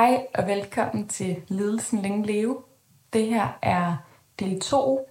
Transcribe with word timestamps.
Hej 0.00 0.26
og 0.34 0.46
velkommen 0.46 1.08
til 1.08 1.42
Ledelsen 1.48 1.98
Længe 1.98 2.26
Leve. 2.26 2.62
Det 3.12 3.26
her 3.26 3.58
er 3.62 3.96
del 4.38 4.60
2 4.60 5.08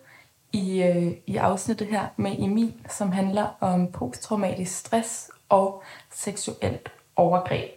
i, 0.51 0.83
øh, 0.83 1.13
i 1.27 1.35
afsnittet 1.35 1.87
her 1.87 2.07
med 2.17 2.35
Emil, 2.39 2.73
som 2.89 3.11
handler 3.11 3.47
om 3.59 3.91
posttraumatisk 3.91 4.77
stress 4.77 5.31
og 5.49 5.83
seksuelt 6.11 6.91
overgreb. 7.15 7.69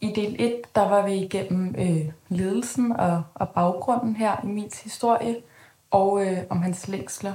I 0.00 0.12
del 0.12 0.36
1, 0.38 0.74
der 0.74 0.88
var 0.88 1.06
vi 1.06 1.14
igennem 1.14 1.74
øh, 1.78 2.12
ledelsen 2.28 2.92
og, 2.92 3.22
og 3.34 3.48
baggrunden 3.48 4.16
her, 4.16 4.36
i 4.44 4.46
Emils 4.46 4.82
historie, 4.82 5.36
og 5.90 6.26
øh, 6.26 6.38
om 6.50 6.62
hans 6.62 6.88
længsler. 6.88 7.34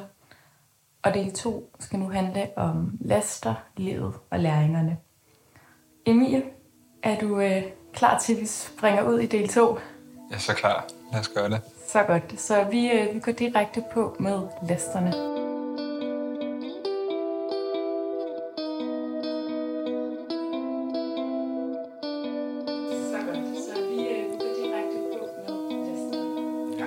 Og 1.03 1.13
del 1.13 1.33
2 1.33 1.71
skal 1.79 1.99
nu 1.99 2.09
handle 2.09 2.49
om 2.55 2.97
laster, 3.01 3.55
livet 3.77 4.13
og 4.29 4.39
læringerne. 4.39 4.97
Emil, 6.05 6.43
er 7.03 7.19
du 7.19 7.39
øh, 7.39 7.63
klar 7.93 8.19
til, 8.19 8.33
at 8.33 8.41
vi 8.41 8.45
springer 8.45 9.03
ud 9.03 9.19
i 9.19 9.25
del 9.25 9.49
2? 9.49 9.79
Jeg 10.29 10.35
er 10.35 10.39
så 10.39 10.53
klar. 10.53 10.85
Lad 11.11 11.19
os 11.19 11.27
gøre 11.27 11.49
det. 11.49 11.61
Så 11.91 12.03
godt. 12.03 12.41
Så 12.41 12.63
vi, 12.71 12.91
øh, 12.91 13.15
vi 13.15 13.19
går 13.19 13.31
direkte 13.31 13.83
på 13.93 14.15
med 14.19 14.41
lasterne. 14.69 15.11
Så 23.11 23.17
godt. 23.27 23.57
Så 23.65 23.81
vi, 23.89 24.07
øh, 24.07 24.31
vi 24.31 24.37
går 24.39 24.53
direkte 24.63 24.97
på 25.13 25.25
med 25.47 25.77
lasterne. 25.89 26.79
Ja. 26.79 26.85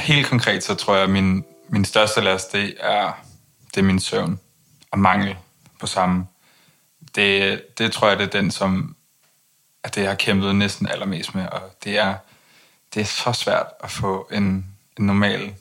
Helt 0.00 0.26
konkret, 0.26 0.64
så 0.64 0.74
tror 0.74 0.94
jeg, 0.94 1.04
at 1.04 1.10
min, 1.10 1.44
min 1.68 1.84
største 1.84 2.20
last, 2.20 2.52
det 2.52 2.74
er, 2.80 3.12
det 3.74 3.80
er 3.80 3.84
min 3.84 4.00
søvn 4.00 4.40
og 4.90 4.98
mangel 4.98 5.36
på 5.80 5.86
samme. 5.86 6.26
Det, 7.16 7.62
det 7.78 7.92
tror 7.92 8.08
jeg, 8.08 8.18
det 8.18 8.26
er 8.26 8.40
den, 8.40 8.50
som 8.50 8.96
at 9.86 9.94
det, 9.94 10.00
jeg 10.00 10.10
har 10.10 10.16
kæmpet 10.16 10.56
næsten 10.56 10.88
allermest 10.88 11.34
med, 11.34 11.46
og 11.46 11.60
det 11.84 11.98
er, 11.98 12.16
det 12.94 13.00
er 13.00 13.04
så 13.04 13.32
svært 13.32 13.66
at 13.80 13.90
få 13.90 14.28
en, 14.32 14.44
en 14.98 15.06
normal 15.06 15.54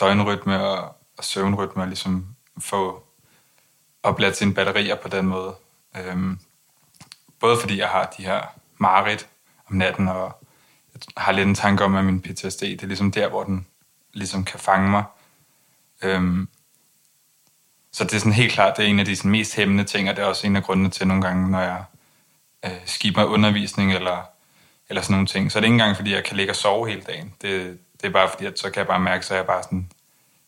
døgnrytme 0.00 0.64
og, 0.64 0.96
og 1.16 1.24
søvnrytme, 1.24 1.82
og 1.82 1.88
ligesom 1.88 2.36
få 2.58 3.04
opladt 4.02 4.36
sine 4.36 4.54
batterier 4.54 4.94
på 4.94 5.08
den 5.08 5.26
måde. 5.26 5.54
Øhm, 5.96 6.38
både 7.40 7.60
fordi 7.60 7.78
jeg 7.78 7.88
har 7.88 8.14
de 8.18 8.22
her 8.22 8.42
mareridt 8.78 9.28
om 9.70 9.76
natten, 9.76 10.08
og 10.08 10.42
jeg 10.94 11.00
har 11.16 11.32
lidt 11.32 11.48
en 11.48 11.54
tanke 11.54 11.84
om, 11.84 11.94
at 11.94 12.04
min 12.04 12.22
PTSD, 12.22 12.60
det 12.60 12.82
er 12.82 12.86
ligesom 12.86 13.12
der, 13.12 13.28
hvor 13.28 13.44
den 13.44 13.66
ligesom 14.12 14.44
kan 14.44 14.60
fange 14.60 14.90
mig. 14.90 15.04
Øhm, 16.02 16.48
så 17.92 18.04
det 18.04 18.14
er 18.14 18.18
sådan 18.18 18.32
helt 18.32 18.52
klart, 18.52 18.76
det 18.76 18.84
er 18.84 18.88
en 18.88 18.98
af 18.98 19.04
de 19.04 19.16
sådan, 19.16 19.30
mest 19.30 19.56
hæmmende 19.56 19.84
ting, 19.84 20.08
og 20.08 20.16
det 20.16 20.22
er 20.22 20.26
også 20.26 20.46
en 20.46 20.56
af 20.56 20.62
grundene 20.62 20.90
til 20.90 21.06
nogle 21.06 21.22
gange, 21.22 21.50
når 21.50 21.60
jeg 21.60 21.84
øh, 22.64 22.80
skiber 22.84 23.24
undervisning 23.24 23.94
eller, 23.94 24.22
eller 24.88 25.02
sådan 25.02 25.14
nogle 25.14 25.26
ting. 25.26 25.52
Så 25.52 25.58
det 25.58 25.64
er 25.64 25.66
ikke 25.66 25.74
engang, 25.74 25.96
fordi 25.96 26.14
jeg 26.14 26.24
kan 26.24 26.36
ligge 26.36 26.52
og 26.52 26.56
sove 26.56 26.88
hele 26.88 27.02
dagen. 27.02 27.34
Det, 27.42 27.78
det 28.00 28.06
er 28.06 28.12
bare 28.12 28.28
fordi, 28.28 28.46
at 28.46 28.58
så 28.58 28.70
kan 28.70 28.78
jeg 28.78 28.86
bare 28.86 29.00
mærke, 29.00 29.26
så 29.26 29.34
jeg 29.34 29.46
bare 29.46 29.62
sådan, 29.62 29.90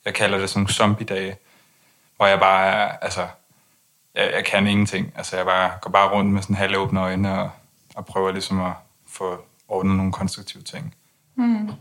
jeg 0.04 0.14
kalder 0.14 0.38
det 0.38 0.50
sådan 0.50 0.60
nogle 0.60 0.74
zombie-dage, 0.74 1.36
hvor 2.16 2.26
jeg 2.26 2.40
bare 2.40 2.66
er, 2.66 2.98
altså, 2.98 3.26
jeg, 4.14 4.32
jeg 4.32 4.44
kan 4.44 4.66
ingenting. 4.66 5.12
Altså, 5.16 5.36
jeg 5.36 5.44
bare 5.44 5.72
går 5.80 5.90
bare 5.90 6.10
rundt 6.10 6.32
med 6.32 6.42
sådan 6.42 6.56
halvåbne 6.56 7.00
øjne 7.00 7.40
og, 7.40 7.50
og 7.94 8.06
prøver 8.06 8.32
ligesom 8.32 8.60
at 8.60 8.72
få 9.08 9.44
ordnet 9.68 9.96
nogle 9.96 10.12
konstruktive 10.12 10.62
ting. 10.62 10.94
Mm. 11.34 11.72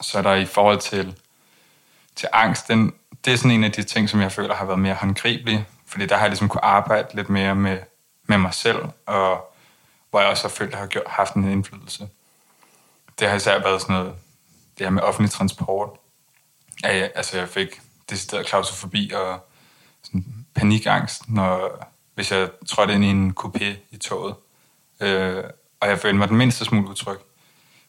Så 0.00 0.18
er 0.18 0.22
der 0.22 0.34
i 0.34 0.44
forhold 0.44 0.80
til, 0.80 1.16
til 2.14 2.28
angst, 2.32 2.68
den, 2.68 2.92
det 3.26 3.32
er 3.32 3.36
sådan 3.36 3.50
en 3.50 3.64
af 3.64 3.72
de 3.72 3.82
ting, 3.82 4.08
som 4.08 4.20
jeg 4.20 4.32
føler 4.32 4.54
har 4.54 4.64
været 4.64 4.78
mere 4.78 4.94
håndgribelig, 4.94 5.66
fordi 5.86 6.06
der 6.06 6.14
har 6.14 6.22
jeg 6.22 6.30
ligesom 6.30 6.48
kunne 6.48 6.64
arbejde 6.64 7.16
lidt 7.16 7.28
mere 7.28 7.54
med, 7.54 7.78
med 8.26 8.38
mig 8.38 8.54
selv, 8.54 8.78
og 9.06 9.54
hvor 10.10 10.20
jeg 10.20 10.28
også 10.28 10.44
har 10.44 10.48
følt, 10.48 10.68
at 10.68 10.72
jeg 10.72 10.80
har 10.80 10.86
gjort, 10.86 11.04
haft 11.06 11.34
en 11.34 11.50
indflydelse. 11.50 12.08
Det 13.18 13.28
har 13.28 13.36
især 13.36 13.58
været 13.58 13.80
sådan 13.80 13.96
noget, 13.96 14.14
det 14.78 14.86
her 14.86 14.90
med 14.90 15.02
offentlig 15.02 15.30
transport. 15.30 15.90
Ja, 16.84 16.98
ja, 16.98 17.08
altså 17.14 17.38
jeg 17.38 17.48
fik 17.48 17.80
decideret 18.10 18.46
klaustrofobi 18.46 19.12
og 19.14 19.48
sådan 20.02 20.24
panikangst, 20.54 21.28
når, 21.28 21.78
hvis 22.14 22.32
jeg 22.32 22.48
trådte 22.68 22.94
ind 22.94 23.04
i 23.04 23.08
en 23.08 23.34
coupé 23.40 23.64
i 23.90 23.96
toget. 23.96 24.34
Øh, 25.00 25.44
og 25.80 25.88
jeg 25.88 25.98
følte 25.98 26.18
mig 26.18 26.28
den 26.28 26.36
mindste 26.36 26.64
smule 26.64 26.88
utryg. 26.88 27.18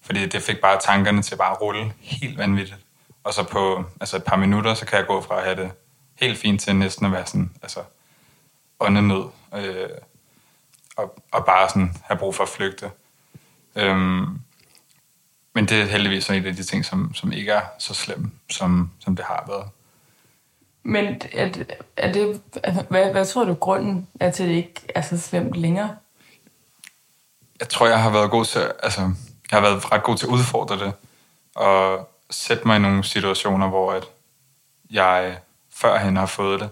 Fordi 0.02 0.26
det 0.26 0.44
fik 0.44 0.62
bare 0.62 0.80
tankerne 0.80 1.22
til 1.22 1.36
bare 1.36 1.56
rulle 1.56 1.94
helt 2.00 2.38
vanvittigt. 2.38 2.87
Og 3.28 3.34
så 3.34 3.44
på 3.44 3.84
altså 4.00 4.18
et 4.18 4.24
par 4.24 4.36
minutter, 4.36 4.74
så 4.74 4.86
kan 4.86 4.98
jeg 5.00 5.08
gå 5.08 5.22
fra 5.22 5.38
at 5.38 5.44
have 5.44 5.56
det 5.56 5.72
helt 6.16 6.38
fint 6.38 6.62
til 6.62 6.76
næsten 6.76 7.06
at 7.06 7.12
være 7.12 7.26
sådan, 7.26 7.52
altså 7.62 7.80
åndenød. 8.80 9.26
Øh, 9.56 9.90
og, 10.98 11.18
og 11.32 11.46
bare 11.46 11.70
sådan 11.70 11.96
have 12.04 12.18
brug 12.18 12.36
for 12.36 12.44
at 12.44 12.50
flygte. 12.50 12.92
Øhm, 13.76 14.40
men 15.54 15.66
det 15.66 15.82
er 15.82 15.86
heldigvis 15.86 16.30
en 16.30 16.46
af 16.46 16.56
de 16.56 16.64
ting, 16.64 16.86
som, 16.86 17.14
som 17.14 17.32
ikke 17.32 17.52
er 17.52 17.62
så 17.80 17.94
slem, 17.94 18.32
som, 18.50 18.92
som 19.00 19.16
det 19.16 19.26
har 19.26 19.44
været. 19.48 19.70
Men 20.84 21.22
er 21.34 21.52
det, 21.52 21.74
er 21.98 22.12
det, 22.12 22.42
altså, 22.64 22.84
hvad, 22.90 23.12
hvad 23.12 23.26
tror 23.26 23.44
du 23.44 23.54
grunden 23.54 24.08
er 24.20 24.32
til, 24.32 24.44
at 24.44 24.50
det 24.50 24.56
ikke 24.56 24.82
er 24.96 25.02
så 25.02 25.18
slemt 25.18 25.56
længere? 25.56 25.98
Jeg 27.60 27.70
tror, 27.70 27.88
jeg 27.88 28.04
har 28.04 28.10
været 28.10 28.32
god 28.32 28.46
til, 28.46 28.72
altså, 28.84 29.02
jeg 29.52 29.60
har 29.60 29.62
været 29.62 29.92
ret 29.92 30.04
god 30.04 30.18
til 30.18 30.26
at 30.26 30.32
udfordre 30.32 30.80
det, 30.80 30.94
og 31.56 32.10
sætte 32.30 32.68
mig 32.68 32.76
i 32.76 32.80
nogle 32.80 33.04
situationer, 33.04 33.68
hvor 33.68 33.92
at 33.92 34.04
jeg 34.90 35.38
førhen 35.74 36.18
har 36.18 36.26
fået 36.26 36.60
det. 36.60 36.70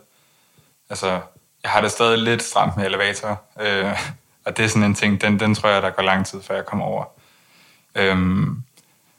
Altså, 0.89 1.19
jeg 1.63 1.71
har 1.71 1.81
det 1.81 1.91
stadig 1.91 2.17
lidt 2.17 2.43
stramt 2.43 2.77
med 2.77 2.85
elevator, 2.85 3.41
øh, 3.61 3.99
og 4.45 4.57
det 4.57 4.66
er 4.66 4.69
sådan 4.69 4.83
en 4.83 4.95
ting, 4.95 5.21
den, 5.21 5.39
den 5.39 5.55
tror 5.55 5.69
jeg, 5.69 5.81
der 5.81 5.89
går 5.89 6.03
lang 6.03 6.25
tid, 6.25 6.41
før 6.43 6.55
jeg 6.55 6.66
kommer 6.66 6.85
over. 6.85 7.05
Øhm, 7.95 8.63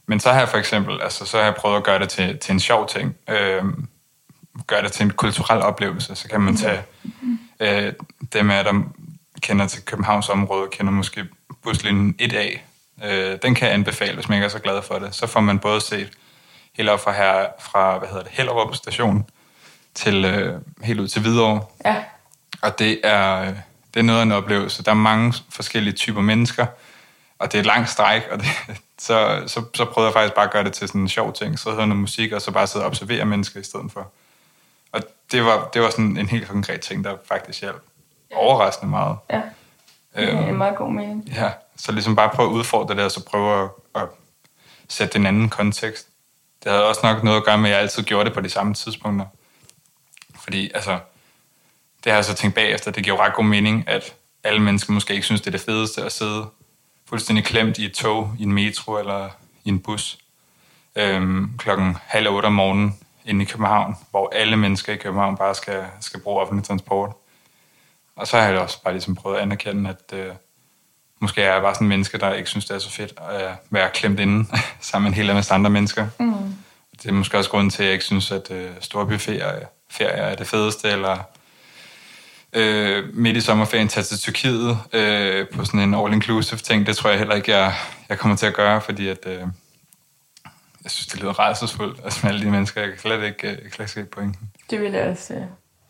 men 0.07 0.21
så 0.21 0.33
har 0.33 0.39
jeg 0.39 0.49
for 0.49 0.59
eksempel, 0.59 1.03
altså 1.03 1.27
så 1.27 1.37
har 1.37 1.45
jeg 1.45 1.55
prøvet 1.55 1.77
at 1.77 1.85
gøre 1.85 1.99
det 1.99 2.09
til, 2.09 2.39
til 2.39 2.53
en 2.53 2.61
sjov 2.61 2.89
ting, 2.89 3.17
øhm, 3.29 3.89
gøre 4.67 4.83
det 4.83 4.93
til 4.93 5.05
en 5.05 5.11
kulturel 5.11 5.63
oplevelse, 5.63 6.15
så 6.15 6.29
kan 6.29 6.41
man 6.41 6.57
tage 6.57 6.83
øh, 7.61 7.93
dem 8.33 8.51
af 8.51 8.65
der 8.65 8.83
kender 9.41 9.67
til 9.67 9.85
Københavns 9.85 10.29
område, 10.29 10.69
kender 10.73 10.93
måske 10.93 11.25
buslinjen 11.63 12.15
1A. 12.23 12.59
Øh, 13.05 13.39
den 13.43 13.55
kan 13.55 13.69
jeg 13.69 13.75
anbefale, 13.75 14.15
hvis 14.15 14.29
man 14.29 14.37
ikke 14.37 14.45
er 14.45 14.49
så 14.49 14.59
glad 14.59 14.83
for 14.83 14.99
det. 14.99 15.15
Så 15.15 15.27
får 15.27 15.41
man 15.41 15.59
både 15.59 15.81
set 15.81 16.11
op 16.89 17.01
fra 17.01 17.13
her, 17.13 17.47
fra, 17.61 17.99
hvad 17.99 18.09
hedder 18.09 18.23
det, 18.23 18.33
Hellerup 18.33 18.75
station, 18.75 19.31
til 19.95 20.25
øh, 20.25 20.61
helt 20.83 21.01
ud 21.01 21.09
til 21.09 21.23
Hvidovre. 21.23 21.61
Ja. 21.85 22.05
Og 22.63 22.79
det 22.79 23.01
er, 23.05 23.55
det 23.95 24.01
er 24.01 24.05
noget 24.05 24.19
af 24.19 24.23
en 24.23 24.33
oplevelse. 24.33 24.85
Der 24.85 24.91
er 24.91 24.95
mange 24.95 25.35
forskellige 25.51 25.95
typer 25.95 26.21
mennesker, 26.21 26.67
og 27.39 27.53
det 27.53 27.59
er 27.59 27.61
et 27.61 27.67
langt 27.67 27.91
stræk, 27.91 28.23
og 28.31 28.39
det, 28.39 28.47
så, 28.99 29.43
så, 29.47 29.65
så 29.75 29.85
prøvede 29.85 30.07
jeg 30.07 30.13
faktisk 30.13 30.35
bare 30.35 30.45
at 30.45 30.53
gøre 30.53 30.65
det 30.65 30.73
til 30.73 30.89
sådan 30.89 31.01
en 31.01 31.09
sjov 31.09 31.33
ting. 31.33 31.59
Så 31.59 31.71
høre 31.71 31.87
noget 31.87 32.01
musik, 32.01 32.33
og 32.33 32.43
så 32.43 32.51
bare 32.51 32.67
sidde 32.67 32.85
og 32.85 32.87
observere 32.87 33.25
mennesker 33.25 33.61
i 33.61 33.63
stedet 33.63 33.93
for. 33.93 34.13
Og 34.93 35.03
det 35.33 35.45
var, 35.45 35.69
det 35.75 35.83
var 35.83 35.91
sådan 35.91 36.17
en 36.17 36.29
helt 36.29 36.49
konkret 36.49 36.81
ting, 36.81 37.05
der 37.05 37.17
faktisk 37.29 37.61
hjalp 37.61 37.83
overraskende 38.35 38.91
meget. 38.91 39.17
Ja, 39.31 39.43
det 40.17 40.33
er 40.33 40.47
en 40.47 40.57
meget 40.57 40.77
god 40.77 40.93
mening. 40.93 41.29
Ja, 41.35 41.51
så 41.77 41.93
ligesom 41.93 42.17
bare 42.17 42.31
prøve 42.35 42.49
at 42.49 42.53
udfordre 42.53 42.95
det, 42.95 43.05
og 43.05 43.11
så 43.11 43.25
prøve 43.25 43.65
at, 43.65 43.71
at 44.03 44.09
sætte 44.89 45.19
en 45.19 45.27
anden 45.27 45.49
kontekst. 45.49 46.09
Det 46.65 46.73
havde 46.73 46.85
også 46.89 47.01
nok 47.03 47.25
noget 47.25 47.37
at 47.37 47.45
gøre 47.45 47.59
med, 47.59 47.71
at 47.71 47.75
jeg 47.75 47.83
altid 47.83 48.03
gjorde 48.03 48.25
det 48.25 48.35
på 48.35 48.41
de 48.41 48.49
samme 48.49 48.75
tidspunkter. 48.75 49.27
Fordi 50.41 50.71
altså, 50.75 50.99
det 52.05 52.13
har 52.13 52.17
jeg 52.17 52.25
så 52.25 52.35
tænkt 52.35 52.55
bagefter, 52.55 52.91
det 52.91 53.05
giver 53.05 53.17
jo 53.17 53.23
ret 53.23 53.35
god 53.35 53.45
mening, 53.45 53.89
at 53.89 54.15
alle 54.45 54.63
mennesker 54.63 54.93
måske 54.93 55.15
ikke 55.15 55.27
synes, 55.27 55.41
det 55.41 55.47
er 55.47 55.51
det 55.51 55.61
fedeste 55.61 56.03
at 56.03 56.13
sidde 56.13 56.47
fuldstændig 57.09 57.45
klemt 57.45 57.79
i 57.79 57.85
et 57.85 57.95
tog, 57.95 58.35
i 58.39 58.43
en 58.43 58.53
metro 58.53 58.99
eller 58.99 59.29
i 59.65 59.69
en 59.69 59.81
bus 59.81 60.19
øhm, 60.97 61.59
klokken 61.59 61.97
halv 62.03 62.29
otte 62.29 62.47
om 62.47 62.53
morgenen 62.53 62.99
inde 63.25 63.43
i 63.43 63.45
København, 63.45 63.97
hvor 64.11 64.33
alle 64.33 64.57
mennesker 64.57 64.93
i 64.93 64.97
København 64.97 65.37
bare 65.37 65.55
skal, 65.55 65.85
skal 66.01 66.21
bruge 66.21 66.41
offentlig 66.41 66.65
transport. 66.65 67.13
Og 68.17 68.27
så 68.27 68.37
har 68.37 68.49
jeg 68.49 68.61
også 68.61 68.83
bare 68.83 68.95
ligesom 68.95 69.15
prøvet 69.15 69.37
at 69.37 69.43
anerkende, 69.43 69.91
at 69.91 70.19
øh, 70.19 70.33
måske 71.21 71.43
er 71.43 71.53
jeg 71.53 71.63
bare 71.63 71.75
sådan 71.75 71.85
en 71.85 71.89
menneske, 71.89 72.19
der 72.19 72.35
ikke 72.35 72.49
synes, 72.49 72.65
det 72.65 72.75
er 72.75 72.79
så 72.79 72.91
fedt 72.91 73.13
at 73.31 73.51
være 73.71 73.91
klemt 73.95 74.21
inde 74.21 74.47
sammen 74.81 75.11
med 75.11 75.19
en 75.19 75.25
hel 75.25 75.35
masse 75.35 75.55
andre 75.55 75.71
mennesker. 75.71 76.07
Mm. 76.21 76.55
Det 77.03 77.09
er 77.09 77.13
måske 77.13 77.39
også 77.39 77.51
grunden 77.51 77.71
til, 77.71 77.83
at 77.83 77.87
jeg 77.87 77.93
ikke 77.93 78.05
synes, 78.05 78.33
at 78.33 78.51
øh, 78.51 78.71
store 78.81 79.07
buffeter 79.07 79.53
ferie 79.91 80.11
er 80.11 80.35
det 80.35 80.47
fedeste, 80.47 80.89
eller 80.89 81.19
øh, 82.53 83.15
midt 83.15 83.37
i 83.37 83.41
sommerferien 83.41 83.89
tage 83.89 84.05
til 84.05 84.19
Tyrkiet 84.19 84.79
øh, 84.93 85.49
på 85.49 85.65
sådan 85.65 85.81
en 85.81 85.95
all-inclusive 85.95 86.57
ting. 86.57 86.87
Det 86.87 86.97
tror 86.97 87.11
jeg 87.11 87.19
heller 87.19 87.35
ikke, 87.35 87.57
jeg, 87.57 87.75
jeg 88.09 88.19
kommer 88.19 88.37
til 88.37 88.47
at 88.47 88.55
gøre, 88.55 88.81
fordi 88.81 89.09
at, 89.09 89.27
øh, 89.27 89.41
jeg 90.85 90.91
synes, 90.91 91.07
det 91.07 91.21
lyder 91.21 91.33
rædselsfuldt. 91.33 92.01
Altså 92.05 92.21
med 92.23 92.33
alle 92.33 92.47
de 92.47 92.51
mennesker, 92.51 92.81
jeg 92.81 92.91
kan 92.91 92.99
slet 92.99 93.23
ikke, 93.23 93.49
jeg 93.49 93.59
kan 93.63 93.73
slet 93.73 93.81
ikke 93.81 93.93
se 93.93 94.05
pointen. 94.05 94.51
Det 94.71 94.81
vil 94.81 94.93
jeg 94.93 95.09
også 95.09 95.35
øh, 95.35 95.41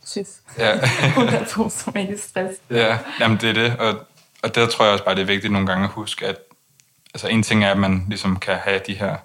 synes. 0.04 0.28
Ja. 0.58 0.80
Hun 1.16 1.28
er 1.28 1.44
posttraumatisk 1.54 2.24
stress. 2.24 2.54
ja, 2.70 2.98
jamen 3.20 3.38
det 3.40 3.48
er 3.48 3.54
det. 3.54 3.76
Og, 3.76 4.06
og 4.42 4.54
der 4.54 4.66
tror 4.66 4.84
jeg 4.84 4.92
også 4.92 5.04
bare, 5.04 5.14
det 5.14 5.22
er 5.22 5.26
vigtigt 5.26 5.52
nogle 5.52 5.66
gange 5.66 5.84
at 5.84 5.90
huske, 5.90 6.26
at 6.26 6.36
altså 7.14 7.28
en 7.28 7.42
ting 7.42 7.64
er, 7.64 7.70
at 7.70 7.78
man 7.78 8.04
ligesom 8.08 8.36
kan 8.36 8.56
have 8.56 8.80
de 8.86 8.94
her 8.94 9.16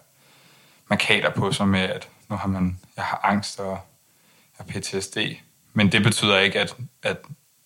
markader 0.88 1.30
på 1.30 1.52
sig 1.52 1.68
med, 1.68 1.80
at 1.80 2.08
nu 2.30 2.36
har 2.36 2.48
man, 2.48 2.80
jeg 2.98 3.04
har 3.04 3.20
angst 3.24 3.60
og 3.60 3.80
jeg 4.60 4.66
har 4.66 4.80
PTSD. 4.80 5.18
Men 5.74 5.92
det 5.92 6.04
betyder 6.04 6.40
ikke, 6.40 6.60
at, 6.60 6.76
at, 7.04 7.18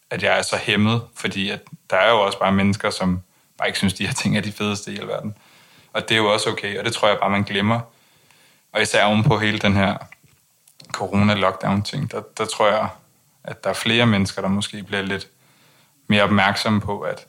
at 0.09 0.23
jeg 0.23 0.37
er 0.37 0.41
så 0.41 0.57
hæmmet, 0.57 1.01
fordi 1.15 1.49
at 1.49 1.61
der 1.89 1.97
er 1.97 2.11
jo 2.11 2.19
også 2.19 2.39
bare 2.39 2.51
mennesker, 2.51 2.89
som 2.89 3.21
bare 3.57 3.67
ikke 3.67 3.77
synes, 3.77 3.93
de 3.93 4.05
her 4.07 4.13
ting 4.13 4.37
er 4.37 4.41
de 4.41 4.51
fedeste 4.51 4.91
i 4.91 4.95
hele 4.95 5.07
verden. 5.07 5.37
Og 5.93 6.09
det 6.09 6.11
er 6.11 6.19
jo 6.19 6.33
også 6.33 6.49
okay, 6.49 6.79
og 6.79 6.85
det 6.85 6.93
tror 6.93 7.07
jeg 7.07 7.17
bare, 7.19 7.29
man 7.29 7.43
glemmer. 7.43 7.79
Og 8.71 8.81
især 8.81 9.05
ovenpå 9.05 9.39
hele 9.39 9.59
den 9.59 9.73
her 9.73 9.97
corona-lockdown-ting, 10.93 12.11
der, 12.11 12.21
der 12.37 12.45
tror 12.45 12.67
jeg, 12.67 12.89
at 13.43 13.63
der 13.63 13.69
er 13.69 13.73
flere 13.73 14.05
mennesker, 14.05 14.41
der 14.41 14.49
måske 14.49 14.83
bliver 14.83 15.01
lidt 15.01 15.27
mere 16.07 16.23
opmærksomme 16.23 16.81
på, 16.81 17.01
at 17.01 17.27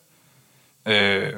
øh, 0.86 1.32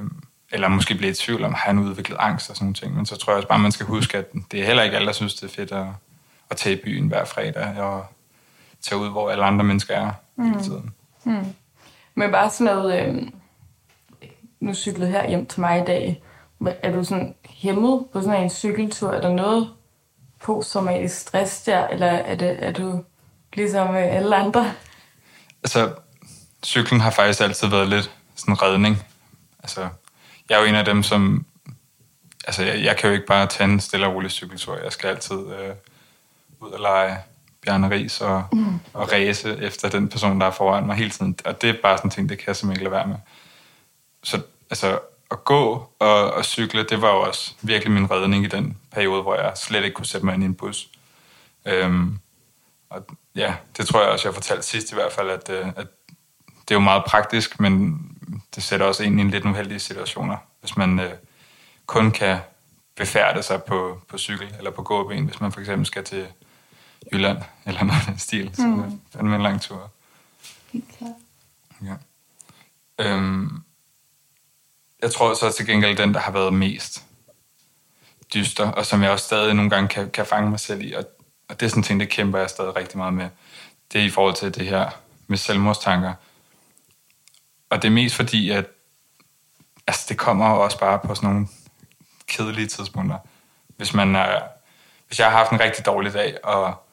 eller 0.50 0.69
måske 0.69 0.95
bliver 0.95 1.11
i 1.11 1.15
tvivl 1.15 1.45
om, 1.45 1.53
at 1.53 1.59
han 1.59 1.79
udviklet 1.79 2.17
angst 2.21 2.50
og 2.50 2.56
sådan 2.56 2.65
nogle 2.65 2.75
ting. 2.75 2.95
Men 2.95 3.06
så 3.06 3.17
tror 3.17 3.33
jeg 3.33 3.37
også 3.37 3.49
bare, 3.49 3.59
man 3.59 3.73
skal 3.73 3.87
huske, 3.87 4.19
at 4.19 4.33
det 4.53 4.61
er 4.61 4.67
heller 4.67 4.83
ikke 4.83 4.97
alle, 4.97 5.06
der 5.06 5.12
synes, 5.12 5.35
det 5.35 5.50
er 5.50 5.55
fedt 5.55 5.73
at, 5.73 5.87
at 6.50 6.56
tage 6.56 6.77
i 6.77 6.81
byen 6.85 7.09
hver 7.09 7.25
fredag 7.25 7.81
og 7.81 8.06
tage 8.81 9.00
ud, 9.00 9.09
hvor 9.11 9.31
alle 9.31 9.45
andre 9.45 9.65
mennesker 9.65 9.95
er 9.95 10.11
mm. 10.37 10.45
hele 10.45 10.62
tiden. 10.62 10.95
Mm. 11.25 11.55
Men 12.15 12.33
bare 12.33 12.50
sådan 12.50 12.75
noget, 12.75 13.09
øh, 13.09 13.17
nu 14.61 14.75
cyklede 14.75 15.11
her 15.11 15.29
hjem 15.29 15.47
til 15.47 15.61
mig 15.61 15.83
i 15.83 15.85
dag, 15.85 16.23
er 16.83 16.93
du 16.93 17.05
sådan 17.05 17.35
hæmmet 17.45 18.06
på 18.12 18.21
sådan 18.21 18.43
en 18.43 18.50
cykeltur? 18.50 19.11
Er 19.11 19.21
der 19.21 19.33
noget 19.33 19.71
posttraumatisk 20.41 21.21
stress 21.21 21.62
der, 21.62 21.87
eller 21.87 22.06
er, 22.06 22.35
det, 22.35 22.65
er 22.65 22.73
du 22.73 23.05
ligesom 23.53 23.89
øh, 23.89 24.17
alle 24.17 24.37
andre? 24.37 24.73
Altså, 25.62 25.93
cyklen 26.65 27.00
har 27.00 27.11
faktisk 27.11 27.41
altid 27.41 27.69
været 27.69 27.89
lidt 27.89 28.11
sådan 28.35 28.53
en 28.53 28.62
redning. 28.62 29.03
Altså, 29.62 29.88
jeg 30.49 30.56
er 30.56 30.60
jo 30.60 30.66
en 30.66 30.75
af 30.75 30.84
dem, 30.84 31.02
som... 31.02 31.46
Altså, 32.46 32.64
jeg, 32.64 32.84
jeg 32.84 32.96
kan 32.96 33.08
jo 33.10 33.14
ikke 33.14 33.26
bare 33.26 33.46
tage 33.46 33.70
en 33.70 33.81
stille 33.81 34.06
og 34.06 34.14
rolig 34.14 34.31
cykeltur. 34.31 34.76
Jeg 34.76 34.93
skal 34.93 35.08
altid 35.08 35.37
øh, 35.37 35.75
ud 36.60 36.70
og 36.70 36.81
lege 36.81 37.19
Bjarne 37.64 37.90
Ries 37.90 38.20
og, 38.20 38.44
mm. 38.52 38.81
og 38.93 39.12
ræse 39.12 39.56
efter 39.56 39.88
den 39.88 40.08
person, 40.08 40.40
der 40.40 40.46
er 40.46 40.50
foran 40.50 40.87
mig 40.87 40.96
hele 40.96 41.10
tiden. 41.10 41.38
Og 41.44 41.62
det 41.62 41.70
er 41.70 41.75
bare 41.82 41.96
sådan 41.96 42.06
en 42.06 42.10
ting, 42.10 42.28
det 42.28 42.38
kan 42.38 42.46
jeg 42.46 42.56
simpelthen 42.56 42.81
ikke 42.81 42.90
lade 42.90 42.99
være 42.99 43.06
med. 43.06 43.16
Så 44.22 44.43
altså, 44.70 44.99
at 45.31 45.44
gå 45.44 45.88
og, 45.99 46.32
og 46.32 46.44
cykle, 46.44 46.82
det 46.82 47.02
var 47.02 47.08
jo 47.08 47.20
også 47.20 47.54
virkelig 47.62 47.93
min 47.93 48.11
redning 48.11 48.44
i 48.44 48.49
den 48.49 48.76
periode, 48.93 49.22
hvor 49.22 49.34
jeg 49.34 49.52
slet 49.56 49.84
ikke 49.84 49.94
kunne 49.94 50.06
sætte 50.06 50.26
mig 50.26 50.34
ind 50.34 50.43
i 50.43 50.46
en 50.46 50.54
bus. 50.54 50.88
Øhm, 51.66 52.19
og 52.90 53.06
ja, 53.34 53.54
det 53.76 53.87
tror 53.87 54.00
jeg 54.00 54.11
også, 54.11 54.28
jeg 54.28 54.34
fortalte 54.34 54.66
sidst 54.66 54.93
i 54.93 54.94
hvert 54.94 55.12
fald, 55.12 55.31
at, 55.31 55.50
øh, 55.50 55.66
at 55.66 55.87
det 56.69 56.70
er 56.70 56.75
jo 56.75 56.81
meget 56.81 57.04
praktisk, 57.04 57.61
men 57.61 58.00
det 58.54 58.62
sætter 58.62 58.86
også 58.86 59.02
ind 59.02 59.19
i 59.19 59.22
en 59.22 59.30
lidt 59.30 59.44
uheldige 59.44 59.78
situationer, 59.78 60.36
hvis 60.60 60.76
man 60.76 61.00
øh, 61.00 61.12
kun 61.86 62.10
kan 62.10 62.38
befærde 62.96 63.42
sig 63.42 63.62
på, 63.62 64.00
på 64.08 64.19
cykel 64.19 64.54
eller 64.58 64.70
på 64.70 64.82
gåben, 64.82 65.25
hvis 65.25 65.40
man 65.40 65.52
for 65.52 65.60
eksempel 65.60 65.86
skal 65.86 66.04
til 66.04 66.26
Jylland 67.12 67.38
eller 67.66 67.84
noget 67.84 68.00
af 68.00 68.06
den 68.06 68.19
stil, 68.19 68.50
så 68.54 68.66
mm. 68.66 69.00
det 69.12 69.19
er 69.20 69.20
en 69.20 69.42
lang 69.42 69.60
tur. 69.60 69.90
Okay. 70.75 71.12
Ja. 71.84 71.94
Øhm, 72.98 73.62
jeg 75.02 75.12
tror 75.12 75.34
så 75.34 75.52
til 75.52 75.66
gengæld 75.66 75.96
den, 75.96 76.14
der 76.14 76.20
har 76.20 76.32
været 76.32 76.54
mest 76.54 77.04
dyster, 78.34 78.70
og 78.70 78.86
som 78.86 79.02
jeg 79.02 79.10
også 79.10 79.25
stadig 79.25 79.54
nogle 79.54 79.70
gange 79.70 79.88
kan, 79.88 80.10
kan 80.10 80.26
fange 80.26 80.50
mig 80.50 80.60
selv 80.60 80.82
i, 80.82 80.92
og, 80.92 81.04
og 81.48 81.60
det 81.60 81.66
er 81.66 81.70
sådan 81.70 81.80
en 81.80 81.84
ting, 81.84 82.00
det 82.00 82.08
kæmper 82.08 82.38
jeg 82.38 82.50
stadig 82.50 82.76
rigtig 82.76 82.98
meget 82.98 83.14
med, 83.14 83.28
det 83.92 84.00
er 84.00 84.04
i 84.04 84.10
forhold 84.10 84.34
til 84.34 84.54
det 84.54 84.66
her 84.66 84.90
med 85.26 85.38
selvmordstanker. 85.38 86.14
Og 87.70 87.82
det 87.82 87.88
er 87.88 87.93
mest 87.93 88.15
fordi, 88.15 88.50
at 88.50 88.67
altså, 89.87 90.06
det 90.09 90.19
kommer 90.19 90.50
jo 90.50 90.61
også 90.65 90.79
bare 90.79 90.99
på 90.99 91.15
sådan 91.15 91.31
nogle 91.31 91.49
kedelige 92.26 92.67
tidspunkter. 92.67 93.19
Hvis 93.76 93.94
man 93.94 94.17
er, 94.17 94.41
hvis 95.06 95.19
jeg 95.19 95.31
har 95.31 95.38
haft 95.38 95.50
en 95.50 95.61
rigtig 95.61 95.87
dårlig 95.87 96.12
dag, 96.12 96.37
og 96.44 96.85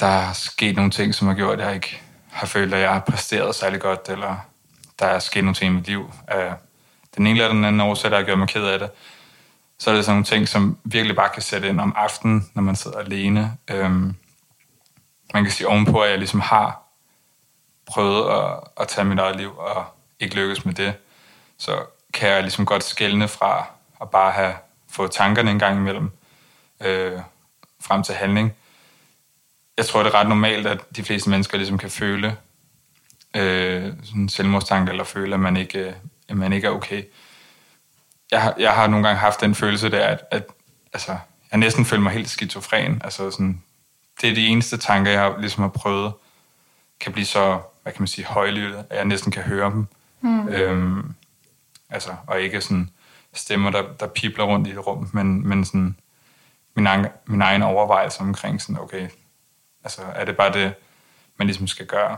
der 0.00 0.06
er 0.06 0.32
sket 0.32 0.76
nogle 0.76 0.90
ting, 0.90 1.14
som 1.14 1.28
har 1.28 1.34
gjort, 1.34 1.60
at 1.60 1.66
jeg 1.66 1.74
ikke 1.74 2.02
har 2.30 2.46
følt, 2.46 2.74
at 2.74 2.80
jeg 2.80 2.92
har 2.92 3.00
præsteret 3.00 3.54
særlig 3.54 3.80
godt, 3.80 4.08
eller 4.08 4.36
der 4.98 5.06
er 5.06 5.18
sket 5.18 5.44
nogle 5.44 5.54
ting 5.54 5.72
i 5.72 5.76
mit 5.76 5.86
liv 5.86 6.12
Øh, 6.34 6.52
den 7.16 7.26
ene 7.26 7.40
eller 7.40 7.54
den 7.54 7.64
anden 7.64 7.80
årsag, 7.80 8.10
der 8.10 8.16
har 8.16 8.24
gjort 8.24 8.38
mig 8.38 8.48
ked 8.48 8.64
af 8.64 8.78
det, 8.78 8.90
så 9.78 9.90
er 9.90 9.94
det 9.94 10.04
sådan 10.04 10.14
nogle 10.14 10.24
ting, 10.24 10.48
som 10.48 10.78
virkelig 10.84 11.16
bare 11.16 11.28
kan 11.28 11.42
sætte 11.42 11.68
ind 11.68 11.80
om 11.80 11.94
aftenen, 11.96 12.50
når 12.54 12.62
man 12.62 12.76
sidder 12.76 12.98
alene. 12.98 13.56
Øhm, 13.70 14.14
man 15.34 15.44
kan 15.44 15.50
sige 15.50 15.68
ovenpå, 15.68 16.00
at 16.00 16.10
jeg 16.10 16.18
ligesom 16.18 16.40
har 16.40 16.82
prøvet 17.90 18.30
at, 18.30 18.60
at 18.80 18.88
tage 18.88 19.04
mit 19.04 19.18
eget 19.18 19.36
liv 19.36 19.58
og 19.58 19.84
ikke 20.20 20.34
lykkes 20.34 20.64
med 20.64 20.74
det, 20.74 20.94
så 21.58 21.82
kan 22.12 22.28
jeg 22.28 22.42
ligesom 22.42 22.66
godt 22.66 22.84
skælne 22.84 23.28
fra 23.28 23.66
at 24.00 24.10
bare 24.10 24.32
have 24.32 24.54
fået 24.90 25.10
tankerne 25.10 25.50
en 25.50 25.58
gang 25.58 25.76
imellem 25.76 26.10
øh, 26.80 27.20
frem 27.80 28.02
til 28.02 28.14
handling. 28.14 28.54
Jeg 29.76 29.86
tror, 29.86 30.02
det 30.02 30.14
er 30.14 30.14
ret 30.14 30.28
normalt, 30.28 30.66
at 30.66 30.96
de 30.96 31.04
fleste 31.04 31.30
mennesker 31.30 31.58
ligesom 31.58 31.78
kan 31.78 31.90
føle 31.90 32.36
øh, 33.36 33.92
sådan 34.04 34.28
selvmordstanke, 34.28 34.90
eller 34.90 35.04
føle, 35.04 35.34
at 35.34 35.40
man 35.40 35.56
ikke, 35.56 35.78
øh, 35.78 35.92
at 36.28 36.36
man 36.36 36.52
ikke 36.52 36.66
er 36.66 36.70
okay. 36.70 37.02
Jeg 38.30 38.42
har, 38.42 38.54
jeg 38.58 38.74
har 38.74 38.86
nogle 38.86 39.06
gange 39.06 39.20
haft 39.20 39.40
den 39.40 39.54
følelse 39.54 39.90
der, 39.90 40.06
at, 40.06 40.20
at 40.30 40.46
altså, 40.92 41.16
jeg 41.50 41.58
næsten 41.58 41.84
føler 41.84 42.02
mig 42.02 42.12
helt 42.12 42.30
skizofren. 42.30 43.00
Altså 43.04 43.30
sådan, 43.30 43.62
det 44.20 44.30
er 44.30 44.34
de 44.34 44.46
eneste 44.46 44.76
tanker, 44.76 45.10
jeg 45.10 45.20
har, 45.20 45.38
ligesom 45.38 45.62
har 45.62 45.68
prøvet, 45.68 46.12
kan 47.00 47.12
blive 47.12 47.26
så 47.26 47.60
hvad 47.82 47.92
kan 47.92 48.02
man 48.02 48.06
sige, 48.08 48.24
højlytte, 48.24 48.78
at 48.90 48.96
jeg 48.96 49.04
næsten 49.04 49.32
kan 49.32 49.42
høre 49.42 49.70
dem. 49.70 49.86
Mm. 50.20 50.48
Øhm, 50.48 51.14
altså, 51.90 52.16
og 52.26 52.40
ikke 52.40 52.60
sådan 52.60 52.90
stemmer, 53.32 53.70
der, 53.70 53.92
der 53.92 54.06
pipler 54.06 54.44
rundt 54.44 54.68
i 54.68 54.70
et 54.70 54.86
rum, 54.86 55.10
men, 55.12 55.48
men 55.48 55.64
sådan 55.64 55.96
min 56.74 56.86
egen, 56.86 57.06
min 57.26 57.42
egen 57.42 57.62
overvejelse 57.62 58.20
omkring 58.20 58.60
sådan, 58.62 58.80
okay, 58.80 59.08
altså 59.84 60.02
er 60.02 60.24
det 60.24 60.36
bare 60.36 60.52
det, 60.52 60.74
man 61.36 61.46
ligesom 61.46 61.66
skal 61.66 61.86
gøre. 61.86 62.16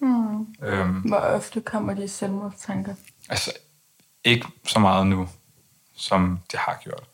Mm. 0.00 0.54
Øhm, 0.62 1.00
Hvor 1.00 1.16
ofte 1.16 1.60
kommer 1.60 1.94
de 1.94 2.08
selvmordstanker? 2.08 2.94
Altså, 3.28 3.52
ikke 4.24 4.46
så 4.66 4.78
meget 4.78 5.06
nu, 5.06 5.28
som 5.96 6.40
det 6.52 6.58
har 6.58 6.80
gjort. 6.82 7.04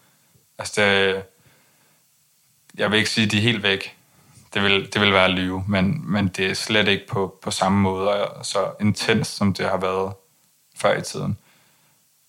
Altså, 0.58 0.80
det, 0.82 1.24
jeg 2.74 2.90
vil 2.90 2.98
ikke 2.98 3.10
sige, 3.10 3.24
at 3.24 3.32
de 3.32 3.36
er 3.36 3.42
helt 3.42 3.62
væk, 3.62 3.97
det 4.54 4.62
vil, 4.62 4.92
det 4.92 5.00
vil 5.00 5.12
være 5.12 5.24
at 5.24 5.30
lyve, 5.30 5.64
men, 5.68 6.12
men 6.12 6.28
det 6.28 6.50
er 6.50 6.54
slet 6.54 6.88
ikke 6.88 7.06
på, 7.08 7.38
på 7.42 7.50
samme 7.50 7.80
måde 7.80 8.28
og 8.28 8.46
så 8.46 8.70
intens, 8.80 9.28
som 9.28 9.54
det 9.54 9.68
har 9.68 9.76
været 9.76 10.12
før 10.76 10.96
i 10.96 11.02
tiden. 11.02 11.38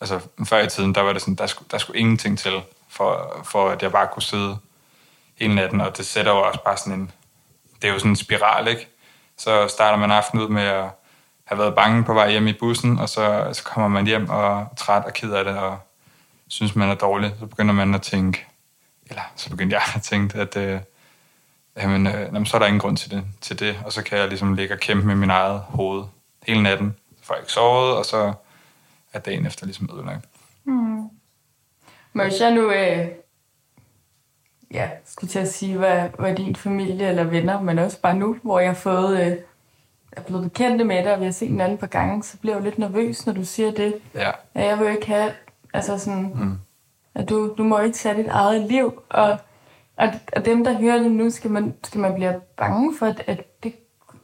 Altså, 0.02 0.20
før 0.46 0.60
i 0.60 0.70
tiden, 0.70 0.96
der 0.96 1.02
var 1.02 1.14
det 1.14 1.22
sådan, 1.22 1.36
der 1.36 1.48
skulle, 1.48 1.68
der 1.72 1.78
skulle 1.78 2.00
ingenting 2.00 2.40
til, 2.40 2.62
for, 2.90 3.42
for 3.44 3.70
at 3.70 3.84
jeg 3.84 3.92
bare 3.92 4.08
kunne 4.14 4.24
sidde 4.24 4.58
hele 5.36 5.56
natten, 5.56 5.82
og 5.82 5.98
det 5.98 6.06
sætter 6.06 6.32
jo 6.32 6.38
også 6.38 6.60
bare 6.66 6.78
sådan 6.78 7.00
en, 7.00 7.12
det 7.82 7.88
er 7.88 7.94
jo 7.94 8.00
sådan 8.00 8.12
en 8.12 8.16
spiral, 8.16 8.68
ikke? 8.68 8.88
Så 9.38 9.68
starter 9.68 9.98
man 9.98 10.12
aften 10.12 10.40
ud 10.40 10.50
med 10.50 10.64
at 10.64 10.90
have 11.46 11.60
været 11.60 11.76
bange 11.76 12.04
på 12.04 12.14
vej 12.14 12.32
hjem 12.32 12.48
i 12.48 12.54
bussen, 12.54 13.00
og 13.00 13.10
så, 13.10 13.50
så 13.54 13.64
kommer 13.64 13.88
man 13.88 14.08
hjem 14.08 14.30
og 14.30 14.60
er 14.60 14.66
træt 14.78 15.06
og 15.06 15.14
ked 15.14 15.32
af 15.32 15.44
det, 15.44 15.58
og 15.58 15.80
synes, 16.48 16.76
man 16.76 16.90
er 16.90 16.96
dårlig. 16.96 17.34
Så 17.40 17.46
begynder 17.46 17.74
man 17.74 17.96
at 17.96 18.02
tænke, 18.02 18.46
eller 19.10 19.22
så 19.36 19.50
begyndte 19.50 19.76
jeg 19.76 19.84
at 19.96 20.02
tænke, 20.02 20.40
at, 20.40 20.58
øh, 20.58 20.80
jamen, 21.80 22.08
øh, 22.08 22.14
jamen, 22.14 22.46
så 22.46 22.58
er 22.58 22.60
der 22.60 22.68
ingen 22.68 22.80
grund 22.80 22.98
til 22.98 23.12
det, 23.12 23.24
til 23.42 23.60
det, 23.60 23.80
og 23.86 23.94
så 23.94 24.04
kan 24.04 24.18
jeg 24.18 24.28
ligesom 24.28 24.54
ligge 24.54 24.74
og 24.74 24.80
kæmpe 24.80 25.08
med 25.08 25.16
min 25.16 25.30
eget 25.30 25.60
hoved 25.60 26.04
hele 26.48 26.64
natten, 26.64 26.96
så 27.20 27.26
får 27.26 27.34
jeg 27.34 27.42
ikke 27.42 27.52
sovet, 27.52 27.98
og 27.98 28.06
så 28.06 28.34
er 29.14 29.20
dagen 29.20 29.46
efter 29.46 29.66
ligesom 29.66 29.90
ødelagt. 29.94 30.26
Men 32.14 32.28
hvis 32.28 32.42
jeg 32.42 32.52
nu, 32.52 32.72
øh, 32.72 33.08
ja, 34.74 34.90
skulle 35.06 35.30
til 35.30 35.40
at 35.40 35.54
sige, 35.54 35.78
hvad, 35.78 36.10
hvad 36.20 36.36
din 36.36 36.56
familie 36.56 37.08
eller 37.08 37.24
venner, 37.24 37.62
men 37.62 37.80
også 37.80 38.02
bare 38.02 38.16
nu, 38.16 38.38
hvor 38.44 38.60
jeg 38.60 38.70
har 38.70 38.76
fået, 38.76 39.20
øh, 39.20 39.38
er 40.12 40.22
blevet 40.22 40.44
bekendte 40.44 40.86
med 40.86 41.04
dig, 41.04 41.14
og 41.14 41.20
vi 41.20 41.26
har 41.26 41.32
set 41.32 41.62
anden 41.62 41.78
par 41.78 41.88
gange, 41.88 42.24
så 42.24 42.38
bliver 42.38 42.56
jeg 42.56 42.60
jo 42.60 42.66
lidt 42.66 42.80
nervøs, 42.80 43.26
når 43.26 43.34
du 43.34 43.46
siger 43.46 43.72
det. 43.72 43.96
Ja. 44.16 44.32
At 44.54 44.66
jeg 44.66 44.80
vil 44.80 44.86
jo 44.86 44.92
ikke 44.92 45.08
have, 45.08 45.32
altså 45.74 45.98
sådan, 45.98 46.32
mm. 46.36 46.58
at 47.16 47.30
du, 47.30 47.54
du 47.58 47.64
må 47.64 47.80
ikke 47.80 47.98
tage 47.98 48.18
dit 48.18 48.28
eget 48.28 48.62
liv, 48.62 49.02
og 49.10 49.38
og, 50.00 50.14
og 50.36 50.46
dem, 50.46 50.64
der 50.64 50.78
hører 50.78 50.98
det 50.98 51.12
nu, 51.12 51.30
skal 51.30 51.52
man, 51.52 51.76
skal 51.84 52.02
man 52.02 52.14
blive 52.14 52.42
bange 52.58 52.98
for, 53.00 53.06
at, 53.06 53.24
at 53.28 53.64
det, 53.64 53.76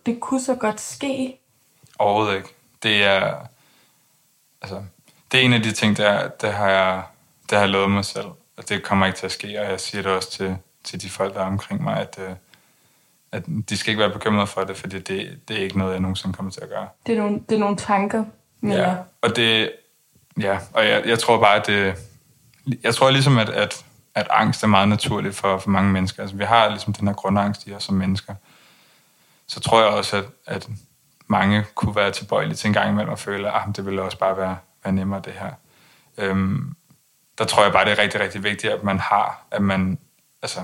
det 0.05 0.20
kunne 0.20 0.41
så 0.41 0.55
godt 0.55 0.82
ske? 0.82 1.39
Overhovedet 2.00 2.36
ikke. 2.36 2.50
Det 2.84 3.03
er, 3.03 3.36
altså, 4.62 4.84
det 5.32 5.39
er 5.39 5.44
en 5.44 5.53
af 5.53 5.62
de 5.62 5.72
ting, 5.72 5.98
der, 5.98 6.27
der 6.27 6.51
har 6.51 6.70
jeg, 6.70 7.03
der 7.50 7.55
har 7.55 7.63
jeg 7.63 7.70
lovet 7.70 7.91
mig 7.91 8.05
selv, 8.05 8.27
at 8.58 8.70
det 8.70 8.84
kommer 8.84 9.05
ikke 9.05 9.17
til 9.17 9.25
at 9.25 9.32
ske, 9.32 9.60
og 9.62 9.72
jeg 9.72 9.79
siger 9.79 10.01
det 10.01 10.12
også 10.12 10.32
til, 10.32 10.58
til 10.84 11.01
de 11.01 11.10
folk, 11.10 11.34
der 11.34 11.41
er 11.41 11.46
omkring 11.46 11.84
mig, 11.84 11.98
at, 11.98 12.20
øh, 12.20 12.36
at 13.32 13.46
de 13.70 13.77
skal 13.77 13.91
ikke 13.91 14.01
være 14.01 14.13
bekymrede 14.13 14.48
for 14.48 14.63
det, 14.63 14.77
fordi 14.77 15.00
det, 15.00 15.39
det 15.48 15.58
er 15.58 15.63
ikke 15.63 15.77
noget, 15.77 15.91
jeg 15.91 16.00
nogensinde 16.00 16.34
kommer 16.34 16.51
til 16.51 16.62
at 16.62 16.70
gøre. 16.70 16.88
Det 17.05 17.15
er 17.17 17.20
nogle, 17.20 17.39
det 17.50 17.55
er 17.55 17.60
nogle 17.60 17.77
tanker, 17.77 18.25
mere. 18.62 18.89
Ja, 18.89 18.96
og 19.22 19.36
det, 19.36 19.72
ja, 20.41 20.60
og 20.74 20.88
jeg, 20.88 21.03
jeg 21.05 21.20
tror 21.20 21.39
bare, 21.39 21.55
at 21.55 21.67
det, 21.67 21.96
jeg 22.84 22.96
tror 22.96 23.10
ligesom, 23.10 23.38
at, 23.38 23.50
at 23.50 23.84
at 24.15 24.27
angst 24.29 24.63
er 24.63 24.67
meget 24.67 24.89
naturligt 24.89 25.36
for, 25.36 25.57
for 25.57 25.69
mange 25.69 25.91
mennesker. 25.91 26.22
Altså, 26.22 26.38
vi 26.38 26.43
har 26.43 26.69
ligesom 26.69 26.93
den 26.93 27.07
her 27.07 27.15
grundangst 27.15 27.67
i 27.67 27.74
os 27.74 27.84
som 27.84 27.95
mennesker. 27.95 28.36
Så 29.48 29.60
tror 29.60 29.81
jeg 29.81 29.89
også, 29.89 30.17
at, 30.17 30.25
at 30.45 30.69
mange 31.27 31.65
kunne 31.75 31.95
være 31.95 32.12
tilbøjelige 32.12 32.55
til 32.55 32.67
en 32.67 32.74
gang 32.74 32.89
imellem 32.89 33.13
at 33.13 33.19
føle, 33.19 33.48
at 33.48 33.53
ah, 33.55 33.75
det 33.75 33.86
ville 33.86 34.01
også 34.01 34.17
bare 34.17 34.38
være, 34.38 34.57
være 34.84 34.93
nemmere 34.93 35.22
det 35.25 35.34
her. 35.34 35.51
Øhm, 36.17 36.75
der 37.38 37.45
tror 37.45 37.63
jeg 37.63 37.72
bare, 37.72 37.86
det 37.86 37.91
er 37.91 38.03
rigtig, 38.03 38.22
rigtig 38.22 38.43
vigtigt, 38.43 38.74
at 38.74 38.84
man 38.84 39.00
har, 39.00 39.45
at 39.51 39.62
man, 39.62 39.98
altså, 40.41 40.60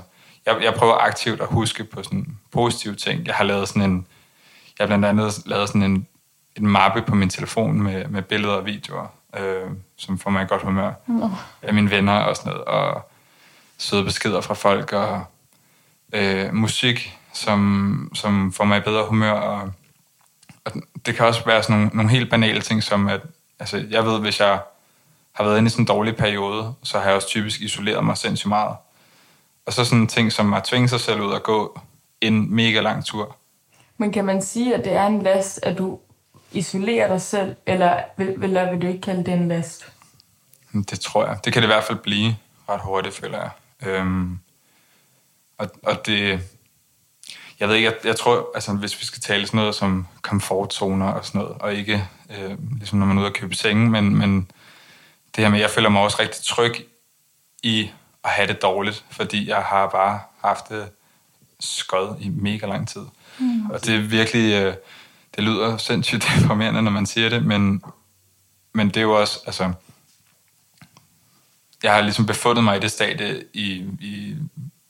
jeg, 0.45 0.57
jeg 0.61 0.73
prøver 0.73 0.97
aktivt 0.97 1.41
at 1.41 1.47
huske 1.47 1.83
på 1.83 2.03
sådan 2.03 2.37
positive 2.51 2.95
ting. 2.95 3.27
Jeg 3.27 3.35
har 3.35 3.43
lavet 3.43 3.67
sådan 3.67 3.91
en, 3.91 4.07
jeg 4.79 4.83
har 4.83 4.87
blandt 4.87 5.05
andet 5.05 5.41
lavet 5.45 5.67
sådan 5.67 5.83
en, 5.83 6.07
en 6.55 6.67
mappe 6.67 7.01
på 7.01 7.15
min 7.15 7.29
telefon 7.29 7.81
med, 7.81 8.07
med 8.07 8.21
billeder 8.21 8.53
og 8.53 8.65
videoer, 8.65 9.07
øh, 9.37 9.71
som 9.97 10.19
får 10.19 10.29
mig 10.29 10.47
godt 10.47 10.61
humør 10.61 10.93
Nå. 11.07 11.29
af 11.61 11.73
mine 11.73 11.91
venner 11.91 12.19
og 12.19 12.35
sådan 12.35 12.51
noget, 12.51 12.65
og 12.65 13.10
søde 13.81 14.03
beskeder 14.03 14.41
fra 14.41 14.53
folk, 14.53 14.93
og 14.93 15.23
øh, 16.13 16.53
musik, 16.53 17.17
som, 17.33 18.11
som 18.13 18.53
får 18.53 18.63
mig 18.63 18.77
i 18.77 18.81
bedre 18.81 19.05
humør, 19.05 19.31
og, 19.31 19.71
og 20.65 20.71
det 21.05 21.15
kan 21.15 21.25
også 21.25 21.45
være 21.45 21.63
sådan 21.63 21.75
nogle, 21.75 21.91
nogle 21.93 22.11
helt 22.11 22.29
banale 22.29 22.61
ting, 22.61 22.83
som 22.83 23.07
at, 23.07 23.21
altså 23.59 23.85
jeg 23.89 24.05
ved, 24.05 24.19
hvis 24.19 24.39
jeg 24.39 24.59
har 25.31 25.43
været 25.43 25.57
inde 25.57 25.67
i 25.67 25.69
sådan 25.69 25.83
en 25.83 25.87
dårlig 25.87 26.15
periode, 26.15 26.73
så 26.83 26.99
har 26.99 27.05
jeg 27.05 27.15
også 27.15 27.27
typisk 27.27 27.61
isoleret 27.61 28.05
mig 28.05 28.17
sindssygt 28.17 28.49
meget. 28.49 28.75
Og 29.65 29.73
så 29.73 29.85
sådan 29.85 29.99
en 29.99 30.07
ting 30.07 30.31
som 30.31 30.53
at 30.53 30.63
tvinge 30.63 30.87
sig 30.87 30.99
selv 30.99 31.21
ud 31.21 31.31
og 31.31 31.43
gå 31.43 31.79
en 32.21 32.55
mega 32.55 32.81
lang 32.81 33.05
tur. 33.05 33.35
Men 33.97 34.11
kan 34.11 34.25
man 34.25 34.41
sige, 34.41 34.75
at 34.75 34.85
det 34.85 34.93
er 34.93 35.07
en 35.07 35.21
last, 35.21 35.59
at 35.63 35.77
du 35.77 35.99
isolerer 36.51 37.07
dig 37.07 37.21
selv, 37.21 37.55
eller 37.65 37.99
vil, 38.17 38.43
eller 38.43 38.71
vil 38.71 38.81
du 38.81 38.87
ikke 38.87 39.01
kalde 39.01 39.23
det 39.23 39.33
en 39.33 39.47
last? 39.47 39.91
Det 40.73 40.99
tror 40.99 41.25
jeg. 41.25 41.39
Det 41.45 41.53
kan 41.53 41.61
det 41.61 41.67
i 41.67 41.73
hvert 41.73 41.83
fald 41.83 41.97
blive 41.97 42.35
ret 42.69 42.81
hurtigt, 42.81 43.15
føler 43.15 43.37
jeg. 43.37 43.49
Øhm, 43.85 44.39
og, 45.57 45.71
og 45.83 46.05
det... 46.05 46.39
Jeg 47.59 47.69
ved 47.69 47.75
ikke, 47.75 47.89
jeg, 47.89 47.95
jeg 48.03 48.15
tror, 48.15 48.51
altså 48.55 48.73
hvis 48.73 48.99
vi 48.99 49.05
skal 49.05 49.21
tale 49.21 49.47
sådan 49.47 49.57
noget 49.57 49.75
som 49.75 50.07
komfortzoner 50.21 51.07
og 51.07 51.25
sådan 51.25 51.41
noget, 51.41 51.57
og 51.59 51.73
ikke 51.73 52.07
øh, 52.29 52.77
ligesom 52.77 52.99
når 52.99 53.05
man 53.05 53.17
er 53.17 53.21
ude 53.21 53.29
og 53.29 53.33
købe 53.33 53.55
senge, 53.55 53.89
men, 53.89 54.15
men 54.15 54.51
det 55.35 55.43
her 55.43 55.51
med, 55.51 55.59
jeg 55.59 55.69
føler 55.69 55.89
mig 55.89 56.01
også 56.01 56.17
rigtig 56.19 56.43
tryg 56.43 56.75
i 57.63 57.91
at 58.23 58.29
have 58.29 58.47
det 58.47 58.61
dårligt, 58.61 59.05
fordi 59.09 59.49
jeg 59.49 59.61
har 59.63 59.89
bare 59.89 60.19
haft 60.41 60.69
det 60.69 60.89
skød 61.59 62.15
i 62.19 62.29
mega 62.29 62.65
lang 62.65 62.87
tid. 62.87 63.01
Mm. 63.39 63.69
Og 63.69 63.85
det 63.85 63.95
er 63.95 63.99
virkelig, 63.99 64.53
øh, 64.53 64.73
det 65.35 65.43
lyder 65.43 65.77
sindssygt 65.77 66.27
deprimerende, 66.39 66.81
når 66.81 66.91
man 66.91 67.05
siger 67.05 67.29
det, 67.29 67.45
men, 67.45 67.83
men 68.73 68.87
det 68.87 68.97
er 68.97 69.01
jo 69.01 69.19
også, 69.19 69.39
altså, 69.45 69.73
jeg 71.83 71.93
har 71.93 72.01
ligesom 72.01 72.25
befundet 72.25 72.63
mig 72.63 72.77
i 72.77 72.79
det 72.79 72.91
stadie 72.91 73.43
i, 73.53 73.85
i 73.99 74.35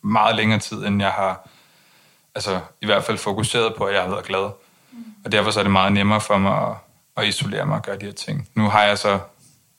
meget 0.01 0.35
længere 0.35 0.59
tid, 0.59 0.85
end 0.85 1.01
jeg 1.01 1.11
har, 1.11 1.49
altså 2.35 2.59
i 2.81 2.85
hvert 2.85 3.03
fald 3.03 3.17
fokuseret 3.17 3.75
på, 3.75 3.83
at 3.83 3.95
jeg 3.95 4.03
har 4.03 4.09
været 4.09 4.25
glad. 4.25 4.49
Mm. 4.91 5.03
Og 5.25 5.31
derfor 5.31 5.51
så 5.51 5.59
er 5.59 5.63
det 5.63 5.71
meget 5.71 5.93
nemmere 5.93 6.21
for 6.21 6.37
mig 6.37 6.69
at, 6.69 6.75
at 7.17 7.27
isolere 7.27 7.65
mig 7.65 7.75
og 7.75 7.83
gøre 7.83 7.97
de 7.97 8.05
her 8.05 8.13
ting. 8.13 8.49
Nu 8.55 8.69
har 8.69 8.83
jeg 8.83 8.97
så 8.97 9.19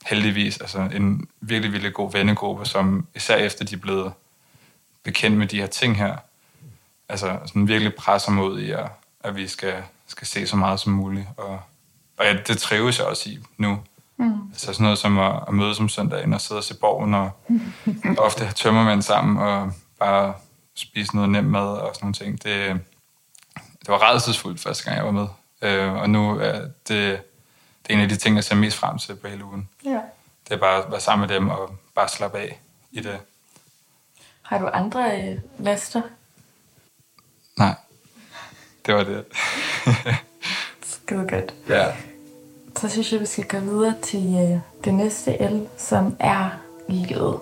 heldigvis 0.07 0.61
altså 0.61 0.79
en 0.79 1.29
virkelig, 1.41 1.73
virkelig 1.73 1.95
god 1.95 2.13
vennegruppe, 2.13 2.65
som 2.65 3.07
især 3.15 3.37
efter 3.37 3.65
de 3.65 3.75
er 3.75 3.79
blevet 3.79 4.13
bekendt 5.03 5.39
med 5.39 5.47
de 5.47 5.61
her 5.61 5.67
ting 5.67 5.97
her, 5.97 6.17
altså 7.09 7.39
sådan 7.47 7.69
virkelig 7.69 7.95
presser 7.95 8.31
mig 8.31 8.45
ud 8.45 8.61
i, 8.61 8.71
at, 8.71 8.87
at 9.21 9.37
vi 9.37 9.49
skal, 9.49 9.83
skal 10.07 10.27
se 10.27 10.47
så 10.47 10.57
meget 10.57 10.81
som 10.81 10.93
muligt. 10.93 11.27
Og, 11.37 11.61
og 12.17 12.25
ja, 12.25 12.37
det 12.47 12.59
trives 12.59 12.99
jeg 12.99 13.07
også 13.07 13.31
i 13.31 13.39
nu. 13.59 13.83
Mm. 14.23 14.49
Altså 14.51 14.67
sådan 14.67 14.85
noget 14.85 14.99
som 14.99 15.19
at, 15.19 15.43
at 15.49 15.55
mødes 15.55 15.81
om 15.81 15.89
søndagen 15.89 16.33
og 16.33 16.41
sidde 16.41 16.59
og 16.59 16.65
se 16.65 16.75
borgen 16.75 17.15
og 17.15 17.31
ofte 18.27 18.45
have 18.45 18.53
tømmermænd 18.53 19.03
sammen 19.03 19.39
og 19.39 19.73
bare 19.99 20.35
spise 20.75 21.15
noget 21.15 21.31
nemt 21.31 21.49
mad 21.49 21.69
og 21.69 21.95
sådan 21.95 22.05
nogle 22.05 22.15
ting. 22.15 22.43
Det, 22.43 22.81
det 23.55 23.89
var 23.89 24.11
redselsfuldt 24.11 24.61
første 24.61 24.85
gang, 24.85 24.97
jeg 24.97 25.05
var 25.05 25.11
med. 25.11 25.27
Øh, 25.63 25.93
og 25.93 26.11
nu 26.11 26.39
er 26.39 26.61
det, 26.89 27.23
det 27.87 27.91
er 27.91 27.95
en 27.95 28.01
af 28.01 28.09
de 28.09 28.17
ting, 28.17 28.37
jeg 28.37 28.45
ser 28.45 28.55
mest 28.57 28.77
frem 28.77 28.99
til 28.99 29.17
på 29.17 29.29
hele 29.29 29.45
ugen. 29.45 29.69
Ja. 29.85 30.01
Det 30.49 30.55
er 30.55 30.59
bare 30.59 30.85
at 30.85 30.91
være 30.91 31.01
sammen 31.01 31.29
med 31.29 31.37
dem 31.37 31.49
og 31.49 31.77
bare 31.95 32.09
slappe 32.09 32.39
af 32.39 32.61
i 32.91 33.01
det. 33.01 33.19
Har 34.43 34.59
du 34.59 34.69
andre 34.73 35.23
øh, 35.23 35.39
laster? 35.59 36.03
Nej, 37.57 37.75
det 38.87 38.95
var 38.95 39.05
det. 39.05 39.25
Skide 40.83 41.29
godt. 41.29 41.55
ja. 41.69 41.87
Så 42.77 42.89
synes 42.89 43.13
jeg, 43.13 43.21
vi 43.21 43.27
skal 43.27 43.45
gå 43.49 43.59
videre 43.59 43.95
til 44.03 44.35
øh, 44.35 44.59
det 44.85 44.95
næste 44.95 45.33
L, 45.33 45.69
som 45.77 46.17
er 46.21 46.51
livet. 46.89 47.41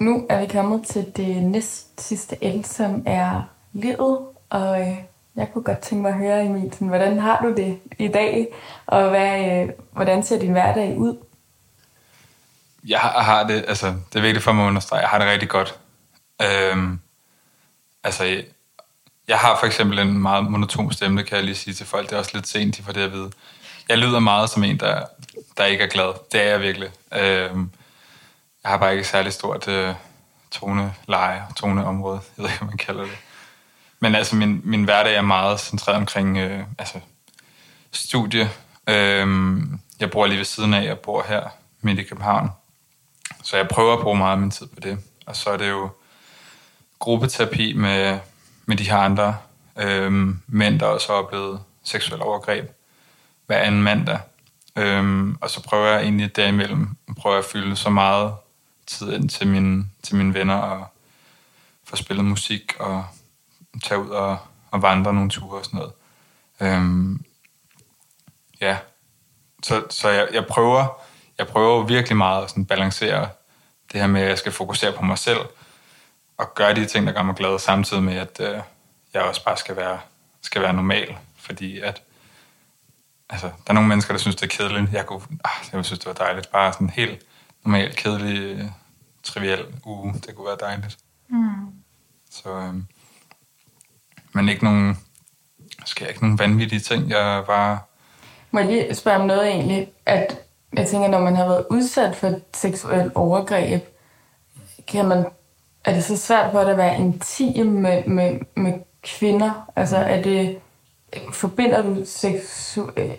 Nu 0.00 0.26
er 0.28 0.40
vi 0.40 0.46
kommet 0.46 0.86
til 0.86 1.16
det 1.16 1.42
næst 1.42 2.00
sidste 2.00 2.36
L, 2.42 2.64
som 2.64 3.02
er 3.06 3.42
livet, 3.72 4.18
og 4.50 4.80
øh, 4.80 5.11
jeg 5.36 5.48
kunne 5.52 5.64
godt 5.64 5.78
tænke 5.78 6.02
mig 6.02 6.08
at 6.08 6.18
høre, 6.18 6.44
Emil, 6.44 6.72
sådan, 6.72 6.88
hvordan 6.88 7.18
har 7.18 7.40
du 7.42 7.54
det 7.54 7.78
i 7.98 8.08
dag, 8.08 8.54
og 8.86 9.08
hvad, 9.10 9.62
øh, 9.62 9.68
hvordan 9.92 10.22
ser 10.22 10.38
din 10.38 10.52
hverdag 10.52 10.98
ud? 10.98 11.16
Jeg 12.88 13.00
har, 13.00 13.22
har 13.22 13.46
det, 13.46 13.64
altså, 13.68 13.86
det 13.86 14.18
er 14.18 14.22
vigtigt 14.22 14.44
for 14.44 14.52
mig 14.52 14.64
at 14.64 14.68
understrege, 14.68 15.00
jeg 15.00 15.08
har 15.08 15.18
det 15.18 15.28
rigtig 15.28 15.48
godt. 15.48 15.78
Øhm, 16.42 17.00
altså, 18.04 18.24
jeg, 18.24 18.44
jeg 19.28 19.38
har 19.38 19.56
for 19.60 19.66
eksempel 19.66 19.98
en 19.98 20.18
meget 20.18 20.50
monoton 20.50 20.92
stemme, 20.92 21.18
det 21.18 21.26
kan 21.26 21.36
jeg 21.36 21.44
lige 21.44 21.54
sige 21.54 21.74
til 21.74 21.86
folk, 21.86 22.08
det 22.08 22.14
er 22.14 22.18
også 22.18 22.30
lidt 22.34 22.48
sent, 22.48 22.76
de 22.76 22.82
får 22.82 22.92
det 22.92 23.00
at 23.00 23.12
vide. 23.12 23.30
Jeg 23.88 23.98
lyder 23.98 24.20
meget 24.20 24.50
som 24.50 24.64
en, 24.64 24.80
der, 24.80 25.04
der 25.56 25.64
ikke 25.64 25.84
er 25.84 25.88
glad. 25.88 26.12
Det 26.32 26.42
er 26.42 26.48
jeg 26.48 26.60
virkelig. 26.60 26.90
Øhm, 27.12 27.70
jeg 28.62 28.70
har 28.70 28.76
bare 28.78 28.92
ikke 28.92 29.08
særlig 29.08 29.32
stort 29.32 29.68
øh, 29.68 29.94
toneleje 30.50 31.42
toneområde, 31.56 32.20
jeg 32.36 32.42
ved 32.42 32.50
ikke, 32.50 32.58
hvad 32.58 32.68
man 32.68 32.78
kalder 32.78 33.02
det. 33.02 33.18
Men 34.02 34.14
altså, 34.14 34.36
min, 34.36 34.60
min 34.64 34.84
hverdag 34.84 35.14
er 35.14 35.22
meget 35.22 35.60
centreret 35.60 35.96
omkring 35.96 36.38
øh, 36.38 36.64
altså, 36.78 37.00
studie. 37.92 38.50
Øh, 38.88 39.58
jeg 40.00 40.10
bor 40.10 40.26
lige 40.26 40.38
ved 40.38 40.44
siden 40.44 40.74
af, 40.74 40.84
jeg 40.84 40.98
bor 40.98 41.24
her 41.28 41.48
midt 41.80 41.98
i 41.98 42.02
København. 42.02 42.50
Så 43.42 43.56
jeg 43.56 43.68
prøver 43.68 43.96
at 43.96 44.02
bruge 44.02 44.18
meget 44.18 44.32
af 44.32 44.38
min 44.38 44.50
tid 44.50 44.66
på 44.66 44.80
det. 44.80 44.98
Og 45.26 45.36
så 45.36 45.50
er 45.50 45.56
det 45.56 45.68
jo 45.68 45.90
gruppeterapi 46.98 47.72
med, 47.72 48.18
med 48.66 48.76
de 48.76 48.90
her 48.90 48.98
andre 48.98 49.36
øh, 49.78 50.34
mænd, 50.46 50.80
der 50.80 50.86
også 50.86 51.12
har 51.12 51.14
oplevet 51.14 51.60
seksuel 51.84 52.22
overgreb 52.22 52.70
hver 53.46 53.58
anden 53.58 53.82
mandag. 53.82 54.18
Øhm, 54.76 55.36
og 55.40 55.50
så 55.50 55.62
prøver 55.62 55.86
jeg 55.86 56.02
egentlig 56.02 56.36
derimellem 56.36 56.88
prøver 57.18 57.38
at 57.38 57.44
fylde 57.44 57.76
så 57.76 57.90
meget 57.90 58.34
tid 58.86 59.12
ind 59.12 59.28
til 59.28 59.46
mine, 59.48 59.84
til 60.02 60.16
mine 60.16 60.34
venner 60.34 60.54
og 60.54 60.86
få 61.84 61.96
spillet 61.96 62.24
musik 62.24 62.72
og 62.78 63.04
tage 63.84 64.00
ud 64.00 64.08
og, 64.08 64.38
og 64.70 64.82
vandre 64.82 65.14
nogle 65.14 65.30
ture 65.30 65.58
og 65.58 65.64
sådan 65.64 65.78
noget. 65.78 65.92
Øhm, 66.60 67.24
ja, 68.60 68.78
så, 69.62 69.82
så 69.90 70.08
jeg, 70.08 70.28
jeg 70.32 70.46
prøver 70.46 71.02
jeg 71.38 71.46
prøver 71.46 71.86
virkelig 71.86 72.16
meget 72.16 72.44
at 72.44 72.50
sådan 72.50 72.64
balancere 72.64 73.28
det 73.92 74.00
her 74.00 74.06
med, 74.06 74.20
at 74.20 74.28
jeg 74.28 74.38
skal 74.38 74.52
fokusere 74.52 74.92
på 74.92 75.04
mig 75.04 75.18
selv 75.18 75.40
og 76.38 76.54
gøre 76.54 76.74
de 76.74 76.86
ting, 76.86 77.06
der 77.06 77.12
gør 77.12 77.22
mig 77.22 77.34
glad, 77.34 77.58
samtidig 77.58 78.02
med, 78.02 78.16
at 78.16 78.40
øh, 78.40 78.60
jeg 79.14 79.22
også 79.22 79.44
bare 79.44 79.56
skal 79.56 79.76
være, 79.76 80.00
skal 80.40 80.62
være 80.62 80.72
normal, 80.72 81.16
fordi 81.36 81.80
at 81.80 82.02
altså, 83.30 83.46
der 83.46 83.70
er 83.70 83.72
nogle 83.72 83.88
mennesker, 83.88 84.14
der 84.14 84.18
synes, 84.18 84.36
det 84.36 84.42
er 84.42 84.56
kedeligt. 84.56 84.92
Jeg 84.92 85.06
kunne, 85.06 85.20
ah, 85.44 85.50
jeg 85.72 85.84
synes, 85.84 85.98
det 85.98 86.06
var 86.06 86.12
dejligt. 86.12 86.50
Bare 86.50 86.72
sådan 86.72 86.86
en 86.86 86.90
helt 86.90 87.22
normal, 87.64 87.94
kedelig, 87.96 88.72
trivial 89.22 89.66
uge. 89.84 90.14
Det 90.26 90.36
kunne 90.36 90.46
være 90.46 90.58
dejligt. 90.60 90.98
Mm. 91.28 91.82
Så, 92.30 92.50
øhm, 92.50 92.86
men 94.34 94.48
ikke 94.48 94.64
nogen, 94.64 94.98
skal 95.84 96.04
jeg 96.04 96.10
ikke 96.10 96.22
nogen 96.22 96.38
vanvittige 96.38 96.80
ting. 96.80 97.10
Jeg 97.10 97.42
bare... 97.46 97.78
Må 98.50 98.60
jeg 98.60 98.68
lige 98.68 98.94
spørge 98.94 99.18
om 99.18 99.26
noget 99.26 99.48
egentlig? 99.48 99.88
At 100.06 100.38
jeg 100.76 100.88
tænker, 100.88 101.08
når 101.08 101.20
man 101.20 101.36
har 101.36 101.44
været 101.44 101.66
udsat 101.70 102.16
for 102.16 102.26
et 102.26 102.42
seksuelt 102.54 103.12
overgreb, 103.14 103.82
kan 104.88 105.08
man, 105.08 105.26
er 105.84 105.94
det 105.94 106.04
så 106.04 106.16
svært 106.16 106.52
for 106.52 106.60
at 106.60 106.76
være 106.76 106.98
intim 106.98 107.66
med, 107.66 108.04
med, 108.04 108.38
med 108.56 108.72
kvinder? 109.02 109.70
Altså 109.76 109.96
er 109.96 110.22
det, 110.22 110.58
forbinder 111.32 111.82
du 111.82 111.96
seksu, 112.04 112.86
øh, 112.96 113.10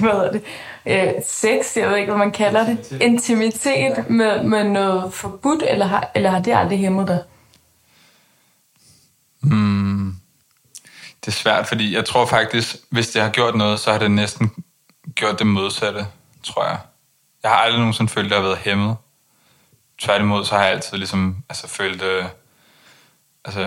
hvad 0.00 0.12
hedder 0.12 0.32
det, 0.32 0.42
øh, 0.86 1.12
sex, 1.26 1.76
jeg 1.76 1.88
ved 1.88 1.96
ikke, 1.96 2.10
hvad 2.10 2.18
man 2.18 2.32
kalder 2.32 2.66
det, 2.66 2.98
intimitet 3.00 4.10
med, 4.10 4.42
med 4.42 4.64
noget 4.64 5.12
forbudt, 5.12 5.62
eller 5.68 5.86
har, 5.86 6.10
eller 6.14 6.30
har 6.30 6.40
det 6.40 6.54
aldrig 6.54 6.78
hæmmet 6.78 7.08
dig? 7.08 7.22
Mm, 9.42 9.95
det 11.26 11.32
er 11.32 11.36
svært, 11.36 11.66
fordi 11.66 11.94
jeg 11.94 12.04
tror 12.04 12.26
faktisk, 12.26 12.76
hvis 12.90 13.08
det 13.08 13.22
har 13.22 13.30
gjort 13.30 13.54
noget, 13.54 13.80
så 13.80 13.92
har 13.92 13.98
det 13.98 14.10
næsten 14.10 14.64
gjort 15.14 15.38
det 15.38 15.46
modsatte, 15.46 16.06
tror 16.42 16.64
jeg. 16.64 16.78
Jeg 17.42 17.50
har 17.50 17.58
aldrig 17.58 17.78
nogensinde 17.78 18.12
følt, 18.12 18.26
at 18.26 18.30
jeg 18.30 18.38
har 18.38 18.48
været 18.48 18.58
hæmmet. 18.58 18.96
Tværtimod, 19.98 20.44
så 20.44 20.54
har 20.54 20.62
jeg 20.62 20.72
altid 20.72 20.96
ligesom, 20.98 21.36
altså, 21.48 21.68
følt, 21.68 22.02
øh, 22.02 22.24
altså, 23.44 23.60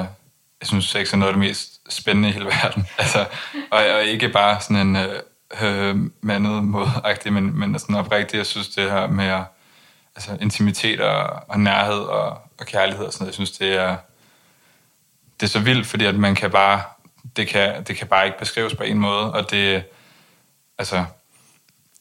jeg 0.60 0.68
synes, 0.68 0.86
sex 0.86 1.14
er 1.14 1.18
noget 1.18 1.30
af 1.30 1.34
det 1.34 1.40
mest 1.40 1.94
spændende 1.94 2.30
i 2.30 2.32
hele 2.32 2.46
verden. 2.46 2.88
Altså, 2.98 3.26
og, 3.72 3.86
og 3.96 4.04
ikke 4.04 4.30
bare 4.30 4.62
sådan 4.62 4.88
en 4.88 4.96
øh, 5.62 5.96
mandet 6.22 6.64
måde 6.64 6.90
men, 7.26 7.60
men 7.60 7.80
sådan 7.80 7.96
oprigtigt, 7.96 8.38
jeg 8.38 8.46
synes, 8.46 8.68
det 8.68 8.92
her 8.92 9.08
med 9.08 9.44
altså, 10.16 10.38
intimitet 10.42 11.02
og, 11.02 11.44
og 11.48 11.60
nærhed 11.60 12.00
og, 12.00 12.30
og 12.60 12.66
kærlighed 12.66 13.06
og 13.06 13.14
sådan 13.14 13.24
noget, 13.24 13.28
jeg 13.28 13.34
synes, 13.34 13.52
det 13.52 13.74
er, 13.76 13.96
det 15.40 15.46
er 15.46 15.50
så 15.50 15.60
vildt, 15.60 15.88
fordi 15.88 16.06
at 16.06 16.16
man 16.16 16.36
kan 16.36 16.52
bare, 16.52 16.82
det 17.36 17.48
kan, 17.48 17.84
det 17.84 17.96
kan 17.96 18.08
bare 18.08 18.26
ikke 18.26 18.40
beskrives 18.40 18.76
på 18.76 18.84
en 18.84 19.00
måde, 19.00 19.34
og 19.34 19.52
det, 19.52 19.84
altså, 20.78 21.06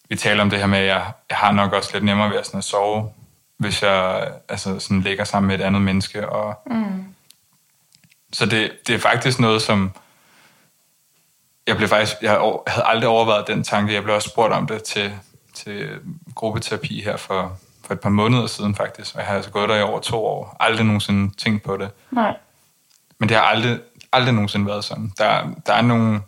vi 0.08 0.16
taler 0.16 0.42
om 0.42 0.50
det 0.50 0.58
her 0.58 0.66
med, 0.66 0.78
at 0.78 0.86
jeg, 0.86 1.12
jeg 1.30 1.36
har 1.36 1.52
nok 1.52 1.72
også 1.72 1.90
lidt 1.92 2.04
nemmere 2.04 2.30
ved 2.30 2.36
at, 2.36 2.46
sådan 2.46 2.58
at 2.58 2.64
sove, 2.64 3.12
hvis 3.56 3.82
jeg 3.82 4.30
altså, 4.48 4.78
sådan 4.78 5.00
ligger 5.00 5.24
sammen 5.24 5.48
med 5.48 5.58
et 5.58 5.62
andet 5.62 5.82
menneske. 5.82 6.28
Og, 6.28 6.62
mm. 6.66 7.14
Så 8.32 8.46
det, 8.46 8.72
det 8.86 8.94
er 8.94 8.98
faktisk 8.98 9.40
noget, 9.40 9.62
som 9.62 9.92
jeg 11.66 11.76
blev 11.76 11.88
faktisk, 11.88 12.16
jeg 12.22 12.30
havde 12.66 12.86
aldrig 12.86 13.08
overvejet 13.08 13.46
den 13.46 13.64
tanke. 13.64 13.94
Jeg 13.94 14.02
blev 14.02 14.14
også 14.14 14.28
spurgt 14.28 14.52
om 14.52 14.66
det 14.66 14.82
til, 14.82 15.12
til 15.54 16.00
gruppeterapi 16.34 17.02
her 17.02 17.16
for, 17.16 17.58
for 17.84 17.94
et 17.94 18.00
par 18.00 18.10
måneder 18.10 18.46
siden 18.46 18.74
faktisk. 18.74 19.14
Og 19.14 19.20
jeg 19.20 19.28
har 19.28 19.36
altså 19.36 19.50
gået 19.50 19.68
der 19.68 19.76
i 19.76 19.82
over 19.82 20.00
to 20.00 20.24
år. 20.24 20.56
Aldrig 20.60 20.86
nogensinde 20.86 21.34
tænkt 21.36 21.62
på 21.62 21.76
det. 21.76 21.90
Nej. 22.10 22.36
Men 23.18 23.28
det 23.28 23.36
har 23.36 23.44
aldrig, 23.44 23.78
aldrig 24.12 24.34
nogensinde 24.34 24.66
været 24.66 24.84
sådan. 24.84 25.12
Der, 25.18 25.50
der 25.66 25.72
er 25.72 25.82
nogle... 25.82 26.20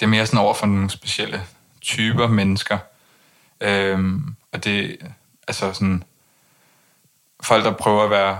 Det 0.00 0.04
er 0.04 0.10
mere 0.10 0.26
sådan 0.26 0.40
over 0.40 0.54
for 0.54 0.66
nogle 0.66 0.90
specielle 0.90 1.42
typer 1.80 2.26
mennesker. 2.26 2.78
Øhm, 3.60 4.34
og 4.52 4.64
det 4.64 4.96
altså 5.48 5.72
sådan... 5.72 6.04
Folk, 7.40 7.64
der 7.64 7.72
prøver 7.72 8.04
at 8.04 8.10
være 8.10 8.38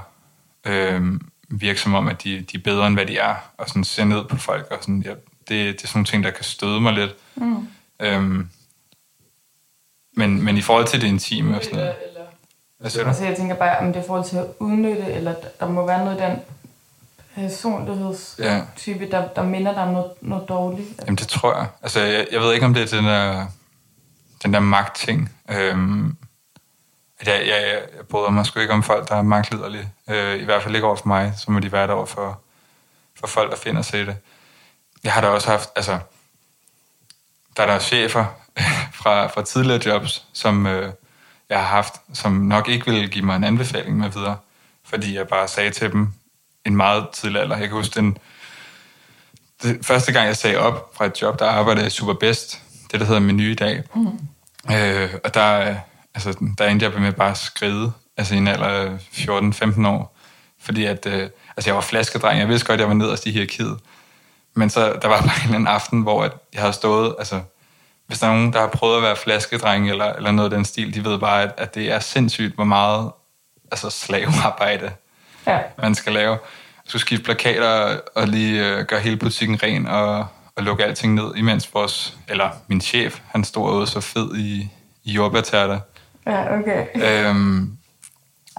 øhm, 0.64 1.28
virksomme 1.48 1.98
om, 1.98 2.08
at 2.08 2.24
de, 2.24 2.40
de 2.40 2.56
er 2.56 2.62
bedre, 2.62 2.86
end 2.86 2.94
hvad 2.94 3.06
de 3.06 3.18
er, 3.18 3.34
og 3.58 3.68
sådan 3.68 3.84
se 3.84 4.04
ned 4.04 4.24
på 4.24 4.36
folk. 4.36 4.66
Og 4.70 4.78
sådan, 4.80 5.02
ja, 5.02 5.10
det, 5.10 5.18
det 5.48 5.82
er 5.82 5.86
sådan 5.86 5.98
nogle 5.98 6.06
ting, 6.06 6.24
der 6.24 6.30
kan 6.30 6.44
støde 6.44 6.80
mig 6.80 6.92
lidt. 6.92 7.14
Mm. 7.34 7.68
Øhm, 8.00 8.48
men, 10.12 10.42
men 10.42 10.56
i 10.56 10.60
forhold 10.60 10.86
til 10.86 11.00
det 11.00 11.06
intime 11.06 11.56
og 11.56 11.64
sådan 11.64 11.78
noget... 11.78 11.94
Hvad 12.78 12.90
siger 12.90 13.02
du? 13.02 13.08
Altså, 13.08 13.24
jeg 13.24 13.36
tænker 13.36 13.56
bare, 13.56 13.78
om 13.78 13.86
det 13.86 13.96
er 13.96 14.04
i 14.04 14.06
forhold 14.06 14.24
til 14.24 14.36
at 14.36 14.46
udnytte, 14.58 15.04
eller 15.04 15.34
der 15.60 15.68
må 15.68 15.86
være 15.86 16.04
noget 16.04 16.20
i 16.20 16.22
den 16.22 16.38
personlighedstype, 17.38 19.04
ja. 19.04 19.10
der, 19.10 19.28
der 19.28 19.42
minder 19.42 19.72
dig 19.72 19.82
om 19.82 19.88
noget, 19.88 20.10
noget 20.20 20.48
dårligt. 20.48 20.88
Jamen, 21.00 21.16
det 21.16 21.28
tror 21.28 21.56
jeg. 21.56 21.66
Altså, 21.82 22.00
jeg, 22.00 22.26
jeg 22.32 22.40
ved 22.40 22.54
ikke, 22.54 22.66
om 22.66 22.74
det 22.74 22.82
er 22.82 22.96
den 22.96 23.04
der, 23.04 23.46
den 24.42 24.54
der 24.54 24.60
magtting. 24.60 25.32
Øhm, 25.50 26.16
jeg, 27.26 27.26
jeg, 27.26 27.46
jeg, 27.46 27.82
jeg 27.96 28.06
bryder 28.06 28.30
mig 28.30 28.46
sgu 28.46 28.60
ikke 28.60 28.72
om 28.72 28.82
folk, 28.82 29.08
der 29.08 29.16
er 29.16 29.22
magtliderlige. 29.22 29.92
Øh, 30.10 30.40
I 30.40 30.44
hvert 30.44 30.62
fald 30.62 30.74
ikke 30.74 30.86
over 30.86 30.96
for 30.96 31.08
mig, 31.08 31.32
så 31.36 31.50
må 31.50 31.58
de 31.58 31.72
være 31.72 31.86
der 31.86 31.92
over 31.92 32.06
for, 32.06 32.40
for 33.20 33.26
folk, 33.26 33.50
der 33.50 33.56
finder 33.56 33.82
sig 33.82 34.00
i 34.00 34.04
det. 34.06 34.16
Jeg 35.04 35.12
har 35.12 35.20
da 35.20 35.28
også 35.28 35.50
haft, 35.50 35.70
altså, 35.76 35.98
der 37.56 37.62
er 37.62 37.66
der 37.66 37.78
chefer 37.78 38.24
fra, 39.00 39.26
fra 39.26 39.42
tidligere 39.42 39.80
jobs, 39.86 40.26
som 40.32 40.66
øh, 40.66 40.92
jeg 41.48 41.58
har 41.58 41.66
haft, 41.66 41.94
som 42.12 42.32
nok 42.32 42.68
ikke 42.68 42.86
ville 42.86 43.08
give 43.08 43.24
mig 43.24 43.36
en 43.36 43.44
anbefaling 43.44 43.98
med 43.98 44.08
videre, 44.08 44.36
fordi 44.84 45.16
jeg 45.16 45.28
bare 45.28 45.48
sagde 45.48 45.70
til 45.70 45.92
dem 45.92 46.12
en 46.66 46.76
meget 46.76 47.08
tidlig 47.12 47.40
alder. 47.40 47.56
Jeg 47.56 47.68
kan 47.68 47.76
huske 47.76 47.94
den, 47.94 48.18
det 49.62 49.86
første 49.86 50.12
gang, 50.12 50.26
jeg 50.26 50.36
sagde 50.36 50.56
op 50.56 50.94
fra 50.94 51.06
et 51.06 51.22
job, 51.22 51.38
der 51.38 51.46
arbejdede 51.46 51.84
jeg 51.84 51.92
super 51.92 52.14
bedst, 52.14 52.62
det 52.92 53.00
der 53.00 53.06
hedder 53.06 53.20
Menu 53.20 53.42
i 53.42 53.54
dag. 53.54 53.82
Mm. 53.94 54.06
Øh, 54.74 55.14
og 55.24 55.34
der, 55.34 55.76
altså, 56.14 56.36
der 56.58 56.66
endte 56.66 56.86
jeg 56.86 57.00
med 57.00 57.12
bare 57.12 57.30
at 57.30 57.38
skride, 57.38 57.92
altså 58.16 58.34
i 58.34 58.38
en 58.38 58.48
alder 58.48 58.66
af 58.66 58.98
14-15 59.12 59.86
år, 59.86 60.16
fordi 60.60 60.84
at, 60.84 61.06
øh, 61.06 61.30
altså 61.56 61.70
jeg 61.70 61.74
var 61.74 61.80
flaskedreng, 61.80 62.38
jeg 62.38 62.48
vidste 62.48 62.66
godt, 62.66 62.74
at 62.74 62.80
jeg 62.80 62.88
var 62.88 62.94
nederst 62.94 63.26
i 63.26 63.30
hierarkiet, 63.30 63.78
men 64.54 64.70
så 64.70 64.98
der 65.02 65.08
var 65.08 65.20
bare 65.26 65.48
en 65.48 65.54
anden 65.54 65.66
aften, 65.66 66.02
hvor 66.02 66.24
at 66.24 66.32
jeg 66.52 66.60
havde 66.60 66.72
stået, 66.72 67.14
altså 67.18 67.40
hvis 68.06 68.18
der 68.18 68.26
er 68.26 68.32
nogen, 68.32 68.52
der 68.52 68.60
har 68.60 68.68
prøvet 68.68 68.96
at 68.96 69.02
være 69.02 69.16
flaskedreng 69.16 69.90
eller, 69.90 70.12
eller 70.12 70.30
noget 70.30 70.52
af 70.52 70.56
den 70.56 70.64
stil, 70.64 70.94
de 70.94 71.04
ved 71.04 71.18
bare, 71.18 71.42
at, 71.42 71.54
at 71.56 71.74
det 71.74 71.92
er 71.92 72.00
sindssygt, 72.00 72.54
hvor 72.54 72.64
meget 72.64 73.10
altså 73.70 73.90
slavearbejde 73.90 74.92
ja. 75.48 75.58
man 75.82 75.94
skal 75.94 76.12
lave. 76.12 76.38
Skulle 76.86 77.02
skifte 77.02 77.24
plakater 77.24 78.00
og 78.14 78.28
lige 78.28 78.66
øh, 78.66 78.84
gøre 78.84 79.00
hele 79.00 79.16
butikken 79.16 79.62
ren 79.62 79.86
og, 79.86 80.26
og 80.56 80.62
lukke 80.62 80.84
alting 80.84 81.14
ned, 81.14 81.34
imens 81.36 81.74
vores, 81.74 82.16
eller 82.28 82.50
min 82.68 82.80
chef, 82.80 83.20
han 83.26 83.44
stod 83.44 83.74
ude 83.74 83.86
så 83.86 84.00
fed 84.00 84.36
i, 84.36 84.70
i 85.04 85.12
jordbærtærter. 85.12 85.80
Ja, 86.26 86.58
okay. 86.58 86.86
Øhm, 86.94 87.78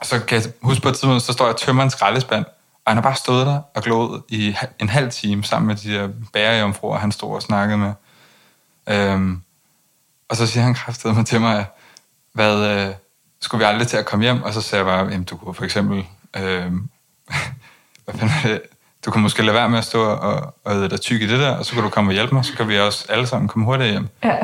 så 0.04 0.20
kan 0.20 0.42
jeg 0.42 0.52
huske 0.62 0.82
på 0.82 0.90
et 0.90 0.96
tidspunkt, 0.96 1.22
så 1.22 1.34
står 1.34 1.46
jeg 1.46 1.54
og 1.54 1.60
tømmer 1.60 1.84
en 1.84 1.90
skraldespand, 1.90 2.46
og 2.86 2.92
han 2.92 2.98
har 2.98 3.02
bare 3.02 3.16
stået 3.16 3.46
der 3.46 3.62
og 3.76 3.84
glået 3.84 4.22
i 4.30 4.56
en 4.80 4.90
halv 4.90 5.12
time 5.12 5.44
sammen 5.44 5.68
med 5.68 5.76
de 5.76 5.94
der 5.94 6.10
bærejomfruer, 6.34 6.98
han 6.98 7.12
stod 7.12 7.36
og 7.36 7.42
snakkede 7.42 7.78
med. 7.78 7.94
Øhm, 8.90 9.42
og 10.30 10.36
så 10.36 10.48
siger 10.48 10.64
han 10.64 10.74
kraftedet 10.74 11.18
mig 11.18 11.26
til 11.26 11.42
mig, 11.42 11.66
hvad, 12.34 12.66
øh, 12.66 12.94
skulle 13.42 13.60
vi 13.60 13.66
aldrig 13.66 13.88
til 13.88 13.98
at 13.98 14.06
komme 14.06 14.24
hjem? 14.26 14.44
Og 14.44 14.54
så 14.54 14.62
sagde 14.62 14.86
jeg 14.86 14.94
bare, 14.94 15.12
jamen 15.12 15.24
du 15.24 15.38
kunne 15.38 15.54
for 15.54 15.64
eksempel, 15.64 16.06
øh, 16.38 16.72
hvad 18.06 18.16
fanden 18.16 18.60
du 19.06 19.12
kan 19.12 19.22
måske 19.22 19.44
lade 19.44 19.56
være 19.56 19.70
med 19.70 19.78
at 19.78 19.86
stå 19.86 20.04
og, 20.04 20.56
og 20.64 20.92
dig 20.92 21.02
tyk 21.02 21.22
i 21.22 21.28
det 21.28 21.40
der, 21.40 21.56
og 21.56 21.66
så 21.66 21.74
kan 21.74 21.84
du 21.84 21.90
komme 21.90 22.10
og 22.10 22.14
hjælpe 22.14 22.36
mig, 22.36 22.46
så 22.46 22.54
kan 22.54 22.68
vi 22.68 22.80
også 22.80 23.06
alle 23.10 23.28
sammen 23.28 23.48
komme 23.48 23.66
hurtigt 23.66 23.92
hjem. 23.92 24.08
Ja. 24.24 24.38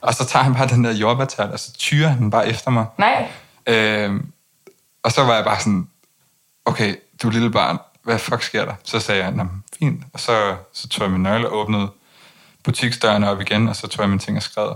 Og 0.00 0.14
så 0.14 0.26
tager 0.26 0.42
han 0.42 0.54
bare 0.54 0.68
den 0.68 0.84
der 0.84 0.92
jordbærtært, 0.92 1.50
og 1.50 1.58
så 1.58 1.72
tyrer 1.72 2.08
han 2.08 2.30
bare 2.30 2.48
efter 2.48 2.70
mig. 2.70 2.86
Nej. 2.98 3.28
Øh, 3.66 4.20
og 5.02 5.12
så 5.12 5.24
var 5.24 5.34
jeg 5.34 5.44
bare 5.44 5.60
sådan, 5.60 5.88
okay, 6.64 6.94
du 7.22 7.30
lille 7.30 7.50
barn, 7.50 7.78
hvad 8.02 8.18
fuck 8.18 8.42
sker 8.42 8.64
der? 8.64 8.74
Så 8.84 9.00
sagde 9.00 9.24
jeg, 9.24 9.46
fint. 9.78 10.04
Og 10.12 10.20
så, 10.20 10.56
så 10.72 10.88
tog 10.88 11.02
jeg 11.04 11.12
min 11.12 11.22
nøgle 11.22 11.48
og 11.48 11.56
åbnede 11.56 11.88
butiksdørene 12.64 13.30
op 13.30 13.40
igen, 13.40 13.68
og 13.68 13.76
så 13.76 13.86
tog 13.86 14.02
jeg 14.02 14.08
mine 14.08 14.20
ting 14.20 14.36
og 14.36 14.42
skrev. 14.42 14.74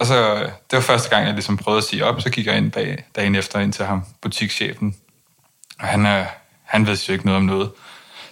Og 0.00 0.06
så, 0.06 0.36
det 0.70 0.76
var 0.76 0.80
første 0.80 1.10
gang, 1.10 1.26
jeg 1.26 1.32
ligesom 1.32 1.56
prøvede 1.56 1.78
at 1.78 1.84
sige 1.84 2.04
op, 2.04 2.20
så 2.20 2.30
gik 2.30 2.46
jeg 2.46 2.56
ind 2.56 2.72
bag, 2.72 3.04
dagen 3.16 3.34
efter 3.34 3.60
ind 3.60 3.72
til 3.72 3.84
ham, 3.84 4.04
butikschefen. 4.20 4.96
Og 5.80 5.86
han, 5.86 6.06
øh, 6.06 6.26
han 6.62 6.86
ved 6.86 6.96
jo 7.08 7.12
ikke 7.12 7.26
noget 7.26 7.36
om 7.36 7.44
noget. 7.44 7.70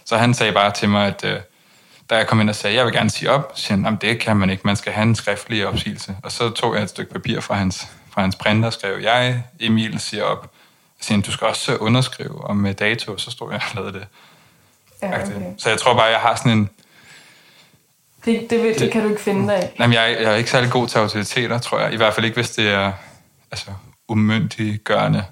Så 0.04 0.16
han 0.16 0.34
sagde 0.34 0.52
bare 0.52 0.70
til 0.70 0.88
mig, 0.88 1.06
at 1.06 1.24
øh, 1.24 1.40
da 2.10 2.16
jeg 2.16 2.26
kom 2.26 2.40
ind 2.40 2.48
og 2.48 2.54
sagde, 2.54 2.76
jeg 2.76 2.84
vil 2.84 2.92
gerne 2.92 3.10
sige 3.10 3.30
op, 3.30 3.52
så 3.54 3.62
siger 3.62 3.82
han, 3.84 3.96
det 3.96 4.20
kan 4.20 4.36
man 4.36 4.50
ikke, 4.50 4.62
man 4.64 4.76
skal 4.76 4.92
have 4.92 5.02
en 5.02 5.14
skriftlig 5.14 5.66
opsigelse. 5.66 6.16
Og 6.22 6.32
så 6.32 6.50
tog 6.50 6.74
jeg 6.74 6.82
et 6.82 6.90
stykke 6.90 7.12
papir 7.12 7.40
fra 7.40 7.54
hans, 7.54 7.88
fra 8.10 8.20
hans 8.20 8.36
printer 8.36 8.66
og 8.66 8.72
skrev, 8.72 8.98
jeg, 9.02 9.42
Emil, 9.60 10.00
siger 10.00 10.24
op. 10.24 10.42
Og 10.98 11.04
siger 11.04 11.16
han, 11.16 11.22
du 11.22 11.32
skal 11.32 11.46
også 11.46 11.76
underskrive, 11.76 12.44
og 12.44 12.56
med 12.56 12.74
dato, 12.74 13.18
så 13.18 13.30
stod 13.30 13.52
jeg 13.52 13.60
og 13.70 13.74
lavede 13.74 13.92
det. 13.92 14.06
Ja, 15.02 15.22
okay. 15.22 15.42
Så 15.58 15.68
jeg 15.68 15.78
tror 15.78 15.94
bare, 15.94 16.04
jeg 16.04 16.20
har 16.20 16.34
sådan 16.34 16.52
en, 16.52 16.70
det, 18.24 18.46
det, 18.50 18.64
det, 18.64 18.78
det 18.78 18.92
kan 18.92 19.02
du 19.02 19.08
ikke 19.08 19.22
finde 19.22 19.54
dig. 19.54 19.70
Jamen, 19.78 19.94
jeg, 19.94 20.16
jeg 20.20 20.32
er 20.32 20.36
ikke 20.36 20.50
særlig 20.50 20.70
god 20.70 20.88
til 20.88 20.98
autoriteter, 20.98 21.58
tror 21.58 21.80
jeg. 21.80 21.92
I 21.92 21.96
hvert 21.96 22.14
fald 22.14 22.26
ikke, 22.26 22.34
hvis 22.34 22.50
det 22.50 22.68
er 22.68 22.92
altså, 23.50 23.70
umyndiggørende. 24.08 25.24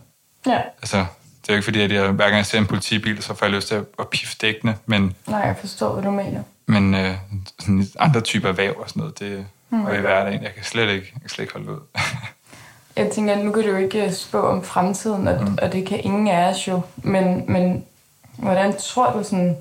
Ja. 0.46 0.60
Altså, 0.82 1.06
det 1.42 1.48
er 1.48 1.54
jo 1.54 1.56
ikke 1.56 1.64
fordi, 1.64 1.80
at 1.80 1.92
jeg 1.92 2.10
hver 2.10 2.24
gang 2.24 2.36
jeg 2.36 2.46
ser 2.46 2.58
en 2.58 2.66
politibil, 2.66 3.22
så 3.22 3.34
får 3.34 3.46
jeg 3.46 3.54
lyst 3.54 3.68
til 3.68 3.84
at 3.98 4.08
pifte 4.08 4.46
dækkene. 4.46 4.76
Men, 4.86 5.16
Nej, 5.26 5.40
jeg 5.40 5.56
forstår, 5.60 5.92
hvad 5.92 6.02
du 6.02 6.10
mener. 6.10 6.42
Men 6.66 6.94
øh, 6.94 7.14
sådan 7.60 7.86
andre 7.98 8.20
typer 8.20 8.52
væv 8.52 8.74
og 8.78 8.88
sådan 8.88 9.00
noget, 9.00 9.18
det 9.18 9.46
mm. 9.70 9.86
er 9.86 9.92
i 9.92 10.00
hverdagen. 10.00 10.42
Jeg 10.42 10.54
kan 10.54 10.64
slet 10.64 10.90
ikke, 10.90 11.10
jeg 11.14 11.20
kan 11.20 11.30
slet 11.30 11.42
ikke 11.42 11.52
holde 11.52 11.72
ud. 11.72 11.80
jeg 12.96 13.10
tænker, 13.10 13.36
nu 13.36 13.52
kan 13.52 13.62
du 13.62 13.68
jo 13.68 13.76
ikke 13.76 14.12
spå 14.12 14.40
om 14.40 14.64
fremtiden, 14.64 15.28
og, 15.28 15.44
mm. 15.44 15.58
og 15.62 15.72
det 15.72 15.86
kan 15.86 16.00
ingen 16.04 16.28
af 16.28 16.50
os 16.50 16.68
jo. 16.68 16.80
Men, 16.96 17.52
men 17.52 17.84
hvordan 18.38 18.76
tror 18.76 19.12
du 19.12 19.24
sådan, 19.24 19.56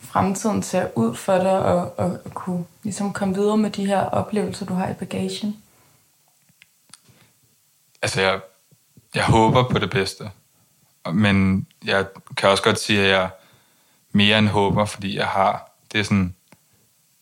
fremtiden 0.00 0.62
ser 0.62 0.86
ud 0.94 1.14
for 1.14 1.36
dig, 1.36 1.58
og, 1.58 1.98
og, 1.98 2.18
og 2.24 2.34
kunne 2.34 2.64
ligesom 2.82 3.12
komme 3.12 3.34
videre 3.34 3.56
med 3.56 3.70
de 3.70 3.86
her 3.86 4.00
oplevelser, 4.00 4.66
du 4.66 4.74
har 4.74 4.88
i 4.88 4.94
bagagen? 4.94 5.56
Altså, 8.02 8.20
jeg, 8.20 8.40
jeg 9.14 9.24
håber 9.24 9.68
på 9.68 9.78
det 9.78 9.90
bedste. 9.90 10.30
Men 11.12 11.66
jeg 11.84 12.06
kan 12.36 12.48
også 12.48 12.62
godt 12.62 12.80
sige, 12.80 13.00
at 13.00 13.10
jeg 13.10 13.30
mere 14.12 14.38
end 14.38 14.48
håber, 14.48 14.84
fordi 14.84 15.16
jeg 15.16 15.26
har, 15.26 15.70
det 15.92 16.00
er 16.00 16.04
sådan, 16.04 16.34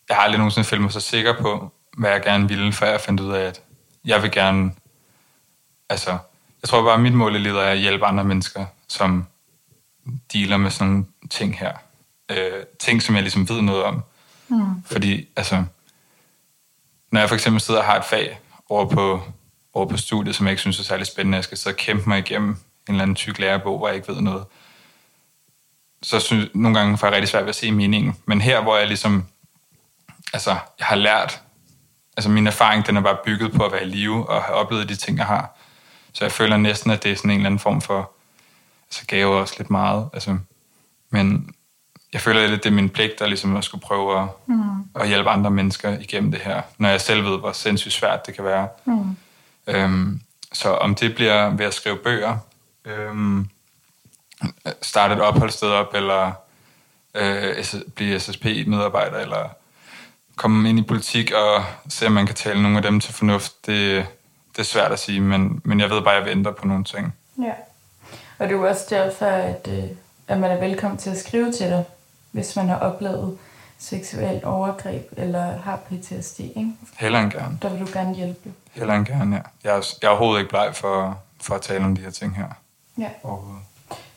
jeg 0.09 0.17
har 0.17 0.23
aldrig 0.23 0.37
nogensinde 0.37 0.67
følt 0.67 0.81
mig 0.81 0.91
så 0.91 0.99
sikker 0.99 1.37
på, 1.41 1.71
hvad 1.97 2.11
jeg 2.11 2.21
gerne 2.23 2.47
ville, 2.47 2.73
før 2.73 2.91
jeg 2.91 3.01
fandt 3.01 3.19
ud 3.19 3.31
af, 3.33 3.41
at 3.41 3.61
jeg 4.05 4.21
vil 4.21 4.31
gerne, 4.31 4.71
altså, 5.89 6.11
jeg 6.61 6.69
tror 6.69 6.83
bare, 6.83 6.93
at 6.93 7.01
mit 7.01 7.13
mål 7.13 7.35
i 7.35 7.39
livet 7.39 7.59
er 7.59 7.69
at 7.69 7.79
hjælpe 7.79 8.05
andre 8.05 8.23
mennesker, 8.23 8.65
som 8.87 9.27
dealer 10.33 10.57
med 10.57 10.71
sådan 10.71 10.91
nogle 10.91 11.05
ting 11.29 11.59
her 11.59 11.73
øh, 12.31 12.63
ting, 12.79 13.01
som 13.01 13.15
jeg 13.15 13.23
ligesom 13.23 13.49
ved 13.49 13.61
noget 13.61 13.83
om. 13.83 14.03
Mm. 14.47 14.83
Fordi, 14.85 15.27
altså, 15.35 15.63
når 17.11 17.19
jeg 17.19 17.29
for 17.29 17.35
eksempel 17.35 17.61
sidder 17.61 17.79
og 17.79 17.85
har 17.85 17.99
et 17.99 18.05
fag 18.05 18.39
over 18.69 18.89
på, 18.89 19.21
over 19.73 19.85
på 19.85 19.97
studiet, 19.97 20.35
som 20.35 20.45
jeg 20.45 20.51
ikke 20.51 20.61
synes 20.61 20.79
er 20.79 20.83
særlig 20.83 21.07
spændende, 21.07 21.35
jeg 21.35 21.43
skal 21.43 21.57
så 21.57 21.73
kæmpe 21.73 22.09
mig 22.09 22.19
igennem 22.19 22.57
en 22.91 22.95
eller 22.95 23.03
anden 23.03 23.15
tyk 23.15 23.39
lærebog, 23.39 23.77
hvor 23.77 23.87
jeg 23.87 23.95
ikke 23.95 24.07
ved 24.07 24.21
noget, 24.21 24.45
så 26.03 26.19
synes 26.19 26.49
nogle 26.53 26.79
gange 26.79 26.97
får 26.97 27.07
jeg 27.07 27.13
rigtig 27.13 27.29
svært 27.29 27.43
ved 27.43 27.49
at 27.49 27.55
se 27.55 27.71
meningen. 27.71 28.15
Men 28.25 28.41
her, 28.41 28.61
hvor 28.61 28.77
jeg 28.77 28.87
ligesom, 28.87 29.25
altså, 30.33 30.49
jeg 30.79 30.87
har 30.87 30.95
lært, 30.95 31.41
altså 32.17 32.29
min 32.29 32.47
erfaring, 32.47 32.87
den 32.87 32.97
er 32.97 33.01
bare 33.01 33.17
bygget 33.25 33.51
på 33.53 33.65
at 33.65 33.71
være 33.71 33.83
i 33.83 33.89
live 33.89 34.29
og 34.29 34.43
have 34.43 34.55
oplevet 34.55 34.89
de 34.89 34.95
ting, 34.95 35.17
jeg 35.17 35.25
har. 35.25 35.57
Så 36.13 36.25
jeg 36.25 36.31
føler 36.31 36.57
næsten, 36.57 36.91
at 36.91 37.03
det 37.03 37.11
er 37.11 37.15
sådan 37.15 37.31
en 37.31 37.37
eller 37.37 37.45
anden 37.45 37.59
form 37.59 37.81
for, 37.81 38.11
altså 38.87 39.05
gave 39.07 39.35
også 39.35 39.55
lidt 39.57 39.69
meget, 39.69 40.09
altså, 40.13 40.37
men 41.09 41.55
jeg 42.13 42.21
føler 42.21 42.47
lidt, 42.47 42.63
det 42.63 42.69
er 42.69 42.73
min 42.73 42.89
pligt 42.89 43.21
at, 43.21 43.29
ligesom 43.29 43.55
at 43.55 43.63
skulle 43.63 43.81
prøve 43.81 44.21
at, 44.21 44.27
mm. 44.47 44.61
at 44.95 45.07
hjælpe 45.07 45.29
andre 45.29 45.51
mennesker 45.51 45.99
igennem 45.99 46.31
det 46.31 46.41
her, 46.41 46.61
når 46.77 46.89
jeg 46.89 47.01
selv 47.01 47.23
ved, 47.23 47.39
hvor 47.39 47.51
sindssygt 47.51 47.93
svært 47.93 48.25
det 48.25 48.35
kan 48.35 48.43
være. 48.43 48.67
Mm. 48.85 49.17
Øhm, 49.67 50.21
så 50.53 50.69
om 50.69 50.95
det 50.95 51.15
bliver 51.15 51.49
ved 51.49 51.65
at 51.65 51.73
skrive 51.73 51.97
bøger, 51.97 52.37
øhm, 52.85 53.49
starte 54.81 55.13
et 55.13 55.21
opholdssted 55.21 55.69
op, 55.69 55.95
eller 55.95 56.31
øh, 57.15 57.65
blive 57.95 58.19
SSP-medarbejder, 58.19 59.19
eller 59.19 59.49
komme 60.35 60.69
ind 60.69 60.79
i 60.79 60.81
politik 60.81 61.31
og 61.31 61.63
se, 61.89 62.05
om 62.05 62.11
man 62.11 62.25
kan 62.25 62.35
tale 62.35 62.61
nogle 62.61 62.77
af 62.77 62.83
dem 62.83 62.99
til 62.99 63.13
fornuft, 63.13 63.65
det, 63.65 64.07
det 64.51 64.59
er 64.59 64.63
svært 64.63 64.91
at 64.91 64.99
sige, 64.99 65.21
men, 65.21 65.61
men 65.63 65.79
jeg 65.79 65.89
ved 65.89 66.01
bare, 66.01 66.15
at 66.15 66.23
jeg 66.23 66.35
venter 66.35 66.51
på 66.51 66.67
nogle 66.67 66.83
ting. 66.83 67.15
Ja. 67.41 67.53
Og 68.39 68.47
det 68.47 68.55
er 68.55 68.59
jo 68.59 68.67
også 68.67 68.85
derfor, 68.89 69.25
at, 69.25 69.67
øh, 69.71 69.83
at 70.27 70.39
man 70.39 70.51
er 70.51 70.59
velkommen 70.59 70.97
til 70.97 71.09
at 71.09 71.17
skrive 71.17 71.51
til 71.51 71.67
dig, 71.67 71.83
hvis 72.31 72.55
man 72.55 72.69
har 72.69 72.79
oplevet 72.79 73.37
seksuelt 73.79 74.43
overgreb 74.43 75.13
eller 75.17 75.57
har 75.57 75.75
PTSD, 75.75 76.39
ikke? 76.39 76.73
Heller 76.99 77.19
end 77.19 77.31
gerne. 77.31 77.57
Der 77.61 77.69
vil 77.69 77.79
du 77.79 77.87
gerne 77.93 78.15
hjælpe. 78.15 78.53
Heller 78.71 78.93
end 78.93 79.05
gerne, 79.05 79.35
ja. 79.35 79.41
Jeg 79.63 79.77
er, 79.77 79.95
jeg 80.01 80.07
er 80.07 80.11
overhovedet 80.11 80.39
ikke 80.39 80.49
bleg 80.49 80.75
for, 80.75 81.19
for 81.41 81.55
at 81.55 81.61
tale 81.61 81.85
om 81.85 81.95
de 81.95 82.01
her 82.01 82.11
ting 82.11 82.35
her. 82.35 82.47
Ja. 82.97 83.09
Overhovedet. 83.23 83.61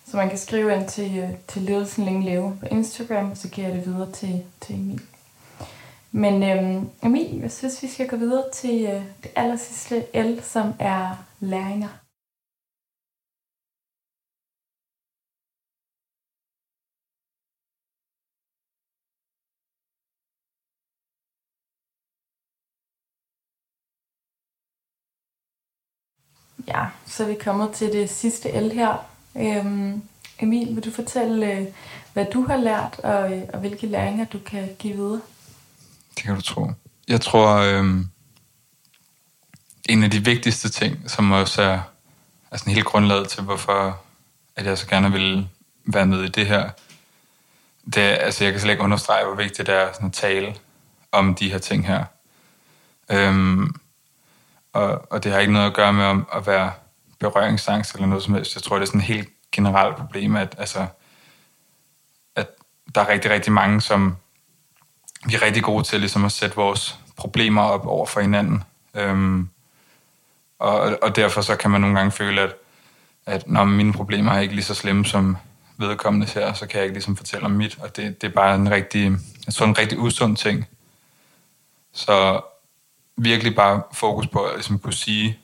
Så 0.06 0.16
man 0.16 0.28
kan 0.28 0.38
skrive 0.38 0.74
ind 0.74 0.88
til, 0.88 1.18
øh, 1.18 1.30
til 1.48 1.62
Ledelsen 1.62 2.04
Længe 2.04 2.24
Leve 2.24 2.56
på 2.60 2.66
Instagram, 2.66 3.34
så 3.34 3.48
giver 3.48 3.68
jeg 3.68 3.76
det 3.76 3.86
videre 3.86 4.12
til, 4.12 4.44
til 4.60 4.74
Emil. 4.74 5.00
Men 6.12 6.42
øhm, 6.42 6.88
Emil, 7.02 7.40
jeg 7.40 7.52
synes, 7.52 7.82
vi 7.82 7.88
skal 7.88 8.08
gå 8.08 8.16
videre 8.16 8.44
til 8.52 8.84
øh, 8.84 9.02
det 9.22 9.30
aller 9.36 9.56
sidste 9.56 10.06
L, 10.14 10.42
som 10.42 10.72
er 10.78 11.24
læringer. 11.40 11.88
Ja, 26.68 26.84
så 27.06 27.24
er 27.24 27.28
vi 27.28 27.34
kommet 27.44 27.70
til 27.72 27.92
det 27.92 28.10
sidste 28.10 28.60
L 28.60 28.72
her. 28.72 28.96
Øhm, 29.36 30.02
Emil, 30.38 30.76
vil 30.76 30.84
du 30.84 30.90
fortælle, 30.90 31.52
øh, 31.52 31.66
hvad 32.12 32.26
du 32.34 32.46
har 32.46 32.56
lært, 32.56 32.98
og, 32.98 33.32
øh, 33.32 33.42
og 33.52 33.60
hvilke 33.60 33.86
læringer 33.86 34.24
du 34.24 34.38
kan 34.38 34.68
give 34.78 34.94
videre? 34.94 35.20
Det 36.16 36.24
kan 36.24 36.34
du 36.34 36.40
tro. 36.40 36.70
Jeg 37.08 37.20
tror, 37.20 37.56
øhm, 37.56 38.08
en 39.88 40.02
af 40.02 40.10
de 40.10 40.24
vigtigste 40.24 40.68
ting, 40.68 41.10
som 41.10 41.32
også 41.32 41.62
er, 41.62 41.80
er 42.50 42.56
sådan 42.56 42.74
helt 42.74 42.86
grundlaget 42.86 43.28
til, 43.28 43.42
hvorfor 43.42 44.00
at 44.56 44.66
jeg 44.66 44.78
så 44.78 44.86
gerne 44.86 45.12
vil 45.12 45.48
være 45.84 46.06
med 46.06 46.24
i 46.24 46.28
det 46.28 46.46
her, 46.46 46.70
det 47.94 48.02
er, 48.02 48.14
altså 48.14 48.44
jeg 48.44 48.52
kan 48.52 48.60
slet 48.60 48.70
ikke 48.70 48.82
understrege, 48.82 49.24
hvor 49.24 49.34
vigtigt 49.34 49.66
det 49.66 49.74
er 49.74 49.92
sådan 49.92 50.06
at 50.06 50.12
tale 50.12 50.54
om 51.12 51.34
de 51.34 51.50
her 51.50 51.58
ting 51.58 51.86
her. 51.86 52.04
Øhm, 53.10 53.74
og, 54.74 55.12
og 55.12 55.24
det 55.24 55.32
har 55.32 55.38
ikke 55.38 55.52
noget 55.52 55.66
at 55.66 55.74
gøre 55.74 55.92
med 55.92 56.04
at, 56.04 56.16
at 56.32 56.46
være 56.46 56.72
berøringsangst 57.18 57.94
eller 57.94 58.06
noget 58.06 58.24
som 58.24 58.34
helst. 58.34 58.54
Jeg 58.54 58.62
tror, 58.62 58.76
det 58.76 58.82
er 58.82 58.86
sådan 58.86 59.00
et 59.00 59.06
helt 59.06 59.28
generelt 59.52 59.96
problem, 59.96 60.36
at, 60.36 60.54
altså, 60.58 60.86
at 62.36 62.48
der 62.94 63.00
er 63.00 63.08
rigtig, 63.08 63.30
rigtig 63.30 63.52
mange, 63.52 63.80
som 63.80 64.16
vi 65.26 65.34
er 65.34 65.42
rigtig 65.42 65.62
gode 65.62 65.84
til 65.84 66.00
ligesom 66.00 66.24
at 66.24 66.32
sætte 66.32 66.56
vores 66.56 66.98
problemer 67.16 67.62
op 67.62 67.86
over 67.86 68.06
for 68.06 68.20
hinanden. 68.20 68.64
Øhm, 68.94 69.48
og, 70.58 70.98
og 71.02 71.16
derfor 71.16 71.40
så 71.40 71.56
kan 71.56 71.70
man 71.70 71.80
nogle 71.80 71.96
gange 71.96 72.12
føle, 72.12 72.40
at, 72.40 72.54
at 73.26 73.48
når 73.48 73.64
mine 73.64 73.92
problemer 73.92 74.32
er 74.32 74.40
ikke 74.40 74.54
lige 74.54 74.64
så 74.64 74.74
slemme 74.74 75.04
som 75.04 75.36
vedkommende 75.76 76.26
her, 76.26 76.52
så 76.52 76.66
kan 76.66 76.76
jeg 76.76 76.84
ikke 76.84 76.94
ligesom 76.94 77.16
fortælle 77.16 77.44
om 77.44 77.50
mit. 77.50 77.78
Og 77.80 77.96
det, 77.96 78.22
det 78.22 78.28
er 78.28 78.32
bare 78.34 78.54
en 78.54 78.70
rigtig, 78.70 79.12
jeg 79.46 79.54
tror, 79.54 79.66
en 79.66 79.78
rigtig 79.78 79.98
usund 79.98 80.36
ting. 80.36 80.66
Så 81.92 82.40
virkelig 83.16 83.54
bare 83.54 83.82
fokus 83.92 84.26
på 84.26 84.44
at 84.44 84.54
ligesom 84.54 84.78
kunne 84.78 84.92
sige, 84.92 85.38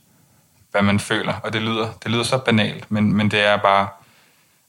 hvad 0.71 0.83
man 0.83 1.01
føler. 1.01 1.35
Og 1.35 1.53
det 1.53 1.63
lyder, 1.63 1.93
det 2.03 2.11
lyder 2.11 2.23
så 2.23 2.39
banalt, 2.39 2.91
men, 2.91 3.13
men 3.13 3.31
det 3.31 3.41
er 3.41 3.57
bare, 3.57 3.89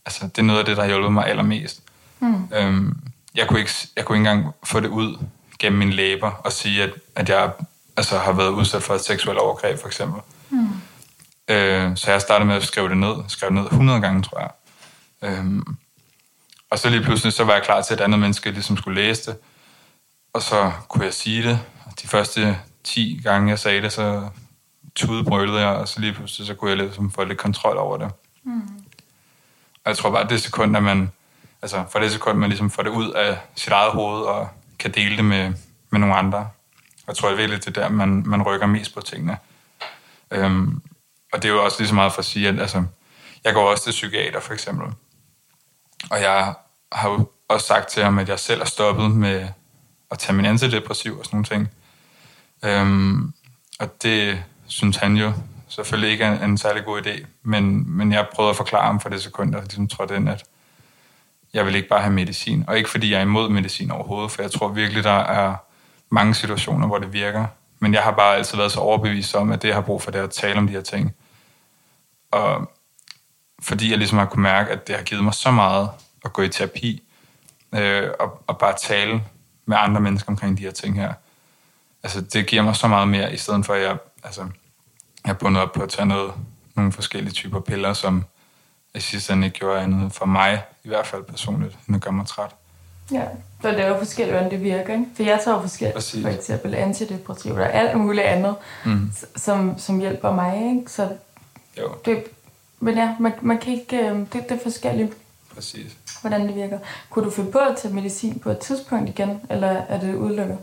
altså 0.06 0.28
det 0.28 0.38
er 0.38 0.42
noget 0.42 0.60
af 0.60 0.66
det, 0.66 0.78
der 0.78 0.84
har 0.84 0.90
hjulpet 0.90 1.14
mig 1.14 1.28
allermest. 1.28 1.82
Mm. 2.20 2.48
Øhm, 2.54 2.98
jeg, 3.36 3.48
kunne 3.48 3.60
ikke, 3.60 3.72
jeg 3.96 4.06
kunne 4.06 4.18
ikke 4.18 4.30
engang 4.30 4.56
få 4.64 4.80
det 4.80 4.88
ud 4.88 5.18
gennem 5.60 5.80
mine 5.80 5.92
læber 5.92 6.32
og 6.32 6.52
sige, 6.52 6.84
at, 6.84 6.94
at 7.16 7.30
jeg 7.30 7.52
altså, 7.98 8.18
har 8.18 8.32
været 8.32 8.50
udsat 8.50 8.84
for 8.84 8.94
et 8.94 9.02
seksuelt 9.02 9.40
overgreb, 9.40 9.80
for 9.80 9.88
eksempel. 9.88 10.22
Mm. 10.50 10.70
Øh, 11.48 11.98
så 11.98 12.12
jeg 12.12 12.22
startede 12.22 12.48
med 12.48 12.56
at 12.56 12.64
skrive 12.64 12.90
det 12.90 12.98
ned. 12.98 13.16
Skrev 13.28 13.50
det 13.50 13.56
ned 13.56 13.66
100 13.66 14.02
gange, 14.02 14.24
tror 14.24 14.40
jeg. 14.40 14.50
Øhm, 15.22 15.78
og 16.70 16.80
så 16.80 16.90
lige 16.90 17.04
pludselig, 17.04 17.34
så 17.34 17.44
var 17.44 17.54
jeg 17.54 17.64
klar 17.64 17.82
til, 17.82 17.94
at 17.94 18.00
et 18.00 18.04
andet 18.04 18.20
menneske 18.20 18.52
ligesom 18.52 18.78
skulle 18.78 19.02
læse 19.02 19.32
det. 19.32 19.40
Og 20.34 20.42
så 20.42 20.72
kunne 20.88 21.06
jeg 21.06 21.14
sige 21.14 21.44
det. 21.44 21.60
De 22.02 22.08
første 22.08 22.60
10 22.84 23.22
gange, 23.24 23.50
jeg 23.50 23.60
sagde 23.60 23.82
det, 23.82 23.91
så 23.91 24.30
tudbrølede 24.96 25.60
jeg, 25.60 25.70
og 25.70 25.88
så 25.88 26.00
lige 26.00 26.13
pludselig, 26.13 26.48
så 26.48 26.54
kunne 26.54 26.70
jeg 26.70 26.78
ligesom 26.78 27.12
få 27.12 27.24
lidt 27.24 27.39
kontrol 27.39 27.78
over 27.78 27.98
det. 27.98 28.12
Mm. 28.44 28.62
Og 29.84 29.89
jeg 29.89 29.98
tror 29.98 30.12
bare, 30.12 30.24
at 30.24 30.30
det 30.30 30.41
sekund, 30.41 30.78
at 30.78 30.84
man, 30.84 31.12
altså 31.62 31.84
for 31.91 32.00
det 32.00 32.12
sekund, 32.12 32.38
man 32.38 32.50
ligesom 32.50 32.70
får 32.70 32.84
det 32.84 32.89
ud 32.89 33.12
af 33.12 33.38
sit 33.56 33.72
eget 33.72 33.91
hoved, 33.91 34.22
og 34.22 34.50
kan 34.80 34.91
dele 34.91 35.17
det 35.17 35.26
med, 35.26 35.54
med 35.89 36.00
nogle 36.00 36.15
andre. 36.15 36.50
Jeg 37.08 37.15
tror, 37.15 37.28
det 37.28 37.34
er 37.34 37.38
virkelig 37.38 37.65
det 37.65 37.76
der, 37.76 37.89
man, 37.89 38.24
man 38.26 38.44
rykker 38.44 38.67
mest 38.67 38.94
på 38.94 39.02
tingene. 39.02 39.38
Øhm, 40.32 40.82
og 41.34 41.44
det 41.44 41.50
er 41.50 41.54
jo 41.54 41.63
også 41.63 41.80
lige 41.80 41.88
så 41.88 41.96
meget 41.96 42.13
for 42.13 42.20
at 42.20 42.26
sige, 42.26 42.48
at 42.48 42.60
altså, 42.60 42.84
jeg 43.44 43.54
går 43.54 43.70
også 43.72 43.84
til 43.84 43.91
psykiater, 43.91 44.39
for 44.39 44.54
eksempel. 44.54 44.88
Og 46.12 46.22
jeg 46.22 46.54
har 46.91 47.10
jo 47.10 47.30
også 47.48 47.67
sagt 47.67 47.88
til 47.88 48.04
ham, 48.04 48.20
at 48.20 48.30
jeg 48.30 48.39
selv 48.39 48.62
er 48.62 48.65
stoppet 48.65 49.12
med 49.12 49.48
at 50.12 50.20
tage 50.20 50.36
min 50.36 50.46
antidepressiv 50.46 51.20
og 51.20 51.26
sådan 51.26 51.36
nogle 51.36 51.46
ting. 51.46 51.72
Øhm, 52.63 53.34
og 53.80 54.04
det 54.04 54.43
synes 54.67 54.97
han 54.97 55.17
jo 55.17 55.34
selvfølgelig 55.67 56.12
ikke 56.12 56.24
er 56.24 56.45
en 56.45 56.58
særlig 56.58 56.86
god 56.86 57.02
idé, 57.02 57.26
men, 57.43 57.97
men 57.97 58.12
jeg 58.12 58.28
prøvede 58.36 58.50
at 58.50 58.56
forklare 58.56 58.86
ham 58.86 59.00
for 59.00 59.10
det 59.10 59.21
sekund, 59.21 59.56
og 59.56 59.62
ligesom 59.62 59.88
trådte 59.88 60.15
ind, 60.15 60.30
at 60.30 60.43
jeg 61.54 61.65
vil 61.65 61.76
ikke 61.76 61.88
bare 61.89 62.02
have 62.02 62.13
medicin. 62.13 62.63
Og 62.67 62.78
ikke 62.78 62.89
fordi 62.89 63.12
jeg 63.12 63.17
er 63.17 63.21
imod 63.21 63.50
medicin 63.50 63.91
overhovedet, 63.91 64.32
for 64.32 64.41
jeg 64.41 64.52
tror 64.52 64.67
virkelig, 64.67 65.04
der 65.04 65.19
er 65.19 65.56
mange 66.10 66.34
situationer, 66.34 66.88
hvor 66.88 66.97
det 66.97 67.13
virker. 67.13 67.45
Men 67.80 67.93
jeg 67.93 68.02
har 68.02 68.12
bare 68.12 68.36
altid 68.36 68.58
været 68.58 68.71
så 68.71 68.80
overbevist 68.80 69.36
om, 69.36 69.52
at 69.52 69.62
det, 69.62 69.67
jeg 69.67 69.76
har 69.76 69.82
brug 69.82 70.02
for, 70.02 70.12
det 70.12 70.19
er 70.19 70.24
at 70.24 70.32
tale 70.32 70.58
om 70.58 70.67
de 70.67 70.74
her 70.74 70.82
ting. 70.82 71.15
Og 72.32 72.71
fordi 73.62 73.89
jeg 73.89 73.97
ligesom 73.97 74.17
har 74.17 74.26
kunne 74.26 74.43
mærke, 74.43 74.71
at 74.71 74.88
det 74.88 74.95
har 74.95 75.04
givet 75.04 75.24
mig 75.24 75.34
så 75.34 75.52
meget 75.52 75.89
at 76.26 76.34
gå 76.34 76.41
i 76.41 76.50
terapi, 76.50 77.04
øh, 77.76 78.10
og, 78.19 78.43
og 78.47 78.58
bare 78.58 78.74
tale 78.82 79.24
med 79.65 79.78
andre 79.80 80.02
mennesker 80.02 80.30
omkring 80.30 80.58
de 80.58 80.63
her 80.63 80.71
ting 80.71 80.95
her 80.95 81.13
altså, 82.04 82.22
det 82.22 82.48
giver 82.48 82.62
mig 82.62 82.76
så 82.76 82.88
meget 82.88 83.08
mere, 83.08 83.34
i 83.34 83.38
stedet 83.38 83.66
for, 83.66 83.74
at 83.74 83.82
jeg, 83.82 83.98
altså, 84.24 84.42
jeg 85.26 85.32
er 85.32 85.36
bundet 85.36 85.62
op 85.62 85.72
på 85.72 85.84
at 85.84 85.90
tage 85.90 86.06
noget, 86.06 86.34
nogle 86.76 86.92
forskellige 86.92 87.34
typer 87.34 87.60
piller, 87.60 87.94
som 87.94 88.26
i 88.96 89.00
sidste 89.00 89.34
ende 89.34 89.48
ikke 89.48 89.60
gjorde 89.60 89.82
andet 89.82 90.14
for 90.14 90.26
mig, 90.26 90.64
i 90.84 90.88
hvert 90.88 91.08
fald 91.08 91.24
personligt, 91.24 91.78
end 91.88 91.96
at 91.96 92.02
gøre 92.02 92.14
mig 92.14 92.26
træt. 92.26 92.52
Ja, 93.12 93.26
det 93.64 93.80
er 93.80 93.88
jo 93.88 93.98
forskelligt, 93.98 94.38
hvordan 94.38 94.52
det 94.52 94.64
virker. 94.64 94.94
Ikke? 94.94 95.06
For 95.16 95.24
jeg 95.24 95.42
tager 95.44 95.62
forskelligt, 95.62 95.96
Præcis. 95.96 96.22
for 96.22 96.30
eksempel 96.30 96.76
antidepressiv 96.76 97.54
og 97.54 97.74
alt 97.74 97.98
muligt 97.98 98.26
andet, 98.26 98.56
mm. 98.86 99.12
som, 99.36 99.80
som 99.80 100.00
hjælper 100.00 100.34
mig. 100.34 100.56
Ikke? 100.56 100.92
Så 100.92 101.10
jo. 101.78 101.96
Det, 102.06 102.24
men 102.80 102.98
ja, 102.98 103.16
man, 103.20 103.34
man 103.42 103.58
kan 103.58 103.74
ikke, 103.74 103.98
øh, 103.98 104.18
det, 104.20 104.34
det 104.34 104.52
er 104.52 104.60
forskelligt. 104.64 105.14
Præcis. 105.56 105.98
Hvordan 106.22 106.48
det 106.48 106.56
virker. 106.56 106.80
Kunne 107.10 107.26
du 107.26 107.32
finde 107.32 107.52
på 107.52 107.58
at 107.58 107.78
tage 107.78 107.94
medicin 107.94 108.40
på 108.40 108.50
et 108.50 108.58
tidspunkt 108.58 109.10
igen, 109.10 109.42
eller 109.50 109.68
er 109.68 110.00
det 110.00 110.16
udelukket? 110.16 110.58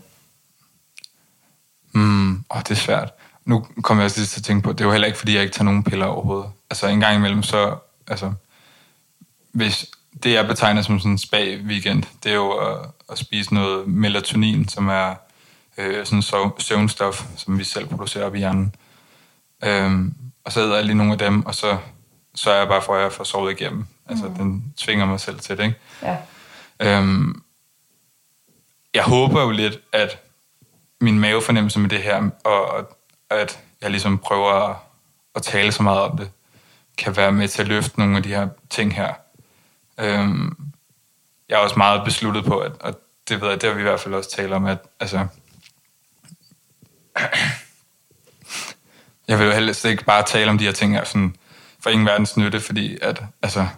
Mm, 1.99 2.45
åh, 2.51 2.59
det 2.59 2.71
er 2.71 2.75
svært. 2.75 3.13
Nu 3.45 3.67
kommer 3.83 4.03
jeg 4.03 4.05
også 4.05 4.19
lige 4.19 4.27
til 4.27 4.41
at 4.41 4.45
tænke 4.45 4.63
på, 4.63 4.73
det 4.73 4.81
er 4.81 4.85
jo 4.85 4.91
heller 4.91 5.07
ikke, 5.07 5.19
fordi 5.19 5.35
jeg 5.35 5.43
ikke 5.43 5.55
tager 5.55 5.65
nogen 5.65 5.85
piller 5.85 6.07
overhovedet. 6.07 6.51
Altså 6.71 6.87
en 6.87 7.01
gang 7.01 7.17
imellem, 7.17 7.43
så, 7.43 7.77
altså, 8.07 8.33
hvis 9.53 9.87
det 10.23 10.33
jeg 10.33 10.47
betegner 10.47 10.83
som 10.83 10.99
sådan 10.99 11.13
en 11.13 11.19
spa-weekend, 11.19 12.03
det 12.25 12.31
er 12.31 12.37
jo 12.37 12.51
at, 12.51 12.79
at 13.11 13.19
spise 13.19 13.55
noget 13.55 13.89
melatonin, 13.89 14.69
som 14.69 14.89
er 14.89 15.15
øh, 15.79 16.07
sådan 16.07 16.23
så, 16.23 16.51
søvnstof, 16.59 17.27
som 17.37 17.59
vi 17.59 17.65
selv 17.65 17.87
producerer 17.87 18.25
op 18.25 18.35
i 18.35 18.39
hjernen. 18.39 18.75
Øhm, 19.65 20.15
og 20.45 20.53
så 20.53 20.61
æder 20.61 20.77
jeg 20.77 20.85
lige 20.85 20.97
nogle 20.97 21.13
af 21.13 21.19
dem, 21.19 21.47
og 21.47 21.55
så 21.55 21.79
så 22.39 22.51
er 22.51 22.59
jeg 22.59 22.69
bare 22.69 22.83
for, 22.83 22.95
at 22.95 23.03
jeg 23.03 23.13
får 23.13 23.25
sovet 23.25 23.61
igennem. 23.61 23.87
Altså, 24.07 24.25
mm. 24.25 24.35
den 24.35 24.75
tvinger 24.77 25.07
mig 25.07 25.21
selv 25.21 25.41
til 25.41 25.59
det, 25.59 25.65
ikke? 25.65 25.79
Ja. 26.03 26.17
Øhm, 26.81 27.43
jeg 28.95 29.03
håber 29.03 29.43
jo 29.43 29.51
lidt, 29.51 29.79
at 29.93 30.19
min 31.01 31.19
mavefornemmelse 31.19 31.79
med 31.79 31.91
det 31.91 32.03
her, 32.03 32.31
og 32.45 32.87
at 33.31 33.61
jeg 33.81 33.91
ligesom 33.91 34.19
prøver 34.19 34.53
at, 34.53 34.77
at 35.35 35.43
tale 35.43 35.73
så 35.73 35.83
meget 35.83 36.01
om 36.01 36.17
det, 36.17 36.31
kan 36.99 37.17
være 37.17 37.33
med 37.33 37.49
til 37.49 37.63
at 37.63 37.69
løfte 37.69 37.99
nogle 37.99 38.17
af 38.17 38.23
de 38.23 38.29
her 38.29 38.49
ting 38.71 38.95
her. 38.95 39.15
Øhm, 40.01 40.57
jeg 41.49 41.55
er 41.55 41.59
også 41.59 41.77
meget 41.77 42.05
besluttet 42.05 42.45
på, 42.45 42.59
at, 42.59 42.73
og 42.81 43.01
det 43.29 43.41
ved 43.41 43.49
jeg, 43.49 43.61
det 43.61 43.69
har 43.69 43.75
vi 43.75 43.81
i 43.81 43.83
hvert 43.83 44.01
fald 44.01 44.15
også 44.15 44.31
talt 44.31 44.53
om, 44.53 44.67
at 44.67 44.79
altså, 45.01 45.27
jeg 49.29 49.39
vil 49.39 49.47
jo 49.47 49.53
helst 49.53 49.85
ikke 49.85 50.05
bare 50.05 50.23
tale 50.23 50.51
om 50.51 50.59
de 50.59 50.65
her 50.65 50.73
ting 50.73 50.93
her 50.93 51.05
sådan, 51.05 51.37
for 51.81 51.91
ingen 51.91 52.07
verdens 52.07 52.37
nytte, 52.37 52.61
fordi 52.61 52.99
at, 53.03 53.23
altså, 53.43 53.69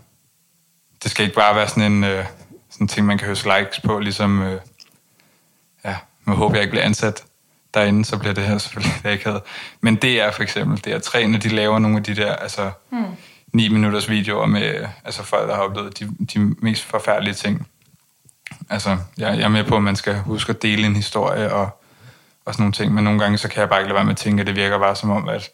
det 1.02 1.10
skal 1.10 1.24
ikke 1.24 1.36
bare 1.36 1.56
være 1.56 1.68
sådan 1.68 1.92
en 1.92 2.04
øh, 2.04 2.26
sådan 2.70 2.88
ting, 2.88 3.06
man 3.06 3.18
kan 3.18 3.28
høste 3.28 3.48
likes 3.58 3.80
på, 3.80 3.98
ligesom 3.98 4.42
øh, 4.42 4.60
nu 6.30 6.36
håber 6.36 6.54
jeg 6.54 6.62
ikke 6.62 6.70
bliver 6.70 6.84
ansat 6.84 7.24
derinde, 7.74 8.04
så 8.04 8.18
bliver 8.18 8.34
det 8.34 8.44
her 8.44 8.58
selvfølgelig 8.58 9.12
ikke 9.12 9.24
havde. 9.24 9.42
Men 9.80 9.96
det 9.96 10.20
er 10.20 10.30
for 10.30 10.42
eksempel, 10.42 10.84
det 10.84 10.92
er 10.92 11.26
når 11.26 11.38
de 11.38 11.48
laver 11.48 11.78
nogle 11.78 11.96
af 11.96 12.02
de 12.02 12.16
der, 12.16 12.36
altså, 12.36 12.70
mm. 12.90 13.04
9 13.52 13.68
minutters 13.68 14.08
videoer 14.08 14.46
med 14.46 14.86
altså 15.04 15.22
folk, 15.22 15.48
der 15.48 15.54
har 15.54 15.62
oplevet 15.62 15.98
de, 15.98 16.08
de 16.34 16.54
mest 16.58 16.84
forfærdelige 16.84 17.34
ting. 17.34 17.66
Altså, 18.70 18.96
jeg, 19.18 19.36
jeg 19.36 19.44
er 19.44 19.48
med 19.48 19.64
på, 19.64 19.76
at 19.76 19.82
man 19.82 19.96
skal 19.96 20.18
huske 20.18 20.50
at 20.50 20.62
dele 20.62 20.86
en 20.86 20.96
historie 20.96 21.52
og, 21.52 21.68
og 22.44 22.54
sådan 22.54 22.62
nogle 22.62 22.72
ting, 22.72 22.94
men 22.94 23.04
nogle 23.04 23.20
gange 23.20 23.38
så 23.38 23.48
kan 23.48 23.60
jeg 23.60 23.68
bare 23.68 23.80
ikke 23.80 23.88
lade 23.88 23.94
være 23.94 24.04
med 24.04 24.12
at 24.12 24.16
tænke, 24.18 24.40
at 24.40 24.46
det 24.46 24.56
virker 24.56 24.78
bare 24.78 24.96
som 24.96 25.10
om, 25.10 25.28
at 25.28 25.50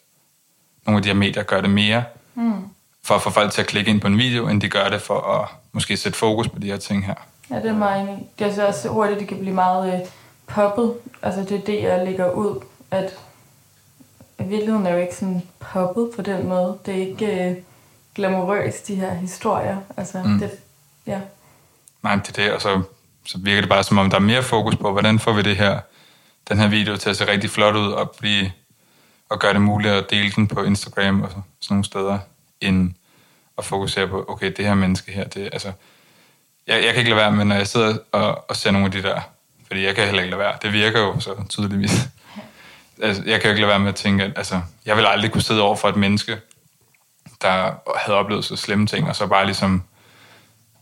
nogle 0.87 0.97
af 0.97 1.03
de 1.03 1.09
her 1.09 1.17
medier 1.17 1.43
gør 1.43 1.61
det 1.61 1.71
mere, 1.71 2.05
mm. 2.35 2.53
for 3.05 3.15
at 3.15 3.23
få 3.23 3.31
folk 3.31 3.53
til 3.53 3.61
at 3.61 3.67
klikke 3.67 3.91
ind 3.91 4.01
på 4.01 4.07
en 4.07 4.19
video, 4.19 4.49
end 4.49 4.61
de 4.61 4.69
gør 4.69 4.89
det 4.89 5.03
for 5.03 5.21
at 5.21 5.49
måske 5.73 5.97
sætte 5.97 6.19
fokus 6.19 6.49
på 6.49 6.59
de 6.59 6.67
her 6.67 6.77
ting 6.77 7.07
her. 7.07 7.15
Ja, 7.51 7.57
det 7.57 7.67
er 7.67 7.75
meget 7.75 8.03
enig. 8.03 8.29
Det 8.39 8.47
er 8.47 8.55
så 8.55 8.67
også 8.67 8.89
hurtigt, 8.89 9.21
det 9.21 9.29
kan 9.29 9.39
blive 9.39 9.55
meget 9.55 9.95
øh, 9.95 10.09
poppet. 10.57 10.95
Altså 11.23 11.41
det 11.41 11.53
er 11.53 11.65
det, 11.65 11.83
jeg 11.83 12.05
lægger 12.07 12.31
ud, 12.31 12.61
at 12.91 13.19
virkeligheden 14.39 14.87
er 14.87 14.93
jo 14.93 15.01
ikke 15.01 15.15
sådan 15.15 15.43
poppet 15.61 16.11
på 16.17 16.23
den 16.23 16.49
måde. 16.49 16.79
Det 16.87 16.95
er 16.95 17.07
ikke 17.07 17.51
øh, 17.51 17.57
glamourøst, 18.15 18.89
de 18.89 18.95
her 18.95 19.15
historier. 19.15 19.77
Altså, 19.97 20.23
mm. 20.23 20.39
det, 20.39 20.51
ja. 21.07 21.21
Nej, 22.03 22.15
det 22.15 22.39
er 22.39 22.43
det, 22.43 22.53
og 22.53 22.63
så, 22.63 22.83
så 23.25 23.39
virker 23.39 23.61
det 23.61 23.69
bare 23.69 23.85
som 23.85 23.99
om, 23.99 24.11
der 24.11 24.17
er 24.17 24.21
mere 24.21 24.43
fokus 24.43 24.77
på, 24.77 24.93
hvordan 24.93 25.19
får 25.19 25.33
vi 25.33 25.43
det 25.43 25.57
her, 25.57 25.81
den 26.49 26.59
her 26.59 26.69
video 26.69 26.97
til 26.97 27.11
at 27.11 27.17
se 27.17 27.29
rigtig 27.29 27.51
flot 27.51 27.77
ud 27.77 27.93
og, 27.93 28.15
blive, 28.19 28.53
og 29.29 29.39
gøre 29.39 29.53
det 29.53 29.63
muligt 29.63 29.95
at 29.95 30.11
dele 30.11 30.31
den 30.31 30.47
på 30.49 30.63
Instagram 30.63 31.23
og 31.23 31.31
sådan 31.31 31.45
nogle 31.71 31.85
steder, 31.85 32.19
end 32.61 32.95
at 33.59 33.65
fokusere 33.65 34.09
på, 34.09 34.25
okay, 34.29 34.53
det 34.57 34.65
her 34.65 34.75
menneske 34.75 35.13
her, 35.13 35.25
det 35.25 35.49
altså, 35.53 35.73
jeg, 36.67 36.85
jeg 36.85 36.93
kan 36.93 36.99
ikke 36.99 37.11
lade 37.11 37.21
være 37.21 37.33
med, 37.33 37.45
når 37.45 37.57
jeg 37.57 37.67
sidder 37.67 37.97
og, 38.13 38.51
og 38.51 38.57
ser 38.57 38.71
nogle 38.71 38.87
af 38.87 38.93
de 38.93 39.03
der, 39.03 39.21
fordi 39.67 39.85
jeg 39.85 39.95
kan 39.95 40.05
heller 40.05 40.23
ikke 40.23 40.31
lade 40.31 40.41
være, 40.41 40.59
det 40.63 40.73
virker 40.73 41.01
jo 41.01 41.21
så 41.21 41.35
tydeligvis. 41.49 42.09
altså, 43.03 43.23
jeg 43.27 43.41
kan 43.41 43.49
jo 43.49 43.51
ikke 43.51 43.61
lade 43.61 43.71
være 43.71 43.79
med 43.79 43.89
at 43.89 43.95
tænke, 43.95 44.25
at 44.25 44.33
altså, 44.37 44.61
jeg 44.87 44.97
vil 44.97 45.07
aldrig 45.07 45.33
kunne 45.33 45.43
sidde 45.43 45.63
over 45.63 45.77
for 45.77 45.89
et 45.89 45.97
menneske, 45.97 46.37
der 47.43 47.73
havde 47.99 48.19
oplevet 48.19 48.45
så 48.45 48.57
slemme 48.57 48.87
ting, 48.87 49.09
og 49.09 49.17
så 49.17 49.27
bare 49.27 49.47
ligesom, 49.47 49.83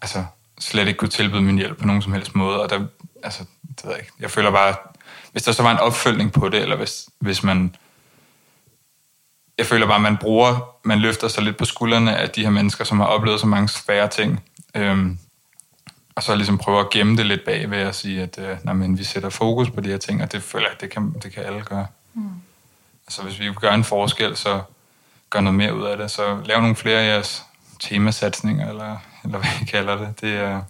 altså, 0.02 0.24
slet 0.58 0.88
ikke 0.88 0.98
kunne 0.98 1.08
tilbyde 1.08 1.42
min 1.42 1.58
hjælp 1.58 1.78
på 1.78 1.86
nogen 1.86 2.02
som 2.02 2.12
helst 2.12 2.34
måde, 2.34 2.62
og 2.62 2.70
der, 2.70 2.86
altså, 3.22 3.44
det 3.68 3.84
ved 3.84 3.90
jeg 3.90 4.00
ikke, 4.00 4.12
jeg 4.20 4.30
føler 4.30 4.50
bare, 4.50 4.74
hvis 5.32 5.42
der 5.42 5.52
så 5.52 5.62
var 5.62 5.70
en 5.70 5.78
opfølgning 5.78 6.32
på 6.32 6.48
det, 6.48 6.62
eller 6.62 6.76
hvis, 6.76 7.08
hvis 7.18 7.42
man, 7.42 7.76
jeg 9.58 9.66
føler 9.66 9.86
bare, 9.86 9.96
at 9.96 10.02
man 10.02 10.16
bruger, 10.16 10.76
man 10.84 10.98
løfter 10.98 11.28
sig 11.28 11.42
lidt 11.42 11.56
på 11.56 11.64
skuldrene 11.64 12.16
af 12.16 12.30
de 12.30 12.42
her 12.42 12.50
mennesker, 12.50 12.84
som 12.84 13.00
har 13.00 13.06
oplevet 13.06 13.40
så 13.40 13.46
mange 13.46 13.68
svære 13.68 14.08
ting, 14.08 14.44
øhm, 14.74 15.18
og 16.14 16.22
så 16.22 16.34
ligesom 16.34 16.58
prøve 16.58 16.80
at 16.80 16.90
gemme 16.90 17.16
det 17.16 17.26
lidt 17.26 17.44
bag 17.44 17.70
ved 17.70 17.78
at 17.78 17.94
sige, 17.94 18.22
at 18.22 18.38
øh, 18.38 18.56
nej, 18.64 18.74
men 18.74 18.98
vi 18.98 19.04
sætter 19.04 19.28
fokus 19.28 19.70
på 19.70 19.80
de 19.80 19.88
her 19.88 19.98
ting, 19.98 20.22
og 20.22 20.32
det 20.32 20.42
føler 20.42 20.68
jeg, 20.68 20.80
det 20.80 20.90
kan, 20.90 21.14
det 21.22 21.32
kan 21.32 21.42
alle 21.42 21.62
gøre. 21.62 21.86
Mm. 22.14 22.30
Altså 23.06 23.22
hvis 23.22 23.40
vi 23.40 23.52
gør 23.52 23.70
en 23.70 23.84
forskel, 23.84 24.36
så 24.36 24.62
gør 25.30 25.40
noget 25.40 25.54
mere 25.54 25.74
ud 25.74 25.82
af 25.82 25.96
det. 25.96 26.10
Så 26.10 26.40
lav 26.44 26.60
nogle 26.60 26.76
flere 26.76 27.00
af 27.00 27.06
jeres 27.06 27.44
temasatsninger, 27.80 28.68
eller, 28.68 28.96
eller 29.24 29.38
hvad 29.38 29.50
I 29.62 29.64
kalder 29.64 29.96
det. 29.96 30.20
Det 30.20 30.36
er, 30.36 30.62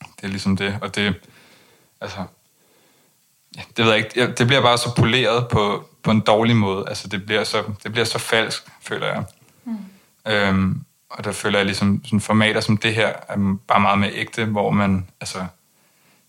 det 0.00 0.24
er 0.24 0.28
ligesom 0.28 0.56
det. 0.56 0.78
Og 0.80 0.94
det, 0.94 1.14
altså, 2.00 2.24
ja, 3.56 3.62
det 3.76 3.84
ved 3.84 3.92
jeg 3.92 3.98
ikke. 3.98 4.32
Det 4.32 4.46
bliver 4.46 4.62
bare 4.62 4.78
så 4.78 4.94
poleret 4.94 5.48
på, 5.48 5.88
på 6.02 6.10
en 6.10 6.20
dårlig 6.20 6.56
måde. 6.56 6.84
Altså 6.88 7.08
det 7.08 7.26
bliver 7.26 7.44
så, 7.44 7.64
det 7.82 7.92
bliver 7.92 8.04
så 8.04 8.18
falsk, 8.18 8.62
føler 8.82 9.06
jeg. 9.06 9.24
Mm. 9.64 9.78
Øhm, 10.26 10.84
og 11.10 11.24
der 11.24 11.32
føler 11.32 11.58
jeg 11.58 11.66
ligesom 11.66 12.00
sådan 12.04 12.20
formater 12.20 12.60
som 12.60 12.76
det 12.76 12.94
her 12.94 13.12
er 13.28 13.56
bare 13.68 13.80
meget 13.80 13.98
mere 13.98 14.12
ægte, 14.12 14.44
hvor 14.44 14.70
man, 14.70 15.06
altså, 15.20 15.38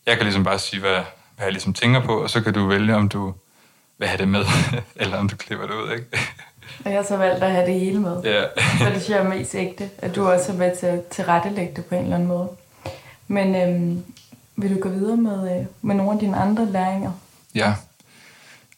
jeg 0.06 0.16
kan 0.16 0.24
ligesom 0.24 0.44
bare 0.44 0.60
sige, 0.60 0.80
hvad, 0.80 1.00
hvad 1.36 1.46
jeg 1.46 1.52
ligesom 1.52 1.74
tænker 1.74 2.00
på, 2.02 2.24
og 2.24 2.30
så 2.30 2.42
kan 2.42 2.54
du 2.54 2.68
vælge, 2.68 2.96
om 2.96 3.10
du 3.10 3.34
vil 3.98 4.08
have 4.08 4.18
det 4.18 4.28
med, 4.28 4.46
eller 5.02 5.18
om 5.18 5.30
du 5.30 5.36
klipper 5.36 5.68
det 5.68 5.74
ud, 5.74 5.92
ikke? 5.92 6.06
Og 6.86 6.92
jeg 6.92 7.00
har 7.00 7.04
så 7.04 7.18
valgt 7.18 7.44
at 7.44 7.52
have 7.52 7.66
det 7.66 7.80
hele 7.80 8.00
med. 8.00 8.24
Ja. 8.24 8.44
så 8.80 8.86
det 8.86 9.02
synes 9.02 9.10
jeg 9.10 9.18
er 9.18 9.30
mest 9.30 9.56
ægte, 9.56 9.90
at 9.98 10.16
du 10.16 10.28
også 10.28 10.52
er 10.52 10.56
med 10.56 10.78
til 10.80 10.86
at 10.86 11.08
tilrettelægge 11.08 11.74
det 11.76 11.86
på 11.86 11.96
en 11.96 12.04
eller 12.04 12.16
anden 12.16 12.28
måde. 12.28 12.50
Men 13.28 13.56
øhm, 13.56 14.04
vil 14.56 14.76
du 14.76 14.82
gå 14.82 14.90
videre 14.90 15.18
med, 15.18 15.60
øh, 15.60 15.66
med 15.82 15.96
nogle 15.96 16.12
af 16.12 16.20
dine 16.20 16.38
andre 16.38 16.66
læringer? 16.66 17.12
Ja. 17.56 17.76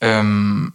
Øhm, 0.01 0.73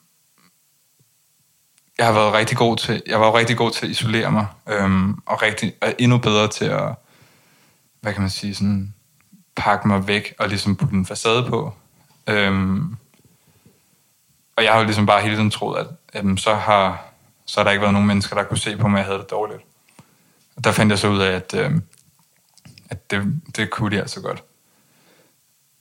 jeg 1.99 2.07
har 2.07 2.13
været 2.13 2.33
rigtig 2.33 2.57
god 2.57 2.77
til, 2.77 3.03
jeg 3.07 3.21
var 3.21 3.35
rigtig 3.35 3.57
god 3.57 3.71
til 3.71 3.87
at 3.87 3.91
isolere 3.91 4.33
mig, 4.33 4.47
øhm, 4.69 5.23
og 5.27 5.43
rigtig, 5.43 5.73
og 5.81 5.95
endnu 5.99 6.19
bedre 6.19 6.49
til 6.49 6.65
at, 6.65 6.95
hvad 8.01 8.13
kan 8.13 8.23
man 8.23 8.31
sige, 8.31 8.55
sådan, 8.55 8.95
pakke 9.57 9.89
mig 9.89 10.09
væk 10.09 10.35
og 10.39 10.49
ligesom 10.49 10.77
putte 10.77 10.95
en 10.95 11.07
facade 11.07 11.47
på. 11.49 11.73
Øhm, 12.27 12.97
og 14.57 14.65
jeg 14.65 14.73
har 14.73 14.79
jo 14.79 14.85
ligesom 14.85 15.07
bare 15.07 15.23
hele 15.23 15.37
tiden 15.37 15.51
troet, 15.51 15.79
at 15.79 15.87
at 16.13 16.41
så 16.41 16.55
har 16.55 17.05
så 17.47 17.61
har 17.61 17.65
der 17.65 17.71
ikke 17.71 17.81
været 17.81 17.93
nogen 17.93 18.09
mennesker, 18.09 18.37
der 18.37 18.45
kunne 18.45 18.59
se 18.59 18.77
på 18.77 18.89
mig, 18.89 18.99
at 18.99 19.03
jeg 19.03 19.07
havde 19.07 19.19
det 19.19 19.31
dårligt. 19.31 19.63
Og 20.57 20.65
der 20.65 20.73
fandt 20.73 20.91
jeg 20.91 20.99
så 20.99 21.09
ud 21.09 21.19
af, 21.19 21.33
at, 21.33 21.55
øh, 21.55 21.73
at 22.91 23.11
det, 23.11 23.41
det 23.57 23.71
kunne 23.71 23.97
de 23.97 24.01
altså 24.01 24.21
godt. 24.21 24.43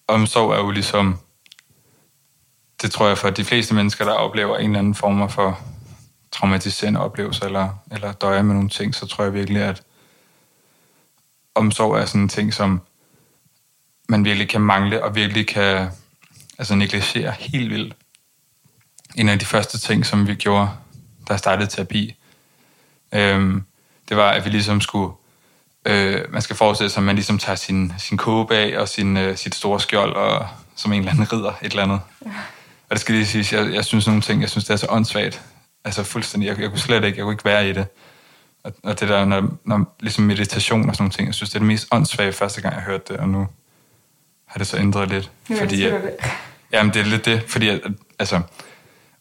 Omsorg 0.08 0.51
er 0.51 0.58
jo 0.58 0.71
ligesom, 0.71 1.19
det 2.82 2.91
tror 2.91 3.08
jeg 3.08 3.17
for 3.17 3.30
de 3.30 3.45
fleste 3.45 3.75
mennesker, 3.75 4.06
der 4.06 4.13
oplever 4.13 4.58
en 4.58 4.65
eller 4.65 4.80
anden 4.80 4.95
form 4.95 5.30
for 5.30 5.60
traumatiserende 6.32 7.00
oplevelse, 7.00 7.46
eller, 7.46 7.70
eller 7.92 8.12
døjer 8.12 8.42
med 8.42 8.54
nogle 8.54 8.70
ting, 8.70 8.96
så 8.96 9.08
tror 9.08 9.24
jeg 9.24 9.34
virkelig, 9.34 9.62
at 9.62 9.84
omsorg 11.56 11.98
er 11.98 12.06
sådan 12.06 12.22
en 12.22 12.30
ting, 12.30 12.54
som 12.54 12.82
man 14.10 14.26
virkelig 14.26 14.50
kan 14.50 14.62
mangle, 14.62 15.04
og 15.04 15.16
virkelig 15.16 15.48
kan 15.48 15.90
altså 16.58 16.76
negligere 16.76 17.32
helt 17.40 17.70
vildt 17.70 17.96
en 19.18 19.30
af 19.30 19.40
de 19.40 19.46
første 19.46 19.78
ting, 19.78 20.06
som 20.06 20.28
vi 20.28 20.36
gjorde, 20.36 20.70
der 21.28 21.38
startede 21.38 21.70
terapi, 21.70 22.16
øhm, 23.12 23.63
det 24.10 24.18
var, 24.18 24.32
at 24.32 24.46
vi 24.46 24.50
ligesom 24.50 24.82
skulle, 24.82 25.13
øh, 25.86 26.34
man 26.34 26.42
skal 26.42 26.56
forestille 26.56 26.90
sig, 26.90 27.02
at 27.02 27.06
man 27.06 27.16
ligesom 27.16 27.38
tager 27.38 27.56
sin, 27.56 27.94
sin 27.98 28.18
kåbe 28.18 28.56
af 28.56 28.80
og 28.80 28.90
sin, 28.90 29.18
øh, 29.18 29.38
sit 29.38 29.56
store 29.56 29.80
skjold, 29.80 30.13
og 30.13 30.48
som 30.76 30.94
en 30.94 31.00
eller 31.00 31.12
anden 31.12 31.34
ridder, 31.34 31.54
et 31.62 31.72
eller 31.72 31.84
andet. 31.84 32.00
Ja. 32.26 32.30
Og 32.90 32.96
det 32.96 33.00
skal 33.00 33.16
lige 33.16 33.26
sige, 33.26 33.62
jeg, 33.62 33.74
jeg 33.74 33.86
synes 33.86 34.08
nogle 34.08 34.22
ting, 34.22 34.42
jeg 34.42 34.50
synes, 34.50 34.66
det 34.66 34.74
er 34.74 34.78
så 34.78 34.88
åndssvagt. 34.90 35.42
Altså 35.88 36.04
fuldstændig, 36.04 36.47
jeg, 36.47 36.60
jeg 36.60 36.69
kunne 36.69 36.80
slet 36.80 37.04
ikke, 37.04 37.17
jeg 37.17 37.23
kunne 37.23 37.34
ikke 37.34 37.45
være 37.45 37.69
i 37.69 37.73
det. 37.73 37.88
Og, 38.63 38.73
og 38.84 39.00
det 39.00 39.10
der, 39.10 39.26
når, 39.26 39.50
når, 39.63 39.95
ligesom 40.00 40.23
meditation 40.23 40.89
og 40.89 40.95
sådan 40.95 41.04
nogle 41.04 41.12
ting, 41.12 41.28
jeg 41.28 41.36
synes, 41.36 41.50
det 41.50 41.56
er 41.56 41.60
det 41.60 41.67
mest 41.67 41.88
åndssvage 41.91 42.34
første 42.34 42.62
gang, 42.62 42.76
jeg 42.76 42.84
hørte 42.84 43.13
det, 43.13 43.17
og 43.17 43.30
nu 43.30 43.47
har 44.45 44.58
det 44.58 44.67
så 44.67 44.78
ændret 44.78 45.10
lidt. 45.10 45.32
Nu 45.50 45.58
fordi, 45.58 45.86
at, 45.86 45.91
det. 45.91 46.12
Jamen, 46.71 46.93
det 46.93 47.02
er 47.02 47.06
lidt 47.06 47.26
det, 47.26 47.43
fordi 47.47 47.69
at, 47.69 47.82
altså, 48.19 48.41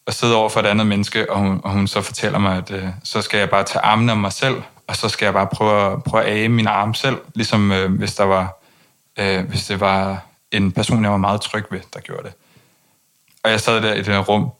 at 0.07 0.13
sidde 0.13 0.35
over 0.35 0.49
for 0.49 0.59
et 0.59 0.65
andet 0.65 0.87
menneske, 0.87 1.31
og 1.31 1.39
hun, 1.39 1.61
og 1.63 1.71
hun 1.71 1.87
så 1.87 2.01
fortæller 2.01 2.39
mig, 2.39 2.57
at 2.57 2.71
øh, 2.71 2.87
så 3.03 3.21
skal 3.21 3.37
jeg 3.37 3.49
bare 3.49 3.63
tage 3.63 3.81
armene 3.81 4.11
om 4.11 4.17
mig 4.17 4.33
selv, 4.33 4.61
og 4.87 4.95
så 4.95 5.09
skal 5.09 5.25
jeg 5.25 5.33
bare 5.33 5.47
prøve, 5.47 5.91
at, 5.91 6.03
prøve 6.03 6.23
at 6.23 6.31
age 6.31 6.49
min 6.49 6.67
arm 6.67 6.93
selv, 6.93 7.17
ligesom 7.35 7.71
øh, 7.71 7.93
hvis, 7.93 8.15
der 8.15 8.23
var, 8.23 8.61
øh, 9.19 9.45
hvis 9.49 9.65
det 9.65 9.79
var 9.79 10.25
en 10.51 10.71
person, 10.71 11.03
jeg 11.03 11.11
var 11.11 11.17
meget 11.17 11.41
tryg 11.41 11.65
ved, 11.71 11.79
der 11.93 11.99
gjorde 11.99 12.23
det. 12.23 12.33
Og 13.43 13.51
jeg 13.51 13.61
sad 13.61 13.81
der 13.81 13.93
i 13.93 13.97
det 13.97 14.07
her 14.07 14.19
rum, 14.19 14.51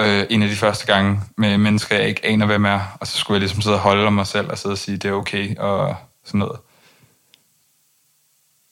øh, 0.00 0.26
en 0.30 0.42
af 0.42 0.48
de 0.48 0.56
første 0.56 0.86
gange 0.86 1.20
med 1.36 1.58
mennesker, 1.58 1.96
jeg 1.96 2.08
ikke 2.08 2.26
aner, 2.26 2.46
hvem 2.46 2.64
er, 2.64 2.96
og 3.00 3.06
så 3.06 3.18
skulle 3.18 3.34
jeg 3.34 3.40
ligesom 3.40 3.60
sidde 3.60 3.76
og 3.76 3.80
holde 3.80 4.06
om 4.06 4.12
mig 4.12 4.26
selv, 4.26 4.50
og 4.50 4.58
sidde 4.58 4.72
og 4.72 4.78
sige, 4.78 4.96
det 4.96 5.08
er 5.08 5.12
okay, 5.12 5.56
og 5.56 5.96
sådan 6.24 6.38
noget. 6.38 6.58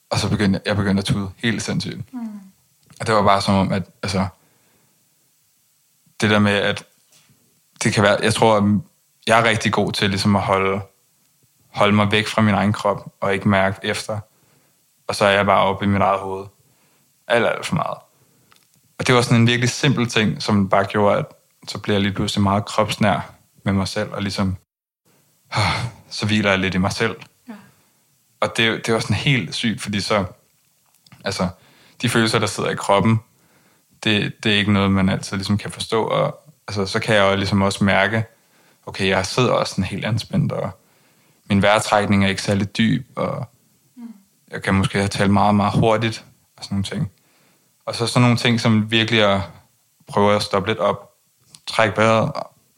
Og 0.09 0.19
så 0.19 0.29
begyndte 0.29 0.59
jeg, 0.65 0.67
jeg 0.67 0.75
begyndte 0.75 1.01
at 1.01 1.05
tude 1.05 1.31
helt 1.37 1.61
sindssygt. 1.61 2.13
Mm. 2.13 2.39
Og 2.99 3.07
det 3.07 3.15
var 3.15 3.23
bare 3.23 3.41
som 3.41 3.55
om, 3.55 3.71
at 3.71 3.83
altså, 4.03 4.27
det 6.21 6.29
der 6.29 6.39
med, 6.39 6.53
at 6.53 6.83
det 7.83 7.93
kan 7.93 8.03
være, 8.03 8.17
jeg 8.23 8.33
tror, 8.33 8.57
at 8.57 8.63
jeg 9.27 9.39
er 9.39 9.43
rigtig 9.43 9.73
god 9.73 9.91
til 9.91 10.09
ligesom 10.09 10.35
at 10.35 10.41
holde, 10.41 10.81
holde 11.67 11.95
mig 11.95 12.11
væk 12.11 12.27
fra 12.27 12.41
min 12.41 12.53
egen 12.53 12.73
krop, 12.73 13.13
og 13.21 13.33
ikke 13.33 13.49
mærke 13.49 13.79
efter. 13.83 14.19
Og 15.07 15.15
så 15.15 15.25
er 15.25 15.31
jeg 15.31 15.45
bare 15.45 15.61
oppe 15.61 15.85
i 15.85 15.87
mit 15.87 16.01
eget 16.01 16.19
hoved. 16.19 16.45
Alt, 17.27 17.45
alt 17.45 17.65
for 17.65 17.75
meget. 17.75 17.97
Og 18.99 19.07
det 19.07 19.15
var 19.15 19.21
sådan 19.21 19.41
en 19.41 19.47
virkelig 19.47 19.69
simpel 19.69 20.09
ting, 20.09 20.41
som 20.41 20.69
bare 20.69 20.85
gjorde, 20.85 21.17
at 21.17 21.25
så 21.67 21.77
bliver 21.77 21.95
jeg 21.95 22.01
lige 22.01 22.13
pludselig 22.13 22.43
meget 22.43 22.65
kropsnær 22.65 23.33
med 23.63 23.73
mig 23.73 23.87
selv, 23.87 24.11
og 24.11 24.21
ligesom, 24.21 24.57
så 26.09 26.25
hviler 26.25 26.49
jeg 26.49 26.59
lidt 26.59 26.75
i 26.75 26.77
mig 26.77 26.91
selv. 26.91 27.15
Ja. 27.47 27.53
Og 28.39 28.57
det, 28.57 28.85
det 28.85 28.93
var 28.93 28.99
sådan 28.99 29.15
helt 29.15 29.55
sygt, 29.55 29.81
fordi 29.81 30.01
så, 30.01 30.25
altså, 31.23 31.49
de 32.01 32.09
følelser, 32.09 32.39
der 32.39 32.47
sidder 32.47 32.69
i 32.69 32.75
kroppen, 32.75 33.19
det, 34.03 34.33
det 34.43 34.53
er 34.53 34.57
ikke 34.57 34.73
noget, 34.73 34.91
man 34.91 35.09
altid 35.09 35.37
ligesom 35.37 35.57
kan 35.57 35.71
forstå. 35.71 36.03
Og 36.03 36.41
altså, 36.67 36.85
så 36.85 36.99
kan 36.99 37.15
jeg 37.15 37.31
jo 37.31 37.35
ligesom 37.35 37.61
også 37.61 37.83
mærke, 37.83 38.23
okay, 38.85 39.07
jeg 39.07 39.25
sidder 39.25 39.51
også 39.51 39.71
sådan 39.71 39.83
helt 39.83 40.05
anspændt, 40.05 40.51
og 40.51 40.71
min 41.49 41.61
vejrtrækning 41.61 42.25
er 42.25 42.29
ikke 42.29 42.41
særlig 42.41 42.77
dyb, 42.77 43.07
og 43.15 43.49
jeg 44.51 44.63
kan 44.63 44.73
måske 44.73 44.97
have 44.97 45.07
talt 45.07 45.31
meget, 45.31 45.55
meget 45.55 45.79
hurtigt, 45.79 46.25
og 46.57 46.63
sådan 46.63 46.75
nogle 46.75 46.83
ting. 46.83 47.11
Og 47.89 47.95
så 47.95 48.07
sådan 48.07 48.21
nogle 48.21 48.37
ting, 48.37 48.59
som 48.59 48.91
virkelig 48.91 49.33
at 49.33 49.41
prøve 50.07 50.35
at 50.35 50.43
stoppe 50.43 50.69
lidt 50.69 50.79
op, 50.79 51.13
trække 51.67 51.97
vejret, 51.97 52.31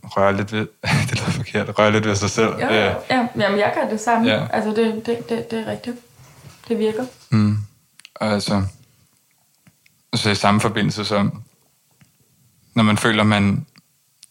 røre 0.03 0.37
lidt 0.37 0.51
ved, 0.51 0.67
det 1.09 1.19
lyder 1.19 1.31
forkert, 1.31 1.79
røre 1.79 1.91
lidt 1.91 2.05
ved 2.05 2.15
sig 2.15 2.29
selv. 2.29 2.49
Ja, 2.59 2.75
ja. 2.75 2.95
ja 3.09 3.27
jamen, 3.37 3.59
jeg 3.59 3.73
gør 3.75 3.89
det 3.89 3.99
samme. 3.99 4.27
Ja. 4.27 4.47
Altså, 4.53 4.69
det, 4.69 5.05
det, 5.05 5.29
det, 5.29 5.51
det 5.51 5.59
er 5.59 5.71
rigtigt. 5.71 5.97
Det 6.67 6.79
virker. 6.79 7.05
Mm. 7.29 7.57
Altså, 8.21 8.63
så 10.13 10.29
i 10.29 10.35
samme 10.35 10.59
forbindelse, 10.59 11.05
så 11.05 11.29
når 12.73 12.83
man 12.83 12.97
føler, 12.97 13.23
man 13.23 13.65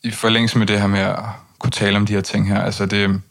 i 0.02 0.10
forlængelse 0.10 0.58
med 0.58 0.66
det 0.66 0.80
her 0.80 0.86
med 0.86 1.00
at 1.00 1.18
kunne 1.58 1.70
tale 1.70 1.96
om 1.96 2.06
de 2.06 2.12
her 2.12 2.20
ting 2.20 2.48
her, 2.48 2.62
altså 2.62 2.86
det, 2.86 3.22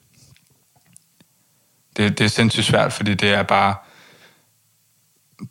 det, 1.98 2.18
det 2.18 2.26
er 2.26 2.30
sindssygt 2.30 2.66
svært, 2.66 2.94
fordi 2.94 3.14
det 3.14 3.30
er 3.30 3.44
bare, 3.44 3.76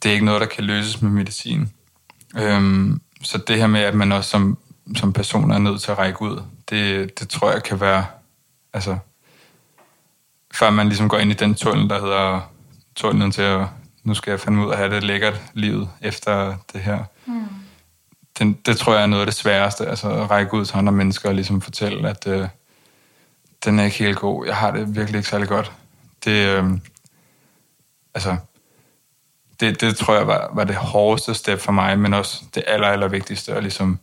det 0.02 0.08
er 0.08 0.12
ikke 0.12 0.24
noget, 0.24 0.40
der 0.40 0.46
kan 0.46 0.64
løses 0.64 1.02
med 1.02 1.10
medicin. 1.10 1.72
Øhm, 2.36 3.00
så 3.22 3.38
det 3.38 3.56
her 3.56 3.66
med, 3.66 3.80
at 3.80 3.94
man 3.94 4.12
også 4.12 4.30
som, 4.30 4.58
som 4.96 5.12
person 5.12 5.50
er 5.50 5.58
nødt 5.58 5.80
til 5.80 5.90
at 5.90 5.98
række 5.98 6.22
ud, 6.22 6.42
det, 6.70 7.18
det 7.20 7.28
tror 7.28 7.52
jeg 7.52 7.62
kan 7.62 7.80
være, 7.80 8.06
altså, 8.72 8.98
før 10.54 10.70
man 10.70 10.88
ligesom 10.88 11.08
går 11.08 11.18
ind 11.18 11.30
i 11.30 11.34
den 11.34 11.54
tunnel, 11.54 11.88
der 11.88 12.00
hedder 12.00 12.40
tunnelen 12.96 13.30
til 13.30 13.42
at, 13.42 13.66
nu 14.04 14.14
skal 14.14 14.30
jeg 14.30 14.40
fandme 14.40 14.66
ud 14.66 14.70
og 14.70 14.76
have 14.76 14.94
det 14.94 15.04
lækkert 15.04 15.42
livet 15.54 15.90
efter 16.00 16.56
det 16.72 16.80
her. 16.80 17.04
Mm. 17.26 17.48
Det, 18.38 18.66
det 18.66 18.76
tror 18.76 18.94
jeg 18.94 19.02
er 19.02 19.06
noget 19.06 19.22
af 19.22 19.26
det 19.26 19.34
sværeste, 19.34 19.86
altså 19.86 20.10
at 20.10 20.30
række 20.30 20.54
ud 20.54 20.64
til 20.64 20.76
andre 20.76 20.92
mennesker 20.92 21.28
og 21.28 21.34
ligesom 21.34 21.60
fortælle, 21.60 22.08
at 22.08 22.26
øh, 22.26 22.48
den 23.64 23.78
er 23.78 23.84
ikke 23.84 23.98
helt 23.98 24.18
god. 24.18 24.46
Jeg 24.46 24.56
har 24.56 24.70
det 24.70 24.96
virkelig 24.96 25.18
ikke 25.18 25.28
særlig 25.28 25.48
godt. 25.48 25.72
Det, 26.24 26.48
øh, 26.48 26.70
altså, 28.14 28.36
det, 29.60 29.80
det 29.80 29.96
tror 29.96 30.14
jeg 30.14 30.26
var, 30.26 30.50
var 30.54 30.64
det 30.64 30.76
hårdeste 30.76 31.34
step 31.34 31.60
for 31.60 31.72
mig, 31.72 31.98
men 31.98 32.14
også 32.14 32.44
det 32.54 32.62
aller, 32.66 32.88
aller 32.88 33.08
vigtigste. 33.08 33.56
Og, 33.56 33.62
ligesom, 33.62 33.98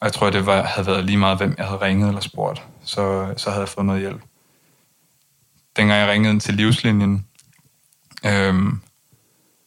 og 0.00 0.04
jeg 0.04 0.12
tror, 0.12 0.30
det 0.30 0.46
var, 0.46 0.62
havde 0.62 0.86
været 0.86 1.04
lige 1.04 1.18
meget, 1.18 1.38
hvem 1.38 1.54
jeg 1.58 1.66
havde 1.66 1.80
ringet 1.80 2.08
eller 2.08 2.20
spurgt, 2.20 2.62
så, 2.84 3.34
så 3.36 3.50
havde 3.50 3.60
jeg 3.60 3.68
fået 3.68 3.86
noget 3.86 4.00
hjælp. 4.00 4.22
Dengang 5.76 6.00
jeg 6.00 6.08
ringede 6.08 6.32
ind 6.32 6.40
til 6.40 6.54
livslinjen, 6.54 7.26
øhm, 8.26 8.80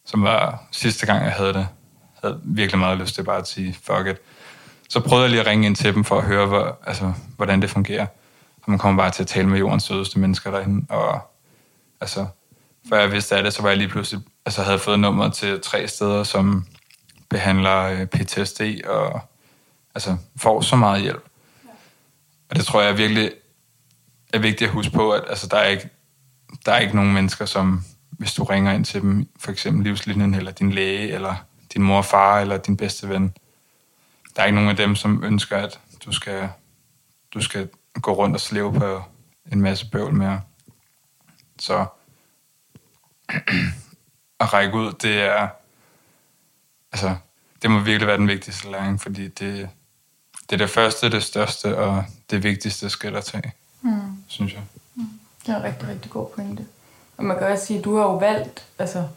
som 0.05 0.23
var 0.23 0.63
sidste 0.71 1.05
gang, 1.05 1.23
jeg 1.23 1.31
havde 1.31 1.53
det, 1.53 1.67
havde 2.23 2.39
virkelig 2.43 2.79
meget 2.79 2.97
lyst 2.97 3.15
til 3.15 3.23
bare 3.23 3.37
at 3.37 3.47
sige, 3.47 3.73
fuck 3.73 4.07
it. 4.07 4.17
Så 4.89 4.99
prøvede 4.99 5.23
jeg 5.23 5.29
lige 5.29 5.41
at 5.41 5.47
ringe 5.47 5.65
ind 5.65 5.75
til 5.75 5.93
dem 5.93 6.03
for 6.03 6.17
at 6.17 6.23
høre, 6.23 6.45
hvor, 6.45 6.79
altså, 6.85 7.13
hvordan 7.35 7.61
det 7.61 7.69
fungerer. 7.69 8.05
Og 8.63 8.71
man 8.71 8.79
kommer 8.79 9.03
bare 9.03 9.11
til 9.11 9.23
at 9.23 9.27
tale 9.27 9.47
med 9.47 9.59
jordens 9.59 9.83
sødeste 9.83 10.19
mennesker 10.19 10.51
derinde, 10.51 10.85
og 10.89 11.19
altså, 12.01 12.25
før 12.89 12.99
jeg 12.99 13.11
vidste 13.11 13.35
af 13.35 13.43
det, 13.43 13.53
så 13.53 13.61
var 13.61 13.69
jeg 13.69 13.77
lige 13.77 13.89
pludselig, 13.89 14.21
altså 14.45 14.63
havde 14.63 14.79
fået 14.79 14.99
nummer 14.99 15.29
til 15.29 15.61
tre 15.61 15.87
steder, 15.87 16.23
som 16.23 16.65
behandler 17.29 17.77
øh, 17.81 18.05
PTSD 18.05 18.61
og 18.85 19.21
altså 19.95 20.17
får 20.37 20.61
så 20.61 20.75
meget 20.75 21.01
hjælp. 21.01 21.23
Og 22.49 22.55
det 22.55 22.65
tror 22.65 22.81
jeg 22.81 22.97
virkelig 22.97 23.31
er 24.33 24.39
vigtigt 24.39 24.67
at 24.67 24.73
huske 24.73 24.93
på, 24.93 25.11
at 25.11 25.23
altså, 25.29 25.47
der, 25.47 25.57
er 25.57 25.67
ikke, 25.67 25.89
der 26.65 26.71
er 26.71 26.79
ikke 26.79 26.95
nogen 26.95 27.13
mennesker, 27.13 27.45
som 27.45 27.83
hvis 28.09 28.33
du 28.33 28.43
ringer 28.43 28.71
ind 28.71 28.85
til 28.85 29.01
dem, 29.01 29.27
for 29.39 29.51
eksempel 29.51 29.83
livslinjen, 29.83 30.33
eller 30.33 30.51
din 30.51 30.71
læge, 30.71 31.11
eller 31.13 31.35
din 31.73 31.83
mor 31.83 31.97
og 31.97 32.05
far, 32.05 32.39
eller 32.39 32.57
din 32.57 32.77
bedste 32.77 33.09
ven, 33.09 33.33
der 34.35 34.41
er 34.41 34.45
ikke 34.45 34.55
nogen 34.55 34.69
af 34.69 34.75
dem, 34.75 34.95
som 34.95 35.23
ønsker, 35.23 35.57
at 35.57 35.79
du 36.05 36.11
skal, 36.11 36.49
du 37.33 37.41
skal 37.41 37.69
gå 37.93 38.13
rundt 38.13 38.35
og 38.35 38.41
slæve 38.41 38.73
på 38.73 39.03
en 39.51 39.61
masse 39.61 39.89
bøvl 39.89 40.13
mere. 40.13 40.41
Så 41.59 41.85
at 44.39 44.53
række 44.53 44.73
ud, 44.77 44.93
det 44.93 45.21
er, 45.21 45.47
altså, 46.91 47.15
det 47.61 47.71
må 47.71 47.79
virkelig 47.79 48.07
være 48.07 48.17
den 48.17 48.27
vigtigste 48.27 48.71
læring, 48.71 49.01
fordi 49.01 49.27
det, 49.27 49.69
det 50.49 50.53
er 50.53 50.57
det 50.57 50.69
første, 50.69 51.11
det 51.11 51.23
største 51.23 51.77
og 51.77 52.03
det 52.29 52.43
vigtigste 52.43 52.89
skridt 52.89 53.15
at 53.15 53.25
tage, 53.25 53.53
mm. 53.81 54.23
synes 54.27 54.53
jeg. 54.53 54.61
Mm. 54.95 55.09
Det 55.45 55.53
er 55.53 55.57
en 55.57 55.63
rigtig, 55.63 55.87
rigtig 55.87 56.11
god 56.11 56.29
pointe. 56.35 56.65
Og 57.17 57.25
man 57.25 57.37
kan 57.37 57.47
også 57.47 57.65
sige, 57.65 57.79
at 57.79 57.85
du 57.85 57.95
har 57.97 58.03
jo 58.03 58.17
valgt 58.17 58.65
altså, 58.79 59.07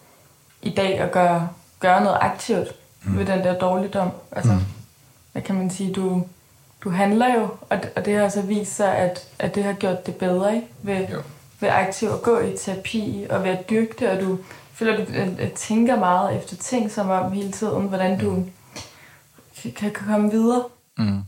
i 0.63 0.71
dag 0.71 0.99
at 0.99 1.13
gøre, 1.13 1.49
gøre 1.81 2.05
noget 2.05 2.19
aktivt 2.21 2.69
mm. 3.03 3.19
ved 3.19 3.27
den 3.27 3.39
der 3.39 3.59
dårligdom. 3.59 4.11
Altså, 4.33 4.53
mm. 4.53 4.61
hvad 5.33 5.43
kan 5.43 5.55
man 5.55 5.71
sige, 5.71 5.93
du, 5.93 6.27
du 6.85 6.91
handler 6.91 7.35
jo, 7.35 7.49
og 7.71 7.83
det, 7.83 7.93
og 7.97 8.05
det 8.05 8.17
har 8.17 8.29
så 8.29 8.43
vist 8.43 8.77
sig, 8.77 8.97
at, 8.97 9.29
at 9.39 9.55
det 9.55 9.65
har 9.65 9.73
gjort 9.73 10.07
det 10.07 10.17
bedre, 10.17 10.55
ikke? 10.55 10.69
Ved, 10.83 11.09
jo 11.09 11.23
ved 11.65 11.73
aktivt 11.73 12.13
at 12.13 12.23
gå 12.23 12.39
i 12.39 12.57
terapi 12.57 13.27
og 13.31 13.47
dyrke 13.71 13.95
det, 13.99 14.09
og 14.09 14.21
du 14.21 14.39
føler, 14.73 14.93
at 14.93 15.09
du 15.09 15.43
at 15.43 15.53
tænker 15.53 15.99
meget 15.99 16.37
efter 16.37 16.57
ting 16.57 16.91
som 16.91 17.11
om 17.11 17.33
hele 17.33 17.53
tiden, 17.53 17.89
hvordan 17.89 18.21
du 18.21 18.47
kan, 19.63 19.73
kan 19.73 19.93
komme 20.07 20.31
videre. 20.31 20.65
Mm. 20.99 21.23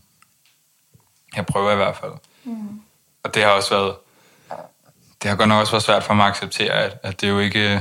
Jeg 1.37 1.46
prøver 1.46 1.72
i 1.72 1.77
hvert 1.77 1.96
fald. 1.96 2.12
Mm. 2.44 2.81
Og 3.22 3.35
det 3.35 3.42
har 3.42 3.51
også 3.51 3.75
været, 3.75 3.94
det 5.22 5.31
har 5.31 5.37
godt 5.37 5.49
nok 5.49 5.61
også 5.61 5.72
været 5.72 5.83
svært 5.83 6.05
for 6.05 6.14
mig 6.14 6.27
at 6.27 6.31
acceptere, 6.31 6.72
at, 6.72 6.99
at 7.03 7.20
det 7.20 7.27
er 7.27 7.31
jo 7.31 7.38
ikke, 7.38 7.72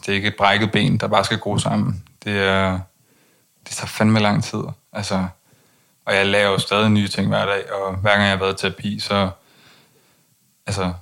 det 0.00 0.08
er 0.08 0.12
ikke 0.12 0.28
et 0.28 0.36
brækket 0.38 0.72
ben, 0.72 0.98
der 0.98 1.06
bare 1.06 1.24
skal 1.24 1.38
gro 1.38 1.58
sammen. 1.58 2.04
Det 2.24 2.38
er, 2.38 2.80
det 3.64 3.72
tager 3.72 3.86
fandme 3.86 4.20
lang 4.20 4.44
tid. 4.44 4.62
Altså, 4.92 5.26
og 6.04 6.14
jeg 6.14 6.26
laver 6.26 6.50
jo 6.50 6.58
stadig 6.58 6.90
nye 6.90 7.08
ting 7.08 7.28
hver 7.28 7.46
dag, 7.46 7.72
og 7.72 7.96
hver 7.96 8.10
gang 8.10 8.22
jeg 8.22 8.30
har 8.30 8.38
været 8.38 8.54
i 8.54 8.56
terapi, 8.56 8.98
så 8.98 9.30
altså, 10.66 10.92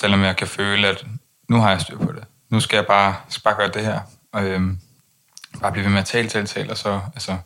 Selvom 0.00 0.22
jeg 0.22 0.36
kan 0.36 0.46
føle, 0.46 0.88
at 0.88 1.04
nu 1.48 1.60
har 1.60 1.70
jeg 1.70 1.80
styr 1.80 1.98
på 1.98 2.12
det. 2.12 2.24
Nu 2.50 2.60
skal 2.60 2.76
jeg 2.76 2.86
bare, 2.86 3.14
skal 3.28 3.42
bare 3.42 3.54
gøre 3.56 3.70
det 3.70 3.84
her. 3.84 4.00
Og 4.32 4.44
øhm, 4.44 4.78
bare 5.60 5.72
blive 5.72 5.84
ved 5.84 5.92
med 5.92 6.00
at 6.00 6.04
tale, 6.04 6.28
tale, 6.28 6.46
tale. 6.46 6.70
Og 6.70 6.76
så, 6.76 7.00
altså, 7.14 7.36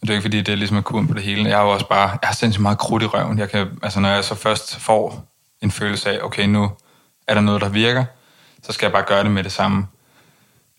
det 0.00 0.10
er 0.10 0.14
ikke 0.14 0.22
fordi, 0.22 0.36
det 0.36 0.52
er 0.52 0.56
ligesom 0.56 0.76
at 0.76 0.84
kuren 0.84 1.08
på 1.08 1.14
det 1.14 1.22
hele. 1.22 1.48
Jeg 1.48 1.56
har 1.56 1.64
jo 1.64 1.70
også 1.70 1.88
bare, 1.88 2.08
jeg 2.08 2.28
har 2.28 2.34
sindssygt 2.34 2.62
meget 2.62 2.78
krudt 2.78 3.02
i 3.02 3.06
røven. 3.06 3.38
Jeg 3.38 3.50
kan, 3.50 3.78
altså, 3.82 4.00
når 4.00 4.08
jeg 4.08 4.24
så 4.24 4.34
først 4.34 4.76
får 4.76 5.34
en 5.60 5.70
følelse 5.70 6.10
af, 6.10 6.24
okay, 6.24 6.46
nu 6.46 6.70
er 7.26 7.34
der 7.34 7.40
noget, 7.40 7.60
der 7.60 7.68
virker, 7.68 8.04
så 8.62 8.72
skal 8.72 8.86
jeg 8.86 8.92
bare 8.92 9.04
gøre 9.06 9.24
det 9.24 9.30
med 9.30 9.44
det 9.44 9.52
samme. 9.52 9.86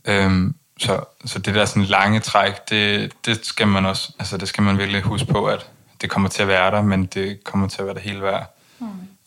Øhm, 0.05 0.55
så, 0.79 0.99
så 1.25 1.39
det 1.39 1.55
der 1.55 1.65
sådan 1.65 1.83
lange 1.83 2.19
træk, 2.19 2.69
det, 2.69 3.13
det 3.25 3.45
skal 3.45 3.67
man 3.67 3.85
også, 3.85 4.13
altså 4.19 4.37
det 4.37 4.47
skal 4.47 4.63
man 4.63 4.77
virkelig 4.77 5.01
huske 5.01 5.27
på, 5.27 5.45
at 5.45 5.69
det 6.01 6.09
kommer 6.09 6.29
til 6.29 6.41
at 6.41 6.47
være 6.47 6.71
der, 6.71 6.81
men 6.81 7.05
det 7.05 7.43
kommer 7.43 7.67
til 7.67 7.79
at 7.79 7.85
være 7.85 7.95
det 7.95 8.01
hele 8.01 8.21
værd. 8.21 8.54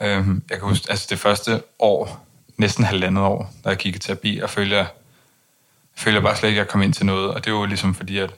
Øhm, 0.02 0.42
jeg 0.50 0.58
kan 0.58 0.68
huske, 0.68 0.90
altså 0.90 1.06
det 1.10 1.18
første 1.18 1.62
år, 1.78 2.26
næsten 2.56 2.84
halvandet 2.84 3.24
år, 3.24 3.52
da 3.64 3.68
jeg 3.68 3.78
kiggede 3.78 4.04
terapi, 4.04 4.40
og 4.42 4.50
følger, 4.50 4.76
jeg 4.76 4.88
føler 5.96 6.20
bare 6.20 6.36
slet 6.36 6.48
ikke, 6.48 6.60
at 6.60 6.64
jeg 6.64 6.70
kom 6.70 6.82
ind 6.82 6.94
til 6.94 7.06
noget. 7.06 7.34
Og 7.34 7.44
det 7.44 7.52
var 7.52 7.58
jo 7.58 7.64
ligesom 7.64 7.94
fordi, 7.94 8.18
at 8.18 8.30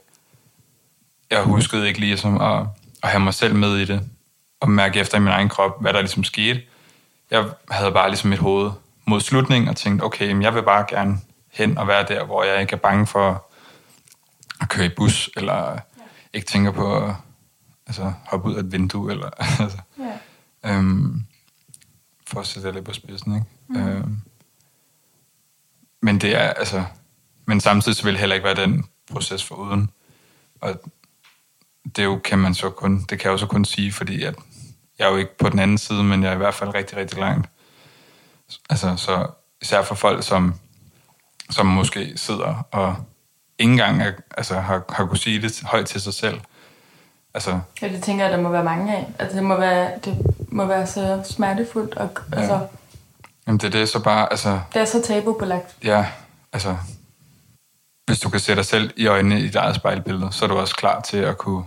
jeg 1.29 1.43
huskede 1.43 1.87
ikke 1.87 1.99
ligesom 1.99 2.41
at, 2.41 2.65
at 3.03 3.09
have 3.09 3.19
mig 3.23 3.33
selv 3.33 3.55
med 3.55 3.77
i 3.77 3.85
det, 3.85 4.01
og 4.59 4.69
mærke 4.69 4.99
efter 4.99 5.17
i 5.17 5.21
min 5.21 5.31
egen 5.31 5.49
krop, 5.49 5.81
hvad 5.81 5.93
der 5.93 5.99
ligesom 5.99 6.23
skete. 6.23 6.61
Jeg 7.31 7.45
havde 7.69 7.91
bare 7.91 8.09
ligesom 8.09 8.29
mit 8.29 8.39
hoved 8.39 8.71
mod 9.05 9.21
slutningen, 9.21 9.69
og 9.69 9.75
tænkte, 9.75 10.03
okay, 10.03 10.41
jeg 10.41 10.55
vil 10.55 10.63
bare 10.63 10.85
gerne 10.89 11.17
hen 11.51 11.77
og 11.77 11.87
være 11.87 12.05
der, 12.07 12.25
hvor 12.25 12.43
jeg 12.43 12.61
ikke 12.61 12.73
er 12.73 12.77
bange 12.77 13.07
for 13.07 13.45
at 14.61 14.69
køre 14.69 14.85
i 14.85 14.89
bus, 14.89 15.29
eller 15.35 15.77
ikke 16.33 16.47
tænker 16.47 16.71
på 16.71 16.97
at 16.97 17.15
altså, 17.87 18.13
hoppe 18.25 18.49
ud 18.49 18.55
af 18.55 18.59
et 18.59 18.71
vindue. 18.71 19.11
Eller, 19.11 19.29
altså. 19.63 19.77
Ja. 19.99 20.71
Øhm, 20.71 21.25
for 22.31 22.39
at 22.39 22.47
sætte 22.47 22.67
det 22.67 22.75
lidt 22.75 22.85
på 22.85 22.93
spidsen. 22.93 23.35
Ikke? 23.35 23.45
Mm. 23.67 23.87
Øhm, 23.87 24.17
men 26.01 26.21
det 26.21 26.35
er 26.35 26.49
altså, 26.49 26.83
men 27.45 27.61
samtidig 27.61 27.95
så 27.95 28.03
vil 28.03 28.13
det 28.13 28.19
heller 28.19 28.35
ikke 28.35 28.45
være 28.45 28.55
den 28.55 28.85
proces 29.11 29.43
for 29.43 29.55
uden. 29.55 29.89
Og 30.61 30.81
det 31.95 32.03
jo, 32.03 32.19
kan 32.23 32.39
man 32.39 32.53
så 32.53 32.69
kun, 32.69 32.99
det 33.09 33.19
kan 33.19 33.23
jeg 33.23 33.31
jo 33.31 33.37
så 33.37 33.45
kun 33.45 33.65
sige, 33.65 33.91
fordi 33.91 34.23
at 34.23 34.35
jeg 34.99 35.07
er 35.07 35.11
jo 35.11 35.17
ikke 35.17 35.37
på 35.37 35.49
den 35.49 35.59
anden 35.59 35.77
side, 35.77 36.03
men 36.03 36.23
jeg 36.23 36.29
er 36.29 36.35
i 36.35 36.37
hvert 36.37 36.53
fald 36.53 36.73
rigtig, 36.73 36.97
rigtig 36.97 37.19
langt. 37.19 37.49
Altså, 38.69 38.95
så 38.95 39.27
især 39.61 39.83
for 39.83 39.95
folk, 39.95 40.23
som, 40.23 40.55
som 41.49 41.65
måske 41.65 42.17
sidder 42.17 42.67
og 42.71 42.95
ikke 43.59 43.71
engang 43.71 44.01
er, 44.01 44.11
altså, 44.37 44.59
har, 44.59 44.83
har 44.89 45.05
kunne 45.05 45.17
sige 45.17 45.41
det 45.41 45.61
højt 45.65 45.85
til 45.85 46.01
sig 46.01 46.13
selv. 46.13 46.41
Altså, 47.33 47.59
ja, 47.81 47.87
det 47.87 48.03
tænker 48.03 48.25
jeg, 48.25 48.33
der 48.33 48.41
må 48.41 48.49
være 48.49 48.63
mange 48.63 48.95
af. 48.95 49.13
Altså, 49.19 49.37
det 49.37 49.43
må 49.43 49.57
være, 49.57 49.91
det 50.05 50.17
må 50.47 50.65
være 50.65 50.87
så 50.87 51.23
smertefuldt. 51.29 51.97
Og, 51.97 52.09
ja. 52.31 52.37
altså, 52.37 52.67
Jamen 53.47 53.57
det 53.57 53.67
er 53.67 53.79
det 53.79 53.89
så 53.89 54.03
bare, 54.03 54.31
altså... 54.31 54.59
Det 54.73 54.81
er 54.81 54.85
så 54.85 55.01
tabubelagt. 55.01 55.75
Ja, 55.83 56.05
altså... 56.53 56.77
Hvis 58.05 58.19
du 58.19 58.29
kan 58.29 58.39
se 58.39 58.55
dig 58.55 58.65
selv 58.65 58.93
i 58.97 59.07
øjnene 59.07 59.39
i 59.39 59.43
dit 59.43 59.55
eget 59.55 59.75
spejlbillede, 59.75 60.31
så 60.31 60.45
er 60.45 60.49
du 60.49 60.57
også 60.57 60.75
klar 60.75 61.01
til 61.01 61.17
at 61.17 61.37
kunne 61.37 61.63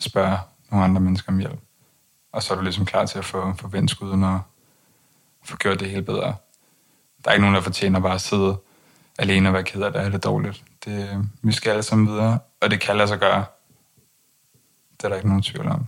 spørge 0.00 0.38
nogle 0.70 0.84
andre 0.84 1.00
mennesker 1.00 1.32
om 1.32 1.38
hjælp. 1.38 1.60
Og 2.32 2.42
så 2.42 2.52
er 2.54 2.56
du 2.56 2.62
ligesom 2.62 2.86
klar 2.86 3.06
til 3.06 3.18
at 3.18 3.24
få, 3.24 3.54
få 3.58 3.68
vendt 3.68 3.90
skuden 3.90 4.24
og 4.24 4.40
få 5.44 5.56
gjort 5.56 5.80
det 5.80 5.90
hele 5.90 6.02
bedre. 6.02 6.34
Der 7.24 7.30
er 7.30 7.32
ikke 7.32 7.40
nogen, 7.40 7.54
der 7.54 7.60
fortjener 7.60 8.00
bare 8.00 8.14
at 8.14 8.20
sidde 8.20 8.56
alene 9.18 9.48
og 9.48 9.52
være 9.52 9.64
ked 9.64 9.82
af 9.82 9.92
det, 9.92 10.02
er 10.02 10.08
det 10.08 10.24
dårligt. 10.24 10.62
Det, 10.84 11.28
vi 11.42 11.52
skal 11.52 11.70
alle 11.70 11.82
sammen 11.82 12.08
videre, 12.08 12.38
og 12.60 12.70
det 12.70 12.80
kan 12.80 12.96
lade 12.96 13.08
sig 13.08 13.18
gøre. 13.18 13.44
Det 14.98 15.04
er 15.04 15.08
der 15.08 15.16
ikke 15.16 15.28
nogen 15.28 15.42
tvivl 15.42 15.68
om. 15.68 15.86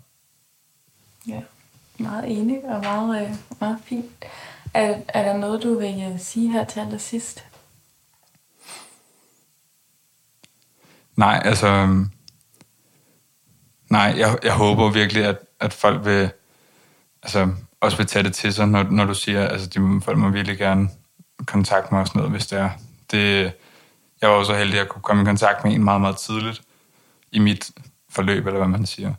Ja 1.26 1.42
meget 2.00 2.38
enig 2.38 2.64
og 2.64 2.80
meget, 2.80 3.22
øh, 3.22 3.36
meget 3.60 3.78
fint. 3.84 4.24
Er, 4.74 5.00
er 5.08 5.24
der 5.24 5.36
noget, 5.36 5.62
du 5.62 5.78
vil 5.78 6.12
øh, 6.12 6.20
sige 6.20 6.52
her 6.52 6.64
til 6.64 6.80
allersidst? 6.80 7.44
Nej, 11.16 11.42
altså... 11.44 11.66
Øhm, 11.66 12.10
nej, 13.90 14.14
jeg, 14.16 14.38
jeg 14.42 14.54
håber 14.54 14.90
virkelig, 14.90 15.24
at, 15.24 15.38
at 15.60 15.72
folk 15.72 16.04
vil... 16.04 16.30
Altså, 17.22 17.52
også 17.80 17.96
vil 17.96 18.06
tage 18.06 18.22
det 18.22 18.34
til 18.34 18.54
sig, 18.54 18.68
når, 18.68 18.82
når 18.82 19.04
du 19.04 19.14
siger, 19.14 19.48
altså, 19.48 19.66
de 19.66 20.00
folk 20.04 20.18
må 20.18 20.28
virkelig 20.28 20.58
gerne 20.58 20.88
kontakte 21.46 21.94
mig 21.94 22.00
og 22.00 22.06
sådan 22.06 22.18
noget, 22.18 22.32
hvis 22.32 22.46
det 22.46 22.58
er. 22.58 22.70
Det, 23.10 23.52
jeg 24.20 24.30
var 24.30 24.36
også 24.36 24.52
så 24.52 24.58
heldig, 24.58 24.74
at 24.74 24.78
jeg 24.78 24.88
kunne 24.88 25.02
komme 25.02 25.22
i 25.22 25.24
kontakt 25.24 25.64
med 25.64 25.72
en 25.72 25.84
meget, 25.84 26.00
meget 26.00 26.16
tidligt 26.16 26.62
i 27.32 27.38
mit 27.38 27.70
forløb, 28.10 28.46
eller 28.46 28.58
hvad 28.58 28.68
man 28.68 28.86
siger. 28.86 29.14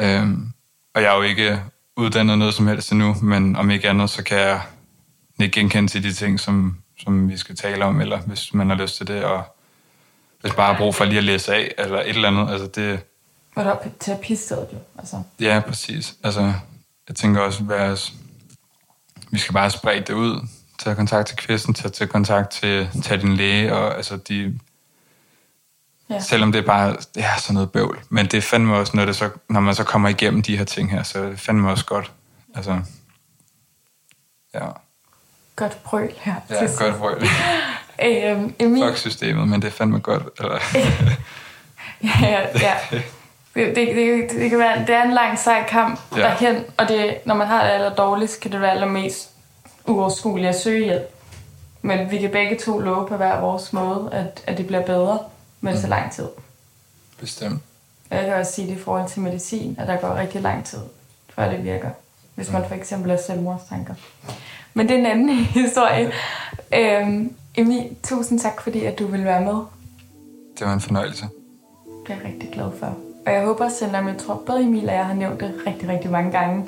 Øhm, 0.00 0.52
og 0.94 1.02
jeg 1.02 1.12
er 1.12 1.16
jo 1.16 1.22
ikke 1.22 1.60
uddannet 1.96 2.38
noget 2.38 2.54
som 2.54 2.66
helst 2.66 2.92
endnu, 2.92 3.16
men 3.22 3.56
om 3.56 3.70
ikke 3.70 3.88
andet, 3.88 4.10
så 4.10 4.22
kan 4.22 4.38
jeg 4.38 4.60
ikke 5.40 5.60
genkende 5.60 5.88
til 5.88 6.02
de 6.02 6.12
ting, 6.12 6.40
som, 6.40 6.76
som 6.98 7.28
vi 7.28 7.36
skal 7.36 7.56
tale 7.56 7.84
om, 7.84 8.00
eller 8.00 8.20
hvis 8.20 8.54
man 8.54 8.68
har 8.68 8.76
lyst 8.76 8.96
til 8.96 9.06
det, 9.06 9.24
og 9.24 9.44
hvis 10.40 10.54
bare 10.54 10.72
har 10.72 10.80
brug 10.80 10.94
for 10.94 11.04
lige 11.04 11.18
at 11.18 11.24
læse 11.24 11.54
af, 11.54 11.74
eller 11.78 12.00
et 12.00 12.08
eller 12.08 12.28
andet. 12.28 12.52
Altså 12.52 12.66
det, 12.66 13.00
Og 13.54 13.64
der 13.64 13.70
er 13.70 13.88
terapistedet 14.00 14.68
jo. 14.72 14.78
Altså, 14.98 15.22
ja, 15.40 15.62
præcis. 15.66 16.14
Altså, 16.22 16.52
jeg 17.08 17.16
tænker 17.16 17.40
også, 17.40 17.64
at 17.70 18.12
vi 19.30 19.38
skal 19.38 19.52
bare 19.52 19.70
sprede 19.70 20.00
det 20.00 20.14
ud. 20.14 20.46
Tage 20.78 20.96
kontakt 20.96 21.28
til 21.28 21.36
kvisten, 21.36 21.74
tage, 21.74 21.90
tage 21.90 22.08
kontakt 22.08 22.50
til, 22.50 22.88
til 23.04 23.20
din 23.20 23.36
læge, 23.36 23.74
og 23.74 23.96
altså 23.96 24.16
de... 24.16 24.58
Ja. 26.10 26.20
Selvom 26.20 26.52
det 26.52 26.58
er 26.58 26.66
bare 26.66 26.96
det 27.14 27.24
er 27.24 27.38
sådan 27.38 27.54
noget 27.54 27.72
bøvl. 27.72 27.98
Men 28.08 28.26
det 28.26 28.44
fandme 28.44 28.76
også, 28.76 28.96
når, 28.96 29.04
det 29.04 29.16
så, 29.16 29.30
når 29.48 29.60
man 29.60 29.74
så 29.74 29.84
kommer 29.84 30.08
igennem 30.08 30.42
de 30.42 30.56
her 30.56 30.64
ting 30.64 30.90
her, 30.90 31.02
så 31.02 31.22
det 31.24 31.40
fandme 31.40 31.70
også 31.70 31.84
godt. 31.84 32.12
Altså, 32.54 32.80
ja. 34.54 34.66
godt 35.56 35.78
brøl 35.84 36.12
her. 36.16 36.34
Ja, 36.50 36.58
sidst. 36.58 36.78
godt 36.78 36.96
brøl. 36.96 37.26
Øhm, 38.04 38.54
Emil, 38.58 38.84
Fuck 38.86 38.96
systemet, 38.96 39.48
men 39.48 39.62
det 39.62 39.68
er 39.68 39.72
fandme 39.72 39.98
godt. 39.98 40.22
Eller, 40.38 40.58
ja, 42.22 42.46
ja. 42.60 42.74
Det, 43.54 43.76
det, 43.76 43.96
det, 43.96 44.30
det, 44.30 44.50
kan 44.50 44.58
være, 44.58 44.80
det 44.80 44.90
er 44.90 45.02
en 45.02 45.12
lang 45.12 45.38
sej 45.38 45.68
kamp 45.68 46.00
ja. 46.16 46.22
derhen, 46.22 46.64
og 46.76 46.88
det, 46.88 47.16
når 47.24 47.34
man 47.34 47.46
har 47.46 47.64
det 47.64 47.70
aller 47.70 47.94
dårligst, 47.94 48.40
kan 48.40 48.52
det 48.52 48.60
være 48.60 48.70
allermest 48.70 49.30
uoverskueligt 49.86 50.48
at 50.48 50.60
søge 50.60 50.84
hjælp. 50.84 51.14
Men 51.82 52.10
vi 52.10 52.18
kan 52.18 52.30
begge 52.30 52.56
to 52.56 52.78
love 52.78 53.08
på 53.08 53.16
hver 53.16 53.40
vores 53.40 53.72
måde, 53.72 54.08
at, 54.12 54.42
at 54.46 54.58
det 54.58 54.66
bliver 54.66 54.82
bedre 54.82 55.18
med 55.60 55.72
Mm. 55.72 55.78
så 55.80 55.86
lang 55.86 56.12
tid. 56.12 56.26
bestemt. 57.20 57.62
Og 58.10 58.16
Jeg 58.16 58.24
kan 58.24 58.34
også 58.34 58.52
sige 58.52 58.68
det 58.68 58.74
i 58.76 58.78
forhold 58.82 59.08
til 59.08 59.20
medicin, 59.22 59.76
at 59.80 59.88
der 59.88 59.96
går 59.96 60.14
rigtig 60.14 60.42
lang 60.42 60.64
tid, 60.64 60.78
før 61.34 61.50
det 61.50 61.64
virker. 61.64 61.90
Hvis 62.34 62.52
man 62.52 62.64
for 62.68 62.74
eksempel 62.74 63.10
har 63.10 63.18
selvmordstanker. 63.26 63.94
Men 64.74 64.88
det 64.88 64.94
er 64.94 64.98
en 64.98 65.06
anden 65.06 65.28
historie. 65.64 66.12
Øhm, 66.74 67.34
Emil, 67.56 67.96
tusind 68.02 68.40
tak, 68.40 68.60
fordi 68.62 68.84
at 68.84 68.98
du 68.98 69.06
vil 69.06 69.24
være 69.24 69.40
med. 69.40 69.54
Det 70.58 70.66
var 70.66 70.72
en 70.74 70.80
fornøjelse. 70.80 71.24
Det 72.06 72.12
er 72.12 72.16
jeg 72.16 72.24
rigtig 72.32 72.50
glad 72.52 72.70
for. 72.78 72.96
Og 73.26 73.32
jeg 73.32 73.44
håber, 73.44 73.68
selvom 73.68 74.08
jeg 74.08 74.18
tror, 74.18 74.42
både 74.46 74.62
Emil 74.62 74.88
og 74.88 74.94
jeg 74.94 75.06
har 75.06 75.14
nævnt 75.14 75.40
det 75.40 75.54
rigtig, 75.66 75.88
rigtig 75.88 76.10
mange 76.10 76.30
gange, 76.32 76.64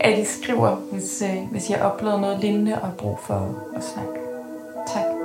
at 0.00 0.18
I 0.18 0.24
skriver, 0.24 0.74
hvis, 0.76 1.22
øh, 1.22 1.50
hvis 1.50 1.68
I 1.68 1.72
har 1.72 1.84
oplevet 1.84 2.20
noget 2.20 2.40
lignende 2.40 2.82
og 2.82 2.92
brug 2.98 3.18
for 3.26 3.62
at 3.76 3.84
snakke. 3.84 5.19